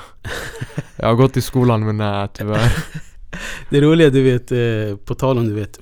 Jag 0.96 1.06
har 1.06 1.14
gått 1.14 1.36
i 1.36 1.42
skolan 1.42 1.86
men 1.86 1.96
nej 1.96 2.28
tyvärr. 2.32 2.72
Det 3.70 3.80
roliga 3.80 4.10
du 4.10 4.22
vet, 4.22 4.52
eh, 4.52 4.96
på 4.96 5.14
tal 5.14 5.38
om 5.38 5.48
du 5.48 5.54
vet 5.54 5.80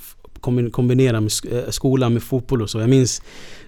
kombinera 0.73 1.21
med 1.21 1.33
eh, 1.51 1.71
skolan 1.71 2.13
med 2.13 2.23
fotboll 2.23 2.63
och 2.63 2.71
så. 2.71 2.81
Jag 2.81 2.91
minns, 2.91 3.23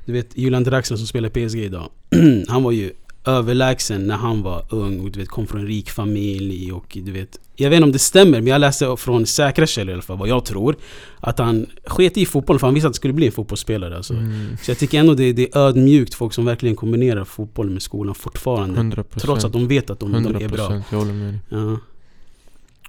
du 0.04 0.12
vet 0.12 0.38
Julian 0.38 0.64
Draxler 0.64 0.96
som 0.96 1.06
spelar 1.06 1.28
PSG 1.28 1.56
idag. 1.58 1.90
han 2.48 2.62
var 2.62 2.72
ju 2.72 2.92
överlägsen 3.24 4.06
när 4.06 4.16
han 4.16 4.42
var 4.42 4.64
ung 4.70 5.00
och 5.00 5.10
du 5.10 5.20
vet 5.20 5.28
kom 5.28 5.46
från 5.46 5.60
en 5.60 5.66
rik 5.66 5.90
familj 5.90 6.72
och 6.72 6.98
du 7.04 7.12
vet 7.12 7.38
Jag 7.56 7.70
vet 7.70 7.76
inte 7.76 7.84
om 7.84 7.92
det 7.92 7.98
stämmer 7.98 8.40
men 8.40 8.46
jag 8.46 8.60
läste 8.60 8.96
från 8.96 9.26
säkra 9.26 9.66
källor 9.66 9.90
i 9.90 9.92
alla 9.92 10.02
fall 10.02 10.18
vad 10.18 10.28
jag 10.28 10.44
tror 10.44 10.76
Att 11.20 11.38
han 11.38 11.66
sket 11.86 12.16
i 12.16 12.26
fotboll 12.26 12.58
för 12.58 12.66
han 12.66 12.74
visste 12.74 12.86
att 12.86 12.92
det 12.92 12.96
skulle 12.96 13.12
bli 13.14 13.26
en 13.26 13.32
fotbollsspelare 13.32 13.96
alltså. 13.96 14.14
Mm, 14.14 14.56
Så 14.62 14.70
jag 14.70 14.78
tycker 14.78 14.98
ändå 15.00 15.14
det, 15.14 15.32
det 15.32 15.42
är 15.54 15.58
ödmjukt 15.58 16.14
folk 16.14 16.32
som 16.32 16.44
verkligen 16.44 16.76
kombinerar 16.76 17.24
fotboll 17.24 17.70
med 17.70 17.82
skolan 17.82 18.14
fortfarande 18.14 18.80
100% 18.80 19.04
Trots 19.20 19.44
att 19.44 19.52
de 19.52 19.68
vet 19.68 19.90
att 19.90 20.00
de, 20.00 20.12
de 20.12 20.26
100% 20.26 20.44
är 20.44 20.48
bra 20.48 20.82
jag 20.90 20.98
håller 20.98 21.12
med 21.12 21.32
dig. 21.32 21.40
ja. 21.48 21.78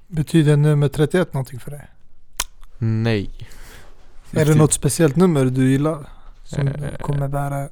Betyder 0.07 0.57
nummer 0.57 0.87
31 0.87 1.33
någonting 1.33 1.59
för 1.59 1.71
dig? 1.71 1.87
Nej. 2.77 3.29
Är 4.31 4.45
det 4.45 4.55
något 4.55 4.73
speciellt 4.73 5.15
nummer 5.15 5.45
du 5.45 5.71
gillar? 5.71 6.09
Som 6.55 6.67
Eh, 6.67 6.73
kommer 7.01 7.27
bära? 7.27 7.69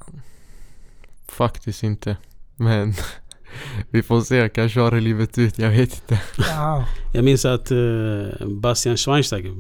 Faktiskt 1.27 1.83
inte. 1.83 2.17
Men 2.55 2.93
vi 3.89 4.03
får 4.03 4.21
se, 4.21 4.35
jag 4.35 4.53
kanske 4.53 4.79
har 4.79 4.91
det 4.91 4.99
livet 4.99 5.37
ut, 5.37 5.59
jag 5.59 5.69
vet 5.69 5.93
inte. 5.93 6.21
Ja. 6.37 6.85
Jag 7.13 7.23
minns 7.23 7.45
att 7.45 7.71
uh, 7.71 8.27
Bastian 8.47 8.97
Schweinsteiger 8.97 9.55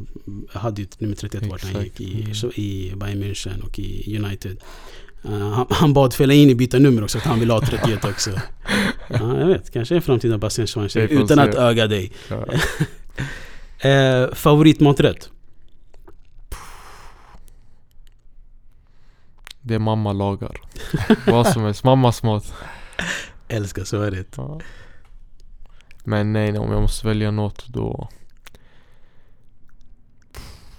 hade 0.53 0.81
ju 0.81 0.87
nummer 0.97 1.15
31 1.15 1.47
vart 1.49 1.63
han 1.73 1.83
gick 1.83 2.01
i, 2.01 2.23
Mm. 2.23 2.51
i 2.55 2.93
Bayern 2.95 3.23
München 3.23 3.61
och 3.63 3.79
i 3.79 4.17
United. 4.17 4.57
Eh, 5.25 5.31
han, 5.49 5.65
han 5.69 5.93
bad 5.93 6.13
Fellaini 6.13 6.55
byta 6.55 6.79
nummer 6.79 7.03
också, 7.03 7.17
att 7.17 7.23
han 7.23 7.39
ville 7.39 7.53
ha 7.53 7.61
31 7.61 8.05
också. 8.05 8.29
Ja, 9.09 9.39
jag 9.39 9.47
vet. 9.47 9.71
Kanske 9.71 9.95
en 9.95 10.01
framtida 10.01 10.37
Bastian 10.37 10.67
Schweinsteiger 10.67 11.23
utan 11.23 11.37
se. 11.37 11.41
att 11.43 11.55
öga 11.55 11.87
dig. 11.87 12.11
Ja. 12.29 12.45
Uh, 13.85 14.33
favoritmaträtt? 14.33 15.29
Det 19.61 19.79
mamma 19.79 20.13
lagar. 20.13 20.61
Vad 21.27 21.47
som 21.47 21.63
helst, 21.63 21.83
mammas 21.83 22.23
mat. 22.23 22.53
Älskar 23.47 23.83
svaret. 23.83 24.27
Ja. 24.37 24.59
Men 26.03 26.33
nej, 26.33 26.57
om 26.57 26.71
jag 26.71 26.81
måste 26.81 27.07
välja 27.07 27.31
något 27.31 27.67
då... 27.67 28.09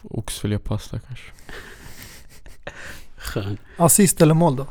Oxfilépasta 0.02 1.00
kanske. 1.00 1.30
Skön. 3.16 3.58
Assist 3.76 4.20
eller 4.20 4.34
mål 4.34 4.56
då? 4.56 4.66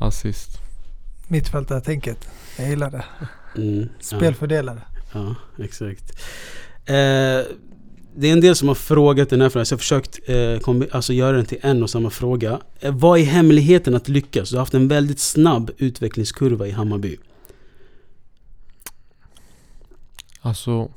Assist. 0.00 0.50
Mittfältartänket. 1.28 2.28
Jag 2.58 2.68
gillar 2.68 2.90
det. 2.90 3.04
Mm, 3.56 3.80
ja. 3.80 3.86
Spelfördelare. 4.00 4.82
Ja, 5.12 5.34
exakt. 5.58 6.22
Eh, 6.84 7.40
det 8.20 8.28
är 8.28 8.32
en 8.32 8.40
del 8.40 8.56
som 8.56 8.68
har 8.68 8.74
frågat 8.74 9.30
den 9.30 9.40
här 9.40 9.48
frågan, 9.48 9.66
så 9.66 9.72
jag 9.72 9.76
har 9.76 9.80
försökt 9.80 10.18
eh, 10.26 10.86
alltså 10.96 11.12
göra 11.12 11.36
den 11.36 11.46
till 11.46 11.58
en 11.62 11.82
och 11.82 11.90
samma 11.90 12.10
fråga. 12.10 12.60
Eh, 12.80 12.94
vad 12.94 13.18
är 13.18 13.24
hemligheten 13.24 13.94
att 13.94 14.08
lyckas? 14.08 14.50
Du 14.50 14.56
har 14.56 14.60
haft 14.60 14.74
en 14.74 14.88
väldigt 14.88 15.18
snabb 15.18 15.70
utvecklingskurva 15.76 16.66
i 16.66 16.70
Hammarby. 16.70 17.16
Alltså, 20.40 20.88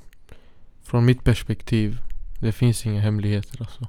från 0.83 1.05
mitt 1.05 1.23
perspektiv, 1.23 1.97
det 2.39 2.51
finns 2.51 2.85
inga 2.85 3.01
hemligheter 3.01 3.61
alltså. 3.61 3.87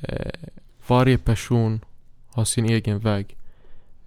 Eh, 0.00 0.50
varje 0.86 1.18
person 1.18 1.80
har 2.28 2.44
sin 2.44 2.64
egen 2.64 2.98
väg. 2.98 3.36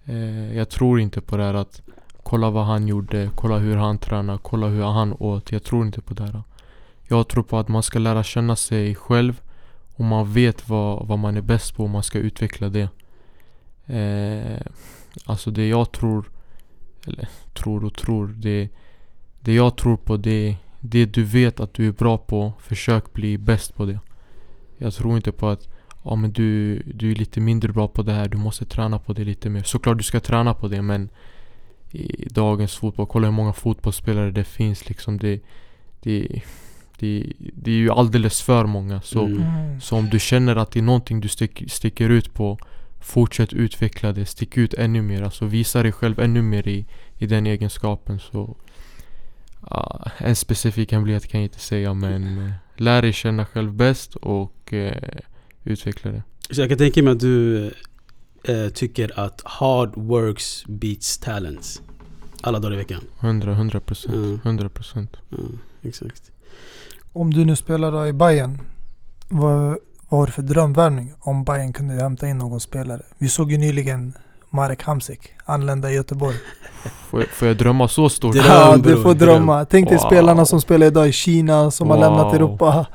Eh, 0.06 0.58
jag 0.58 0.70
tror 0.70 1.00
inte 1.00 1.22
på 1.22 1.38
det 1.38 1.44
här 1.44 1.54
att 1.54 1.82
kolla 2.24 2.50
vad 2.50 2.66
han 2.66 2.88
gjorde, 2.88 3.30
kolla 3.36 3.58
hur 3.58 3.76
han 3.76 3.98
tränade, 3.98 4.40
kolla 4.42 4.68
hur 4.68 4.84
han 4.84 5.14
åt. 5.14 5.52
Jag 5.52 5.64
tror 5.64 5.86
inte 5.86 6.02
på 6.02 6.14
det 6.14 6.24
här. 6.24 6.44
Jag 7.14 7.28
tror 7.28 7.44
på 7.44 7.58
att 7.58 7.68
man 7.68 7.84
ska 7.84 8.00
lära 8.00 8.24
känna 8.24 8.56
sig 8.56 8.96
själv 8.96 9.42
och 9.96 10.06
man 10.06 10.34
vet 10.34 10.70
vad, 10.70 11.08
vad 11.08 11.20
man 11.20 11.38
är 11.38 11.42
bäst 11.42 11.76
på 11.76 11.84
och 11.84 11.90
man 11.90 12.04
ska 12.04 12.20
utveckla 12.20 12.70
det. 12.70 12.90
Eh, 13.86 14.62
alltså 15.26 15.52
det 15.52 15.68
jag 15.68 15.92
tror, 15.92 16.32
eller 17.08 17.30
tror 17.54 17.86
och 17.86 17.94
tror, 17.94 18.28
det, 18.28 18.70
det 19.40 19.54
jag 19.54 19.78
tror 19.78 19.98
på 19.98 20.18
det 20.18 20.58
det 20.80 21.06
du 21.06 21.24
vet 21.24 21.60
att 21.60 21.74
du 21.74 21.88
är 21.88 21.92
bra 21.92 22.18
på, 22.18 22.54
försök 22.60 23.14
bli 23.14 23.38
bäst 23.38 23.76
på 23.76 23.86
det. 23.86 24.00
Jag 24.78 24.94
tror 24.94 25.16
inte 25.16 25.32
på 25.32 25.48
att 25.48 25.68
ja, 26.04 26.16
men 26.16 26.32
du, 26.32 26.80
du 26.80 27.12
är 27.12 27.16
lite 27.16 27.40
mindre 27.40 27.74
bra 27.74 27.88
på 27.88 28.02
det 28.02 28.12
här, 28.12 28.28
du 28.28 28.38
måste 28.38 28.66
träna 28.66 29.00
på 29.00 29.14
det 29.14 29.24
lite 29.24 29.50
mer. 29.50 29.64
Såklart 29.64 29.98
du 29.98 30.04
ska 30.04 30.20
träna 30.20 30.54
på 30.54 30.68
det 30.68 30.82
men 30.82 31.10
i 31.92 32.28
dagens 32.30 32.76
fotboll, 32.76 33.08
kolla 33.08 33.28
hur 33.28 33.32
många 33.32 33.54
fotbollsspelare 33.54 34.32
det 34.32 34.44
finns 34.44 34.90
liksom. 34.90 35.18
Det, 35.18 35.40
det, 36.00 36.42
det, 37.00 37.34
det 37.40 37.72
är 37.72 37.76
ju 37.76 37.90
alldeles 37.92 38.42
för 38.42 38.66
många. 38.66 39.02
Så, 39.02 39.26
Mm. 39.26 39.42
Mm. 39.42 39.82
så 39.82 39.96
om 39.98 40.10
du 40.10 40.20
känner 40.20 40.56
att 40.56 40.72
det 40.72 40.80
är 40.80 40.84
någonting 40.84 41.22
du 41.22 41.28
stick, 41.28 41.64
sticker 41.72 42.10
ut 42.10 42.34
på 42.34 42.58
Fortsätt 43.00 43.54
utveckla 43.54 44.12
det, 44.14 44.26
stick 44.26 44.58
ut 44.58 44.74
ännu 44.74 45.02
mer. 45.02 45.22
Alltså 45.22 45.46
visa 45.46 45.84
dig 45.84 45.92
själv 45.92 46.20
ännu 46.20 46.42
mer 46.42 46.68
i, 46.68 46.86
i 47.18 47.26
den 47.28 47.48
egenskapen. 47.48 48.20
Så 48.20 48.58
ja, 49.70 50.06
En 50.18 50.36
specifik 50.36 50.92
hemlighet 50.92 51.28
kan 51.28 51.40
jag 51.42 51.46
inte 51.46 51.60
säga 51.60 51.94
men 51.94 52.38
eh, 52.48 52.54
Lär 52.78 53.02
dig 53.02 53.14
känna 53.14 53.46
själv 53.46 53.74
bäst 53.74 54.16
och 54.16 54.74
eh, 54.74 55.20
utveckla 55.64 56.12
det. 56.12 56.24
Så 56.50 56.62
jag 56.62 56.70
kan 56.70 56.78
tänka 56.78 57.04
mig 57.04 57.12
att 57.14 57.20
du 57.20 57.66
eh, 58.44 58.68
tycker 58.74 59.20
att 59.20 59.42
hard 59.46 59.94
works 59.96 60.66
beats 60.68 61.18
talents. 61.18 61.82
Alla 62.42 62.60
dagar 62.60 62.74
i 62.74 62.78
veckan. 62.78 63.02
100, 63.20 63.52
100 63.52 63.80
procent. 63.80 64.16
Mm. 64.16 64.40
100 64.44 64.70
procent. 64.70 65.18
Ja, 65.30 65.38
exakt. 65.82 66.32
Om 67.14 67.34
du 67.34 67.46
nu 67.46 67.56
spelar 67.56 67.92
då 67.92 68.08
i 68.08 68.14
Bayern 68.14 68.62
vad, 69.30 69.78
vad 70.10 70.20
har 70.20 70.26
du 70.26 70.32
för 70.32 70.42
drömvärvning 70.42 71.14
om 71.20 71.44
Bayern 71.44 71.74
kunde 71.74 71.94
hämta 71.94 72.28
in 72.28 72.38
någon 72.38 72.60
spelare? 72.60 73.02
Vi 73.18 73.30
såg 73.30 73.52
ju 73.52 73.58
nyligen 73.58 74.14
Marek 74.50 74.84
Hamsik 74.84 75.20
anlända 75.46 75.92
i 75.92 75.96
Göteborg. 75.96 76.36
Får, 77.10 77.20
jag- 77.20 77.30
får 77.30 77.48
jag 77.48 77.58
drömma 77.58 77.88
så 77.88 78.10
stort? 78.10 78.34
Dröm, 78.34 78.46
ja, 78.48 78.78
du 78.78 79.02
får 79.02 79.14
dröm. 79.14 79.18
drömma. 79.18 79.66
Tänk 79.66 79.90
dig 79.90 79.98
Wow. 79.98 80.06
spelarna 80.08 80.46
som 80.46 80.62
spelar 80.62 80.88
idag 80.88 81.08
i 81.08 81.12
Kina, 81.12 81.72
som 81.72 81.90
har 81.90 81.98
lämnat 81.98 82.26
Wow. 82.26 82.36
Europa. 82.36 82.86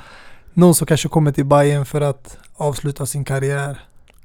Någon 0.54 0.74
som 0.74 0.86
kanske 0.86 1.08
kommer 1.08 1.32
till 1.32 1.44
Bayern 1.46 1.84
för 1.86 2.00
att 2.00 2.38
avsluta 2.56 3.06
sin 3.06 3.24
karriär. 3.24 3.78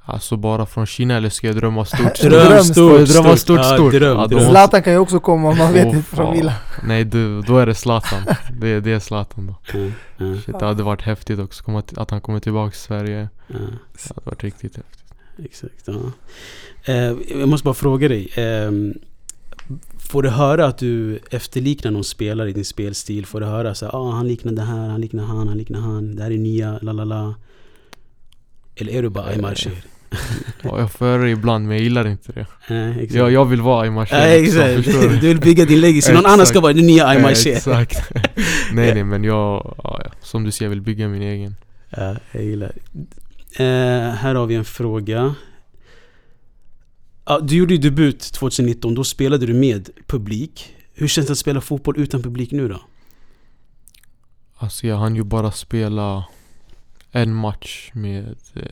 Alltså 0.06 0.38
bara 0.38 0.66
från 0.66 0.86
Kina 0.86 1.18
eller 1.18 1.30
ska 1.30 1.48
jag 1.48 1.56
drömma 1.56 1.86
stort? 1.86 2.16
Dröm 2.22 2.32
Dröm 2.32 2.64
stort, 2.64 2.74
stort, 3.08 3.08
drömma 3.24 3.38
stort, 3.38 3.58
Ja, 3.60 3.64
stort. 3.74 3.94
dröm, 3.94 4.18
Ja, 4.18 4.28
dröm. 4.28 4.50
Zlatan 4.50 4.84
kan 4.84 4.94
ju 4.94 5.00
också 5.00 5.20
komma, 5.20 5.56
man 5.56 5.74
vet 5.74 5.86
Åh, 5.88 5.96
inte 5.96 6.16
från. 6.16 6.38
Milan. 6.38 6.54
Nej 6.84 7.04
du, 7.06 7.42
då 7.42 7.58
är 7.58 7.66
det 7.66 7.76
Zlatan. 7.76 8.22
Det, 8.62 8.80
det 8.80 8.92
är 8.92 9.00
Zlatan 9.00 9.48
då. 9.48 9.56
Ja, 9.74 9.80
ja, 10.18 10.36
Shit, 10.46 10.60
det 10.60 10.66
hade 10.66 10.84
varit 10.84 11.02
häftigt 11.02 11.40
också 11.40 11.64
komma 11.64 11.84
att 11.96 12.12
han 12.12 12.22
kommer 12.22 12.40
tillbaka 12.40 12.72
till 12.72 12.80
Sverige. 12.80 13.30
ja. 13.48 13.56
Det 13.94 14.10
hade 14.16 14.22
varit 14.26 14.44
riktigt 14.44 14.76
häftigt. 14.78 15.04
Exakt, 15.46 15.84
ja. 15.86 15.94
Eh, 16.94 17.14
jag 17.40 17.50
måste 17.50 17.66
bara 17.66 17.74
fråga 17.74 18.08
dig. 18.08 18.30
ehm, 18.36 18.94
får 20.00 20.24
du 20.24 20.30
höra 20.30 20.66
att 20.66 20.78
du 20.78 21.20
efterliknar 21.32 21.92
någon 21.92 22.04
spelare 22.04 22.50
i 22.50 22.54
din 22.54 22.66
spelstil? 22.66 23.26
Får 23.26 23.40
du 23.40 23.46
höra 23.46 23.76
så 23.76 23.86
här, 23.86 23.96
ah, 23.96 24.12
han 24.12 24.28
liknar 24.28 24.52
det 24.54 24.62
här, 24.62 24.88
han 24.90 25.02
liknar 25.02 25.24
han, 25.24 25.48
han 25.48 25.58
liknar 25.58 25.80
han, 25.80 26.16
det 26.16 26.24
här 26.24 26.32
är 26.32 26.38
nya, 26.38 26.80
la 26.82 26.92
la 26.92 27.04
la. 27.04 27.36
Eller 28.76 28.94
är 28.94 29.02
du 29.02 29.10
bara 29.10 29.26
Eh, 29.26 29.32
Aymar 29.32 29.56
Cher? 29.56 29.72
Ja, 30.62 30.80
jag 30.80 30.92
får 30.92 31.06
höra 31.06 31.24
det 31.24 31.30
ibland 31.30 31.68
men 31.68 31.78
jag 31.78 31.84
gillar 31.84 32.08
inte 32.08 32.32
det. 32.32 32.46
Exakt. 33.00 33.14
Jag, 33.14 33.32
jag 33.32 33.46
vill 33.46 33.62
vara 33.62 33.84
Aymar 33.84 34.10
Nej, 34.12 34.48
också, 34.48 34.62
exakt. 34.62 34.86
förstår 34.86 35.02
Du 35.10 35.20
du? 35.20 35.28
vill 35.28 35.40
bygga 35.40 35.66
din 35.66 35.82
legacy. 35.82 36.14
Någon 36.14 36.26
annan 36.26 36.46
ska 36.46 36.60
vara 36.60 36.74
den 36.74 36.86
nya 36.88 37.08
Aymar 37.08 37.34
Cher. 37.34 37.56
Exakt. 37.56 38.12
nej 38.74 38.94
nej 38.94 39.04
men 39.04 39.24
jag, 39.24 39.76
ja, 39.84 40.02
ja, 40.06 40.12
som 40.22 40.44
du 40.44 40.52
säger, 40.52 40.66
jag 40.66 40.70
vill 40.70 40.82
bygga 40.82 41.08
min 41.08 41.22
egen. 41.22 41.56
Ja, 41.90 42.16
jag 42.32 42.44
gillar 42.44 42.72
eh, 43.58 44.14
Här 44.16 44.36
har 44.36 44.46
vi 44.46 44.56
en 44.56 44.66
fråga. 44.66 45.36
Ja, 47.26 47.40
du 47.40 47.56
gjorde 47.56 47.74
ju 47.74 47.80
debut 47.80 48.20
2019, 48.34 48.96
då 48.96 49.04
spelade 49.04 49.46
du 49.46 49.54
med 49.54 49.90
publik. 50.08 50.76
Hur 50.94 51.08
känns 51.08 51.28
det 51.28 51.34
att 51.34 51.40
spela 51.40 51.62
fotboll 51.62 52.00
utan 52.00 52.22
publik 52.24 52.52
nu 52.52 52.68
då? 52.68 52.82
Alltså 54.58 54.88
jag 54.88 54.98
hann 54.98 55.16
ju 55.16 55.24
bara 55.24 55.52
spela 55.52 56.26
en 57.12 57.34
match 57.34 57.90
med 57.94 58.36
eh, 58.56 58.64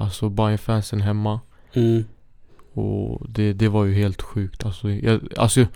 Alltså 0.00 0.28
Bayern-fansen 0.28 1.00
hemma. 1.00 1.40
Mm. 1.72 2.04
Och 2.72 3.26
det, 3.30 3.52
det 3.52 3.68
var 3.68 3.84
ju 3.84 3.94
helt 3.94 4.22
sjukt. 4.22 4.64
Alltså, 4.64 4.90
jag, 4.90 5.20
alltså 5.36 5.66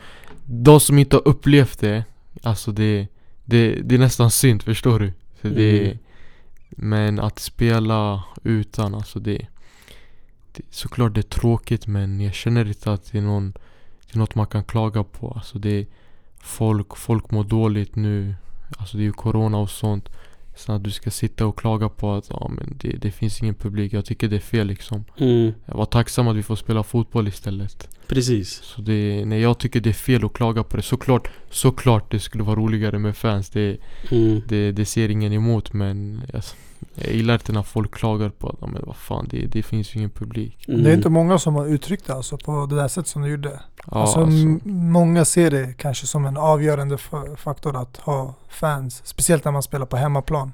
de 0.44 0.80
som 0.80 0.98
inte 0.98 1.16
har 1.16 1.28
upplevt 1.28 1.80
det, 1.80 2.04
alltså 2.42 2.72
det, 2.72 3.06
det, 3.44 3.80
det 3.84 3.94
är 3.94 3.98
nästan 3.98 4.30
synd, 4.30 4.62
förstår 4.62 4.98
du? 4.98 5.12
För 5.40 5.50
det, 5.50 5.80
Mm. 5.80 5.98
Men 6.76 7.20
att 7.20 7.38
spela 7.38 8.24
utan, 8.42 8.94
alltså 8.94 9.20
det, 9.20 9.46
det 10.52 10.62
Såklart 10.70 11.14
det 11.14 11.20
är 11.20 11.22
tråkigt 11.22 11.86
men 11.86 12.20
jag 12.20 12.34
känner 12.34 12.68
inte 12.68 12.92
att 12.92 13.12
det 13.12 13.18
är, 13.18 13.22
någon, 13.22 13.52
det 14.06 14.14
är 14.14 14.18
något 14.18 14.34
man 14.34 14.46
kan 14.46 14.64
klaga 14.64 15.04
på. 15.04 15.32
Alltså 15.36 15.58
det 15.58 15.86
folk, 16.38 16.96
folk 16.96 17.30
mår 17.30 17.44
dåligt 17.44 17.96
nu. 17.96 18.34
Alltså 18.78 18.96
det 18.96 19.02
är 19.02 19.04
ju 19.04 19.12
corona 19.12 19.58
och 19.58 19.70
sånt. 19.70 20.08
Så 20.56 20.72
att 20.72 20.84
du 20.84 20.90
ska 20.90 21.10
sitta 21.10 21.46
och 21.46 21.58
klaga 21.58 21.88
på 21.88 22.12
att 22.14 22.26
ja, 22.30 22.48
men 22.56 22.76
det, 22.80 22.88
det 22.88 23.10
finns 23.10 23.42
ingen 23.42 23.54
publik. 23.54 23.92
Jag 23.92 24.04
tycker 24.04 24.28
det 24.28 24.36
är 24.36 24.40
fel 24.40 24.66
liksom. 24.66 25.04
Mm. 25.18 25.52
Jag 25.66 25.74
var 25.74 25.84
tacksam 25.86 26.28
att 26.28 26.36
vi 26.36 26.42
får 26.42 26.56
spela 26.56 26.82
fotboll 26.82 27.28
istället. 27.28 27.88
Precis. 28.08 28.50
Så 28.62 28.80
det, 28.82 29.24
nej 29.26 29.40
jag 29.40 29.58
tycker 29.58 29.80
det 29.80 29.88
är 29.90 29.94
fel 29.94 30.24
att 30.24 30.32
klaga 30.32 30.62
på 30.62 30.76
det. 30.76 30.82
Såklart, 30.82 31.28
såklart 31.50 32.10
det 32.10 32.20
skulle 32.20 32.44
vara 32.44 32.56
roligare 32.56 32.98
med 32.98 33.16
fans. 33.16 33.50
Det, 33.50 33.76
Mm. 34.10 34.40
det, 34.48 34.72
det 34.72 34.84
ser 34.84 35.08
ingen 35.08 35.32
emot 35.32 35.72
men 35.72 36.22
jag, 36.32 36.42
jag 36.94 37.12
gillar 37.12 37.34
inte 37.34 37.52
när 37.52 37.62
folk 37.62 37.94
klagar 37.94 38.28
på 38.28 38.48
att 38.48 38.70
men 38.70 38.82
vad 38.86 38.96
fan 38.96 39.26
det, 39.30 39.46
det 39.46 39.62
finns 39.62 39.94
ju 39.94 39.98
ingen 39.98 40.10
publik. 40.10 40.68
Mm. 40.68 40.82
Det 40.82 40.90
är 40.90 40.94
inte 40.94 41.10
många 41.10 41.38
som 41.38 41.54
har 41.54 41.66
uttryckt 41.66 42.06
det 42.06 42.14
alltså 42.14 42.38
på 42.38 42.66
det 42.66 42.76
där 42.76 42.88
sättet 42.88 43.08
som 43.08 43.22
du 43.22 43.28
gjorde. 43.28 43.60
Ja, 43.90 44.00
alltså, 44.00 44.20
alltså, 44.20 44.68
många 44.68 45.24
ser 45.24 45.50
det 45.50 45.74
kanske 45.78 46.06
som 46.06 46.24
en 46.24 46.36
avgörande 46.36 46.96
fa- 46.96 47.36
faktor 47.36 47.76
att 47.76 47.96
ha 47.96 48.34
fans. 48.48 49.02
Speciellt 49.04 49.44
när 49.44 49.52
man 49.52 49.62
spelar 49.62 49.86
på 49.86 49.96
hemmaplan. 49.96 50.52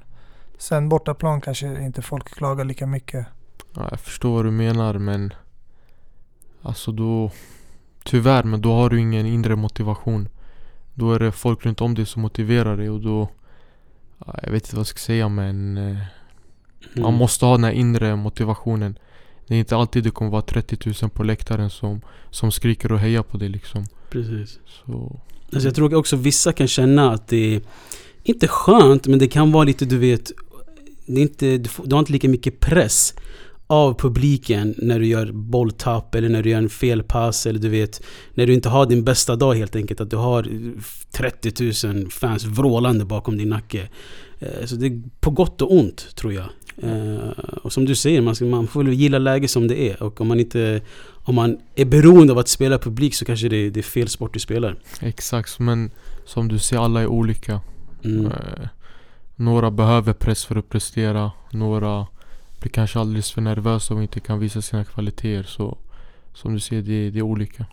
Sen 0.57 0.89
bortaplan 0.89 1.41
kanske 1.41 1.83
inte 1.83 2.01
folk 2.01 2.29
klagar 2.29 2.65
lika 2.65 2.87
mycket. 2.87 3.25
ja, 3.73 3.87
jag 3.89 3.99
förstår 3.99 4.35
vad 4.35 4.45
du 4.45 4.51
menar 4.51 4.93
men 4.93 5.33
Alltså 6.61 6.91
då 6.91 7.31
Tyvärr 8.03 8.43
men 8.43 8.61
då 8.61 8.73
har 8.73 8.89
du 8.89 8.99
ingen 8.99 9.25
inre 9.25 9.55
motivation. 9.55 10.29
Då 10.93 11.13
är 11.13 11.19
det 11.19 11.31
folk 11.31 11.65
runt 11.65 11.81
om 11.81 11.95
dig 11.95 12.05
som 12.05 12.21
motiverar 12.21 12.77
dig 12.77 12.89
och 12.89 13.01
då 13.01 13.29
ja, 14.25 14.39
Jag 14.43 14.51
vet 14.51 14.63
inte 14.63 14.75
vad 14.75 14.79
jag 14.79 14.87
ska 14.87 14.99
säga 14.99 15.29
men 15.29 15.77
eh, 15.77 15.97
Mm. 16.93 17.03
Man 17.03 17.13
måste 17.13 17.45
ha 17.45 17.55
den 17.55 17.63
här 17.63 17.71
inre 17.71 18.15
motivationen. 18.15 18.97
Det 19.47 19.55
är 19.55 19.59
inte 19.59 19.75
alltid 19.75 20.03
det 20.03 20.11
kommer 20.11 20.31
vara 20.31 20.41
30 20.41 20.77
000 21.01 21.09
på 21.09 21.23
läktaren 21.23 21.69
som, 21.69 22.01
som 22.29 22.51
skriker 22.51 22.91
och 22.91 22.99
hejar 22.99 23.23
på 23.23 23.37
dig 23.37 23.49
liksom. 23.49 23.85
Precis. 24.09 24.59
Så, 24.85 25.19
Alltså 25.53 25.67
jag 25.67 25.75
tror 25.75 25.95
också 25.95 26.15
vissa 26.15 26.53
kan 26.53 26.67
känna 26.67 27.11
att 27.11 27.27
det 27.27 27.55
är 27.55 27.61
inte 28.23 28.47
skönt, 28.47 29.07
men 29.07 29.19
det 29.19 29.27
kan 29.27 29.51
vara 29.51 29.63
lite, 29.63 29.85
du 29.85 29.97
vet, 29.97 30.31
det 31.05 31.17
är 31.17 31.21
inte, 31.21 31.57
du, 31.57 31.69
får, 31.69 31.85
du 31.85 31.95
har 31.95 31.99
inte 31.99 32.11
lika 32.11 32.29
mycket 32.29 32.59
press 32.59 33.13
av 33.67 33.99
publiken 33.99 34.75
när 34.77 34.99
du 34.99 35.05
gör 35.05 35.31
bolltapp 35.31 36.15
eller 36.15 36.29
när 36.29 36.43
du 36.43 36.49
gör 36.49 36.57
en 36.57 36.69
felpass 36.69 37.45
eller 37.45 37.59
du 37.59 37.69
vet 37.69 38.01
när 38.33 38.47
du 38.47 38.53
inte 38.53 38.69
har 38.69 38.85
din 38.85 39.03
bästa 39.03 39.35
dag 39.35 39.55
helt 39.55 39.75
enkelt 39.75 40.01
att 40.01 40.09
du 40.09 40.15
har 40.15 40.47
30 41.11 41.87
000 41.87 42.09
fans 42.11 42.43
vrålande 42.45 43.05
bakom 43.05 43.37
din 43.37 43.49
nacke. 43.49 43.89
Eh, 44.39 44.65
Så 44.65 44.75
det 44.75 44.87
är 44.87 45.01
på 45.19 45.31
gott 45.31 45.61
och 45.61 45.73
ont 45.73 46.15
tror 46.15 46.33
jag. 46.33 46.45
Eh, 46.77 47.29
Och 47.63 47.73
som 47.73 47.85
du 47.85 47.95
säger, 47.95 48.21
man, 48.21 48.35
ska, 48.35 48.45
man 48.45 48.67
får 48.67 48.83
väl 48.83 48.93
gilla 48.93 49.17
läget 49.19 49.51
som 49.51 49.67
det 49.67 49.89
är 49.89 50.03
och 50.03 50.21
om 50.21 50.27
man 50.27 50.39
inte 50.39 50.81
om 51.23 51.35
man 51.35 51.57
är 51.75 51.85
beroende 51.85 52.33
av 52.33 52.39
att 52.39 52.47
spela 52.47 52.77
publik 52.79 53.15
så 53.15 53.25
kanske 53.25 53.49
det, 53.49 53.69
det 53.69 53.79
är 53.79 53.83
fel 53.83 54.07
sport 54.07 54.33
du 54.33 54.39
spelar. 54.39 54.75
exakt, 55.01 55.59
men 55.59 55.91
som 56.25 56.47
du 56.47 56.59
ser 56.59 56.77
alla 56.77 57.01
är 57.01 57.07
olika. 57.07 57.61
Mm. 58.03 58.25
Eh, 58.25 58.67
några 59.35 59.71
behöver 59.71 60.13
press 60.13 60.45
för 60.45 60.55
att 60.55 60.69
prestera. 60.69 61.31
Några 61.51 62.07
blir 62.59 62.71
kanske 62.71 62.99
alldeles 62.99 63.31
för 63.31 63.41
nervösa 63.41 63.93
och 63.93 64.01
inte 64.01 64.19
kan 64.19 64.39
visa 64.39 64.61
sina 64.61 64.83
kvaliteter. 64.85 65.43
Så 65.43 65.77
som 66.33 66.53
du 66.53 66.59
ser, 66.59 66.81
det, 66.81 67.09
det 67.09 67.19
är 67.19 67.23
olika. 67.23 67.65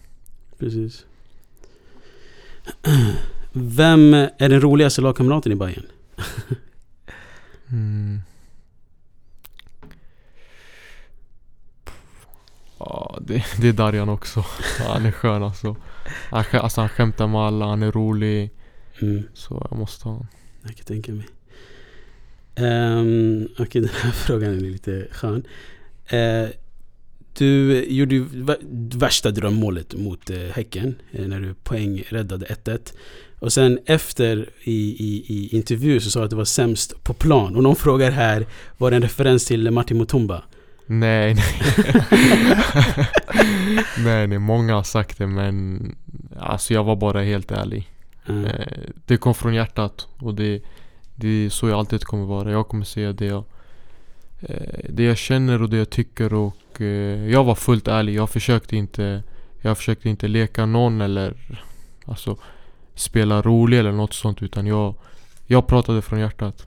Precis. 0.59 1.05
Vem 3.53 4.15
är 4.15 4.49
den 4.49 4.61
roligaste 4.61 5.01
lagkamraten 5.01 5.53
i 5.53 5.55
Bayern? 5.55 5.87
Mm. 7.71 8.21
Ja, 12.79 13.19
det, 13.23 13.45
det 13.61 13.69
är 13.69 13.73
Darjan 13.73 14.09
också. 14.09 14.45
Han 14.79 15.07
är 15.07 15.13
skön 15.13 15.43
alltså. 15.43 15.77
Han, 16.31 16.45
alltså. 16.53 16.81
han 16.81 16.89
skämtar 16.89 17.27
med 17.27 17.41
alla, 17.41 17.67
han 17.67 17.83
är 17.83 17.93
rolig. 17.93 18.51
Mm. 19.03 19.23
Så 19.35 19.67
jag 19.71 19.79
måste 19.79 20.05
ha 20.05 20.13
honom. 20.13 20.27
Jag 20.63 20.77
kan 20.77 20.85
tänka 20.85 21.13
mig. 21.13 21.27
Um, 22.61 23.49
Okej, 23.59 23.81
den 23.83 23.91
här 23.91 24.11
frågan 24.11 24.55
är 24.55 24.61
lite 24.61 25.07
skön. 25.11 25.45
Eh, 26.07 26.49
du 27.39 27.85
gjorde 27.89 28.15
ju 28.15 28.25
vä- 28.25 28.99
värsta 28.99 29.31
drömmålet 29.31 29.95
mot 29.95 30.31
uh, 30.31 30.37
Häcken 30.37 30.95
eh, 31.13 31.27
när 31.27 31.41
du 31.41 31.55
poängräddade 31.55 32.47
1-1. 32.47 32.93
Och 33.39 33.53
sen 33.53 33.79
efter 33.87 34.51
i, 34.63 34.97
i, 34.99 35.25
i 35.29 35.57
intervju 35.57 36.01
så 36.01 36.11
sa 36.11 36.19
du 36.19 36.25
att 36.25 36.31
du 36.31 36.37
var 36.37 36.45
sämst 36.45 37.05
på 37.05 37.15
plan. 37.15 37.57
Och 37.57 37.63
någon 37.63 37.77
frågar 37.77 38.11
här, 38.11 38.47
var 38.79 38.91
det 38.91 38.97
en 38.97 39.03
referens 39.03 39.45
till 39.45 39.71
Martin 39.71 39.99
Mutumba? 39.99 40.43
Nej, 40.91 41.35
nej. 41.35 41.45
nej, 43.99 44.27
nej. 44.27 44.39
Många 44.39 44.75
har 44.75 44.83
sagt 44.83 45.19
det 45.19 45.27
men 45.27 45.97
alltså 46.39 46.75
jag 46.75 46.85
var 46.85 46.97
bara 46.97 47.23
helt 47.23 47.51
ärlig. 47.51 47.93
Uh, 48.31 48.45
Eh, 48.45 48.67
Det 49.07 49.17
kom 49.17 49.35
från 49.35 49.55
hjärtat 49.55 50.09
och 50.19 50.35
det, 50.35 50.63
det 51.15 51.29
är 51.29 51.51
så 51.51 51.69
jag 51.69 51.79
alltid 51.79 52.05
kommer 52.05 52.25
vara. 52.25 52.51
Jag 52.51 52.69
kommer 52.69 52.85
säga 52.85 53.13
det 53.13 53.27
jag, 53.27 53.45
eh, 54.41 54.85
det 54.89 55.03
jag 55.03 55.17
känner 55.17 55.63
och 55.63 55.71
det 55.71 55.77
jag 55.77 55.91
tycker 55.91 56.35
och 56.35 56.81
eh, 56.81 57.31
jag 57.31 57.45
var 57.45 57.55
fullt 57.55 57.89
ärlig. 57.89 58.15
Jag 58.15 58.31
försökte 58.31 58.77
inte, 58.77 59.23
jag 59.61 59.77
försökte 59.77 60.09
inte 60.09 60.29
leka 60.29 60.67
någon 60.67 61.01
eller 61.01 61.37
alltså 62.05 62.37
spela 62.95 63.43
rolig 63.43 63.79
eller 63.79 63.93
något 63.93 64.15
sånt 64.15 64.43
utan 64.43 64.67
jag, 64.67 64.95
jag 65.47 65.67
pratade 65.67 66.03
från 66.03 66.21
hjärtat. 66.21 66.67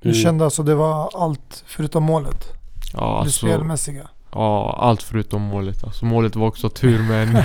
Du 0.00 0.08
mm. 0.08 0.22
kände 0.22 0.44
alltså 0.44 0.62
det 0.62 0.74
var 0.74 1.10
allt 1.14 1.64
förutom 1.66 2.02
målet? 2.02 2.56
Ja, 2.96 3.02
det 3.12 3.18
alltså, 3.20 3.46
spelmässiga? 3.46 4.08
ja, 4.32 4.76
allt 4.80 5.02
förutom 5.02 5.42
målet. 5.42 5.84
Alltså 5.84 6.04
målet 6.04 6.36
var 6.36 6.46
också 6.46 6.68
tur 6.68 6.98
men 7.02 7.42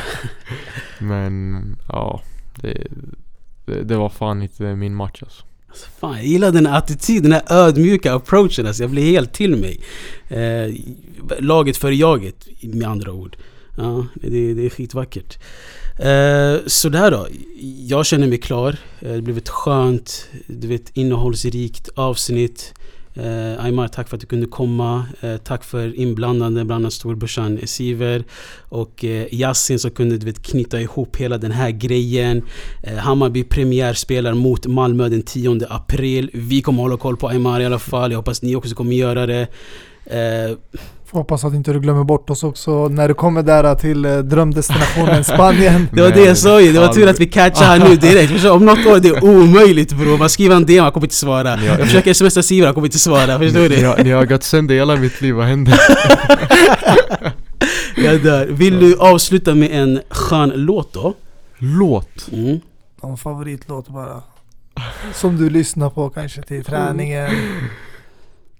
Men 1.00 1.76
ja, 1.88 2.22
det, 2.62 2.88
det, 3.66 3.84
det 3.84 3.98
var 3.98 4.10
fan 4.10 4.42
inte 4.42 4.76
min 4.76 4.96
match 4.96 5.24
alltså. 5.24 5.44
Alltså, 5.68 5.88
fan, 6.00 6.16
jag 6.16 6.26
gillar 6.26 6.52
den 6.52 6.66
här 6.66 6.78
attityden, 6.78 7.32
den 7.32 7.42
här 7.48 7.58
ödmjuka 7.68 8.14
approachen. 8.14 8.68
Alltså, 8.68 8.84
jag 8.84 8.90
blir 8.90 9.12
helt 9.12 9.34
till 9.34 9.56
mig. 9.56 9.80
Eh, 10.30 10.74
laget 11.40 11.78
för 11.78 11.92
jaget, 11.92 12.48
med 12.62 12.88
andra 12.90 13.12
ord. 13.12 13.38
Ja, 13.78 14.06
det, 14.14 14.54
det 14.54 14.66
är 14.66 14.70
skitvackert. 14.70 15.38
Eh, 16.00 16.68
sådär 16.68 17.12
då. 17.12 17.28
Jag 17.88 18.06
känner 18.06 18.28
mig 18.28 18.38
klar. 18.38 18.78
Eh, 19.00 19.12
Det 19.12 19.22
blev 19.22 19.38
ett 19.38 19.50
skönt, 19.50 20.28
du 20.48 20.68
vet, 20.68 20.98
innehållsrikt 20.98 21.90
avsnitt. 21.96 22.74
Eh, 23.14 23.66
Aymar, 23.66 23.88
tack 23.88 24.10
för 24.10 24.18
att 24.18 24.22
du 24.22 24.28
kunde 24.28 24.48
komma. 24.48 25.06
Eh, 25.22 25.38
tack 25.38 25.64
för 25.64 26.00
inblandande, 26.00 26.64
bland 26.64 26.86
annat 26.86 26.94
storbrorsan 26.94 27.60
Siver. 27.66 28.24
Och 28.60 29.06
eh, 29.06 29.34
Yasin 29.34 29.80
som 29.80 29.92
kunde 29.92 30.18
du 30.18 30.26
vet, 30.26 30.44
knyta 30.44 30.82
ihop 30.82 31.16
hela 31.16 31.38
den 31.38 31.52
här 31.52 31.72
grejen. 31.72 32.44
Eh, 32.84 32.96
Hammarby 32.96 33.44
premiärspelar 33.44 34.34
mot 34.34 34.68
Malmö 34.68 35.10
den 35.10 35.22
10 35.22 35.60
april. 35.70 36.30
Vi 36.34 36.62
kommer 36.62 36.84
hålla 36.84 36.98
koll 36.98 37.18
på 37.18 37.28
Aymar 37.28 37.60
i 37.60 37.66
alla 37.66 37.80
fall. 37.80 38.12
Jag 38.12 38.20
hoppas 38.20 38.42
ni 38.42 38.56
också 38.56 38.76
kommer 38.76 38.94
göra 38.94 39.26
det. 39.26 39.48
Eh, 40.06 40.58
Får 41.12 41.18
hoppas 41.20 41.44
att 41.44 41.54
inte 41.54 41.74
du 41.74 41.80
glömmer 41.80 42.04
bort 42.04 42.30
oss 42.30 42.44
också 42.44 42.88
när 42.88 43.08
du 43.08 43.14
kommer 43.14 43.44
där 43.44 43.76
till 43.76 44.06
eh, 44.06 44.18
drömdestinationen 44.18 45.24
Spanien. 45.24 45.88
det 45.94 46.02
var 46.02 46.10
Nej, 46.10 46.18
det 46.18 46.26
jag 46.26 46.38
sa 46.38 46.62
ju. 46.62 46.72
Det 46.72 46.80
var 46.80 46.94
tur 46.94 47.10
att 47.10 47.20
vi 47.20 47.28
catchade 47.28 47.66
här 47.66 47.90
nu 47.90 47.96
direkt. 47.96 48.46
Om 48.46 48.66
något 48.66 48.86
år, 48.86 49.00
det 49.00 49.08
är 49.10 49.24
omöjligt 49.24 49.94
bror. 49.94 50.18
Man 50.18 50.30
skriver 50.30 50.56
en 50.56 50.66
DM, 50.66 50.84
han 50.84 50.92
kommer 50.92 51.06
inte 51.06 51.16
svara. 51.16 51.64
Jag 51.64 51.80
försöker 51.80 52.14
smsa 52.14 52.44
Siver, 52.44 52.66
han 52.66 52.74
kommer 52.74 52.88
inte 52.88 53.00
svara. 53.00 53.40
Förstår 53.40 53.98
du? 53.98 54.04
ni 54.04 54.12
har 54.12 54.26
gått 54.26 54.44
sönder 54.44 54.76
hela 54.76 54.96
mitt 54.96 55.22
liv, 55.22 55.36
vad 55.36 55.46
hände? 55.46 55.72
Jag 57.96 58.24
dör. 58.24 58.48
Vill 58.48 58.80
du 58.80 58.98
avsluta 58.98 59.56
med 59.56 59.72
en 59.72 60.02
skön 60.10 60.52
låt 60.56 60.94
då? 60.94 61.14
Låt? 61.58 62.28
Mm. 62.34 62.60
Någon 63.04 63.18
favoritlåt 63.18 63.88
bara. 63.88 64.22
Som 65.14 65.38
du 65.38 65.50
lyssnar 65.50 65.90
på 65.90 66.10
kanske 66.10 66.42
till 66.42 66.64
träningen. 66.64 67.32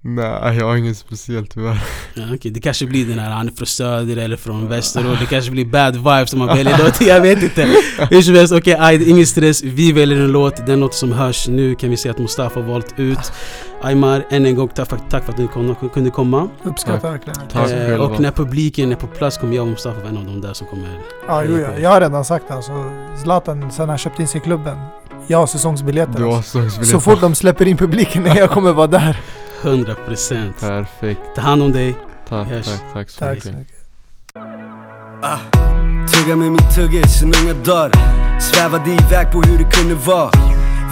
Nej, 0.04 0.56
jag 0.58 0.66
har 0.66 0.76
inget 0.76 0.96
speciellt 0.96 1.50
tyvärr. 1.50 1.84
Ja, 2.14 2.22
okej. 2.34 2.50
Det 2.50 2.60
kanske 2.60 2.86
blir 2.86 3.06
den 3.06 3.18
här, 3.18 3.30
han 3.30 3.48
är 3.48 3.52
från 3.52 3.66
söder 3.66 4.16
eller 4.16 4.36
från 4.36 4.68
västerort. 4.68 5.18
Det 5.20 5.26
kanske 5.26 5.50
blir 5.50 5.64
bad 5.64 5.96
vibes 5.96 6.32
om 6.32 6.38
man 6.38 6.48
väljer 6.48 6.78
låt. 6.78 7.00
Jag 7.00 7.20
vet 7.20 7.42
inte. 7.42 7.68
Hur 8.10 8.22
som 8.22 8.34
helst, 8.34 8.54
okej, 8.54 8.74
okay, 8.74 9.10
ingen 9.10 9.26
stress. 9.26 9.62
Vi 9.62 9.92
väljer 9.92 10.20
en 10.20 10.32
låt. 10.32 10.66
Den 10.66 10.80
låt 10.80 10.94
som 10.94 11.12
hörs 11.12 11.48
nu 11.48 11.74
kan 11.74 11.90
vi 11.90 11.96
se 11.96 12.08
att 12.08 12.18
Mustafa 12.18 12.60
har 12.60 12.66
valt 12.66 12.94
ut. 12.96 13.32
Aymar, 13.82 14.26
än 14.30 14.46
en 14.46 14.54
gång 14.54 14.68
tack 14.68 14.88
för, 14.88 14.98
tack 15.10 15.24
för 15.24 15.32
att 15.32 15.38
du 15.38 15.48
kom, 15.48 15.76
kunde 15.94 16.10
komma. 16.10 16.48
Uppskattar 16.62 17.10
verkligen. 17.10 17.38
Tack 17.52 17.70
Eh, 17.70 17.94
och 17.94 18.20
när 18.20 18.30
publiken 18.30 18.92
är 18.92 18.96
på 18.96 19.06
plats 19.06 19.38
kommer 19.38 19.56
jag 19.56 19.62
och 19.62 19.68
Mustafa 19.68 19.98
vara 19.98 20.08
en 20.08 20.16
av 20.16 20.24
de 20.24 20.40
där 20.40 20.52
som 20.52 20.66
kommer... 20.66 20.88
Ja, 21.26 21.44
jo, 21.44 21.58
ja. 21.58 21.78
Jag 21.78 21.90
har 21.90 22.00
redan 22.00 22.24
sagt 22.24 22.48
det 22.48 22.54
alltså. 22.54 22.90
Zlatan, 23.22 23.72
sen 23.72 23.88
han 23.88 23.98
köpte 23.98 24.22
in 24.22 24.28
sig 24.28 24.40
i 24.40 24.44
klubben. 24.44 24.76
Jag 25.26 25.38
har 25.38 25.46
säsongsbiljetter. 25.46 26.18
Du 26.18 26.24
har 26.24 26.36
Alltså. 26.36 26.50
säsongsbiljett. 26.50 26.90
Så 26.90 27.00
fort 27.00 27.20
de 27.20 27.34
släpper 27.34 27.68
in 27.68 27.76
publiken, 27.76 28.26
jag 28.26 28.50
kommer 28.50 28.72
vara 28.72 28.86
där. 28.86 29.20
100% 29.62 29.94
procent. 30.06 30.60
Perfekt. 30.60 31.20
Ta 31.34 31.40
hand 31.42 31.62
om 31.62 31.72
dig. 31.72 31.94
Tack, 32.28 32.48
Yes. 32.50 32.66
tack, 32.66 32.80
tack 32.94 33.10
så 33.10 33.18
Tack 33.18 33.34
mycket. 33.44 33.76
Ah, 35.22 35.38
tugga 36.12 36.36
med 36.36 36.50
min 36.52 36.70
tugge 36.74 37.08
sen 37.08 37.32
unga 37.42 37.54
dagar 37.54 37.90
Svävade 38.40 38.90
iväg 38.90 39.30
på 39.32 39.42
hur 39.42 39.58
det 39.58 39.64
kunde 39.76 39.94
vara 39.94 40.30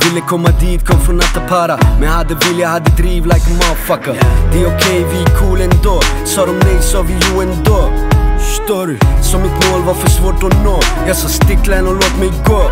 Ville 0.04 0.20
komma 0.20 0.48
dit, 0.60 0.86
kom 0.86 1.00
från 1.00 1.18
Attapara 1.20 1.78
Men 2.00 2.08
hade 2.08 2.34
vilja, 2.34 2.68
hade 2.68 2.90
driv 2.90 3.24
like 3.26 3.34
a 3.50 3.54
motherfucker 3.54 4.12
Det 4.52 4.58
är 4.62 4.76
okej, 4.76 5.06
vi 5.12 5.22
är 5.22 5.38
cool 5.38 5.60
ändå 5.60 6.00
Sa 6.24 6.46
de 6.46 6.52
nej, 6.52 6.82
sa 6.82 7.02
vi 7.02 7.14
jo 7.32 7.40
ändå 7.40 7.90
Förstår 8.38 8.86
du? 8.86 8.98
Så 9.22 9.38
mitt 9.38 9.70
mål 9.70 9.82
var 9.82 9.94
för 9.94 10.10
svårt 10.10 10.42
att 10.44 10.64
nå 10.64 10.80
Jag 11.06 11.16
sa 11.16 11.28
sticklen 11.28 11.86
och 11.86 11.94
låt 11.94 12.18
mig 12.18 12.32
gå 12.46 12.70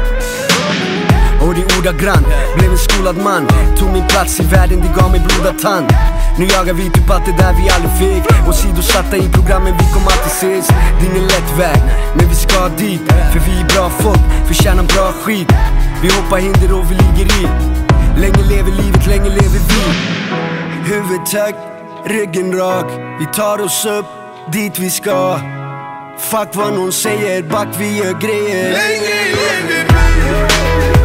och 1.40 1.54
det 1.54 1.78
ordagrant, 1.78 2.26
blev 2.56 2.70
en 2.70 2.78
skolad 2.78 3.16
man. 3.16 3.46
Tog 3.78 3.90
min 3.92 4.06
plats 4.06 4.40
i 4.40 4.42
världen, 4.42 4.80
det 4.80 5.00
gav 5.00 5.10
mig 5.10 5.20
blodad 5.20 5.58
tand. 5.58 5.86
Nu 6.38 6.44
jagar 6.44 6.72
vi 6.72 6.90
typ 6.90 7.10
allt 7.10 7.26
det 7.26 7.36
där 7.42 7.52
vi 7.60 7.70
aldrig 7.70 7.92
fick. 8.02 8.48
Och 8.48 8.54
sidosatta 8.54 9.16
i 9.16 9.28
programmen, 9.28 9.72
vi 9.78 9.84
kommer 9.94 10.06
alltid 10.14 10.32
ses. 10.40 10.68
Det 10.68 11.06
är 11.06 11.10
ingen 11.10 11.26
lätt 11.26 11.50
väg, 11.58 11.80
men 12.16 12.28
vi 12.28 12.34
ska 12.34 12.68
dit. 12.68 13.00
För 13.32 13.40
vi 13.46 13.60
är 13.60 13.66
bra 13.74 13.90
folk, 13.90 14.46
förtjänar 14.46 14.82
bra 14.82 15.12
skit. 15.12 15.52
Vi 16.02 16.08
hoppar 16.08 16.38
hinder 16.38 16.72
och 16.78 16.90
vi 16.90 16.94
ligger 16.94 17.26
i. 17.40 17.48
Länge 18.20 18.42
lever 18.48 18.72
livet, 18.72 19.06
länge 19.06 19.28
lever 19.28 19.60
vi. 19.68 19.82
Huvudet 20.92 21.32
högt, 21.32 21.58
ryggen 22.06 22.58
rak. 22.58 22.86
Vi 23.20 23.26
tar 23.26 23.60
oss 23.60 23.86
upp 23.86 24.06
dit 24.52 24.78
vi 24.78 24.90
ska. 24.90 25.40
Fuck 26.18 26.48
vad 26.52 26.74
någon 26.74 26.92
säger, 26.92 27.42
back 27.42 27.68
vi 27.78 27.96
gör 27.96 28.20
grejer. 28.20 28.72
Länge 28.72 29.14
lever 29.36 29.84
vi. 30.92 30.97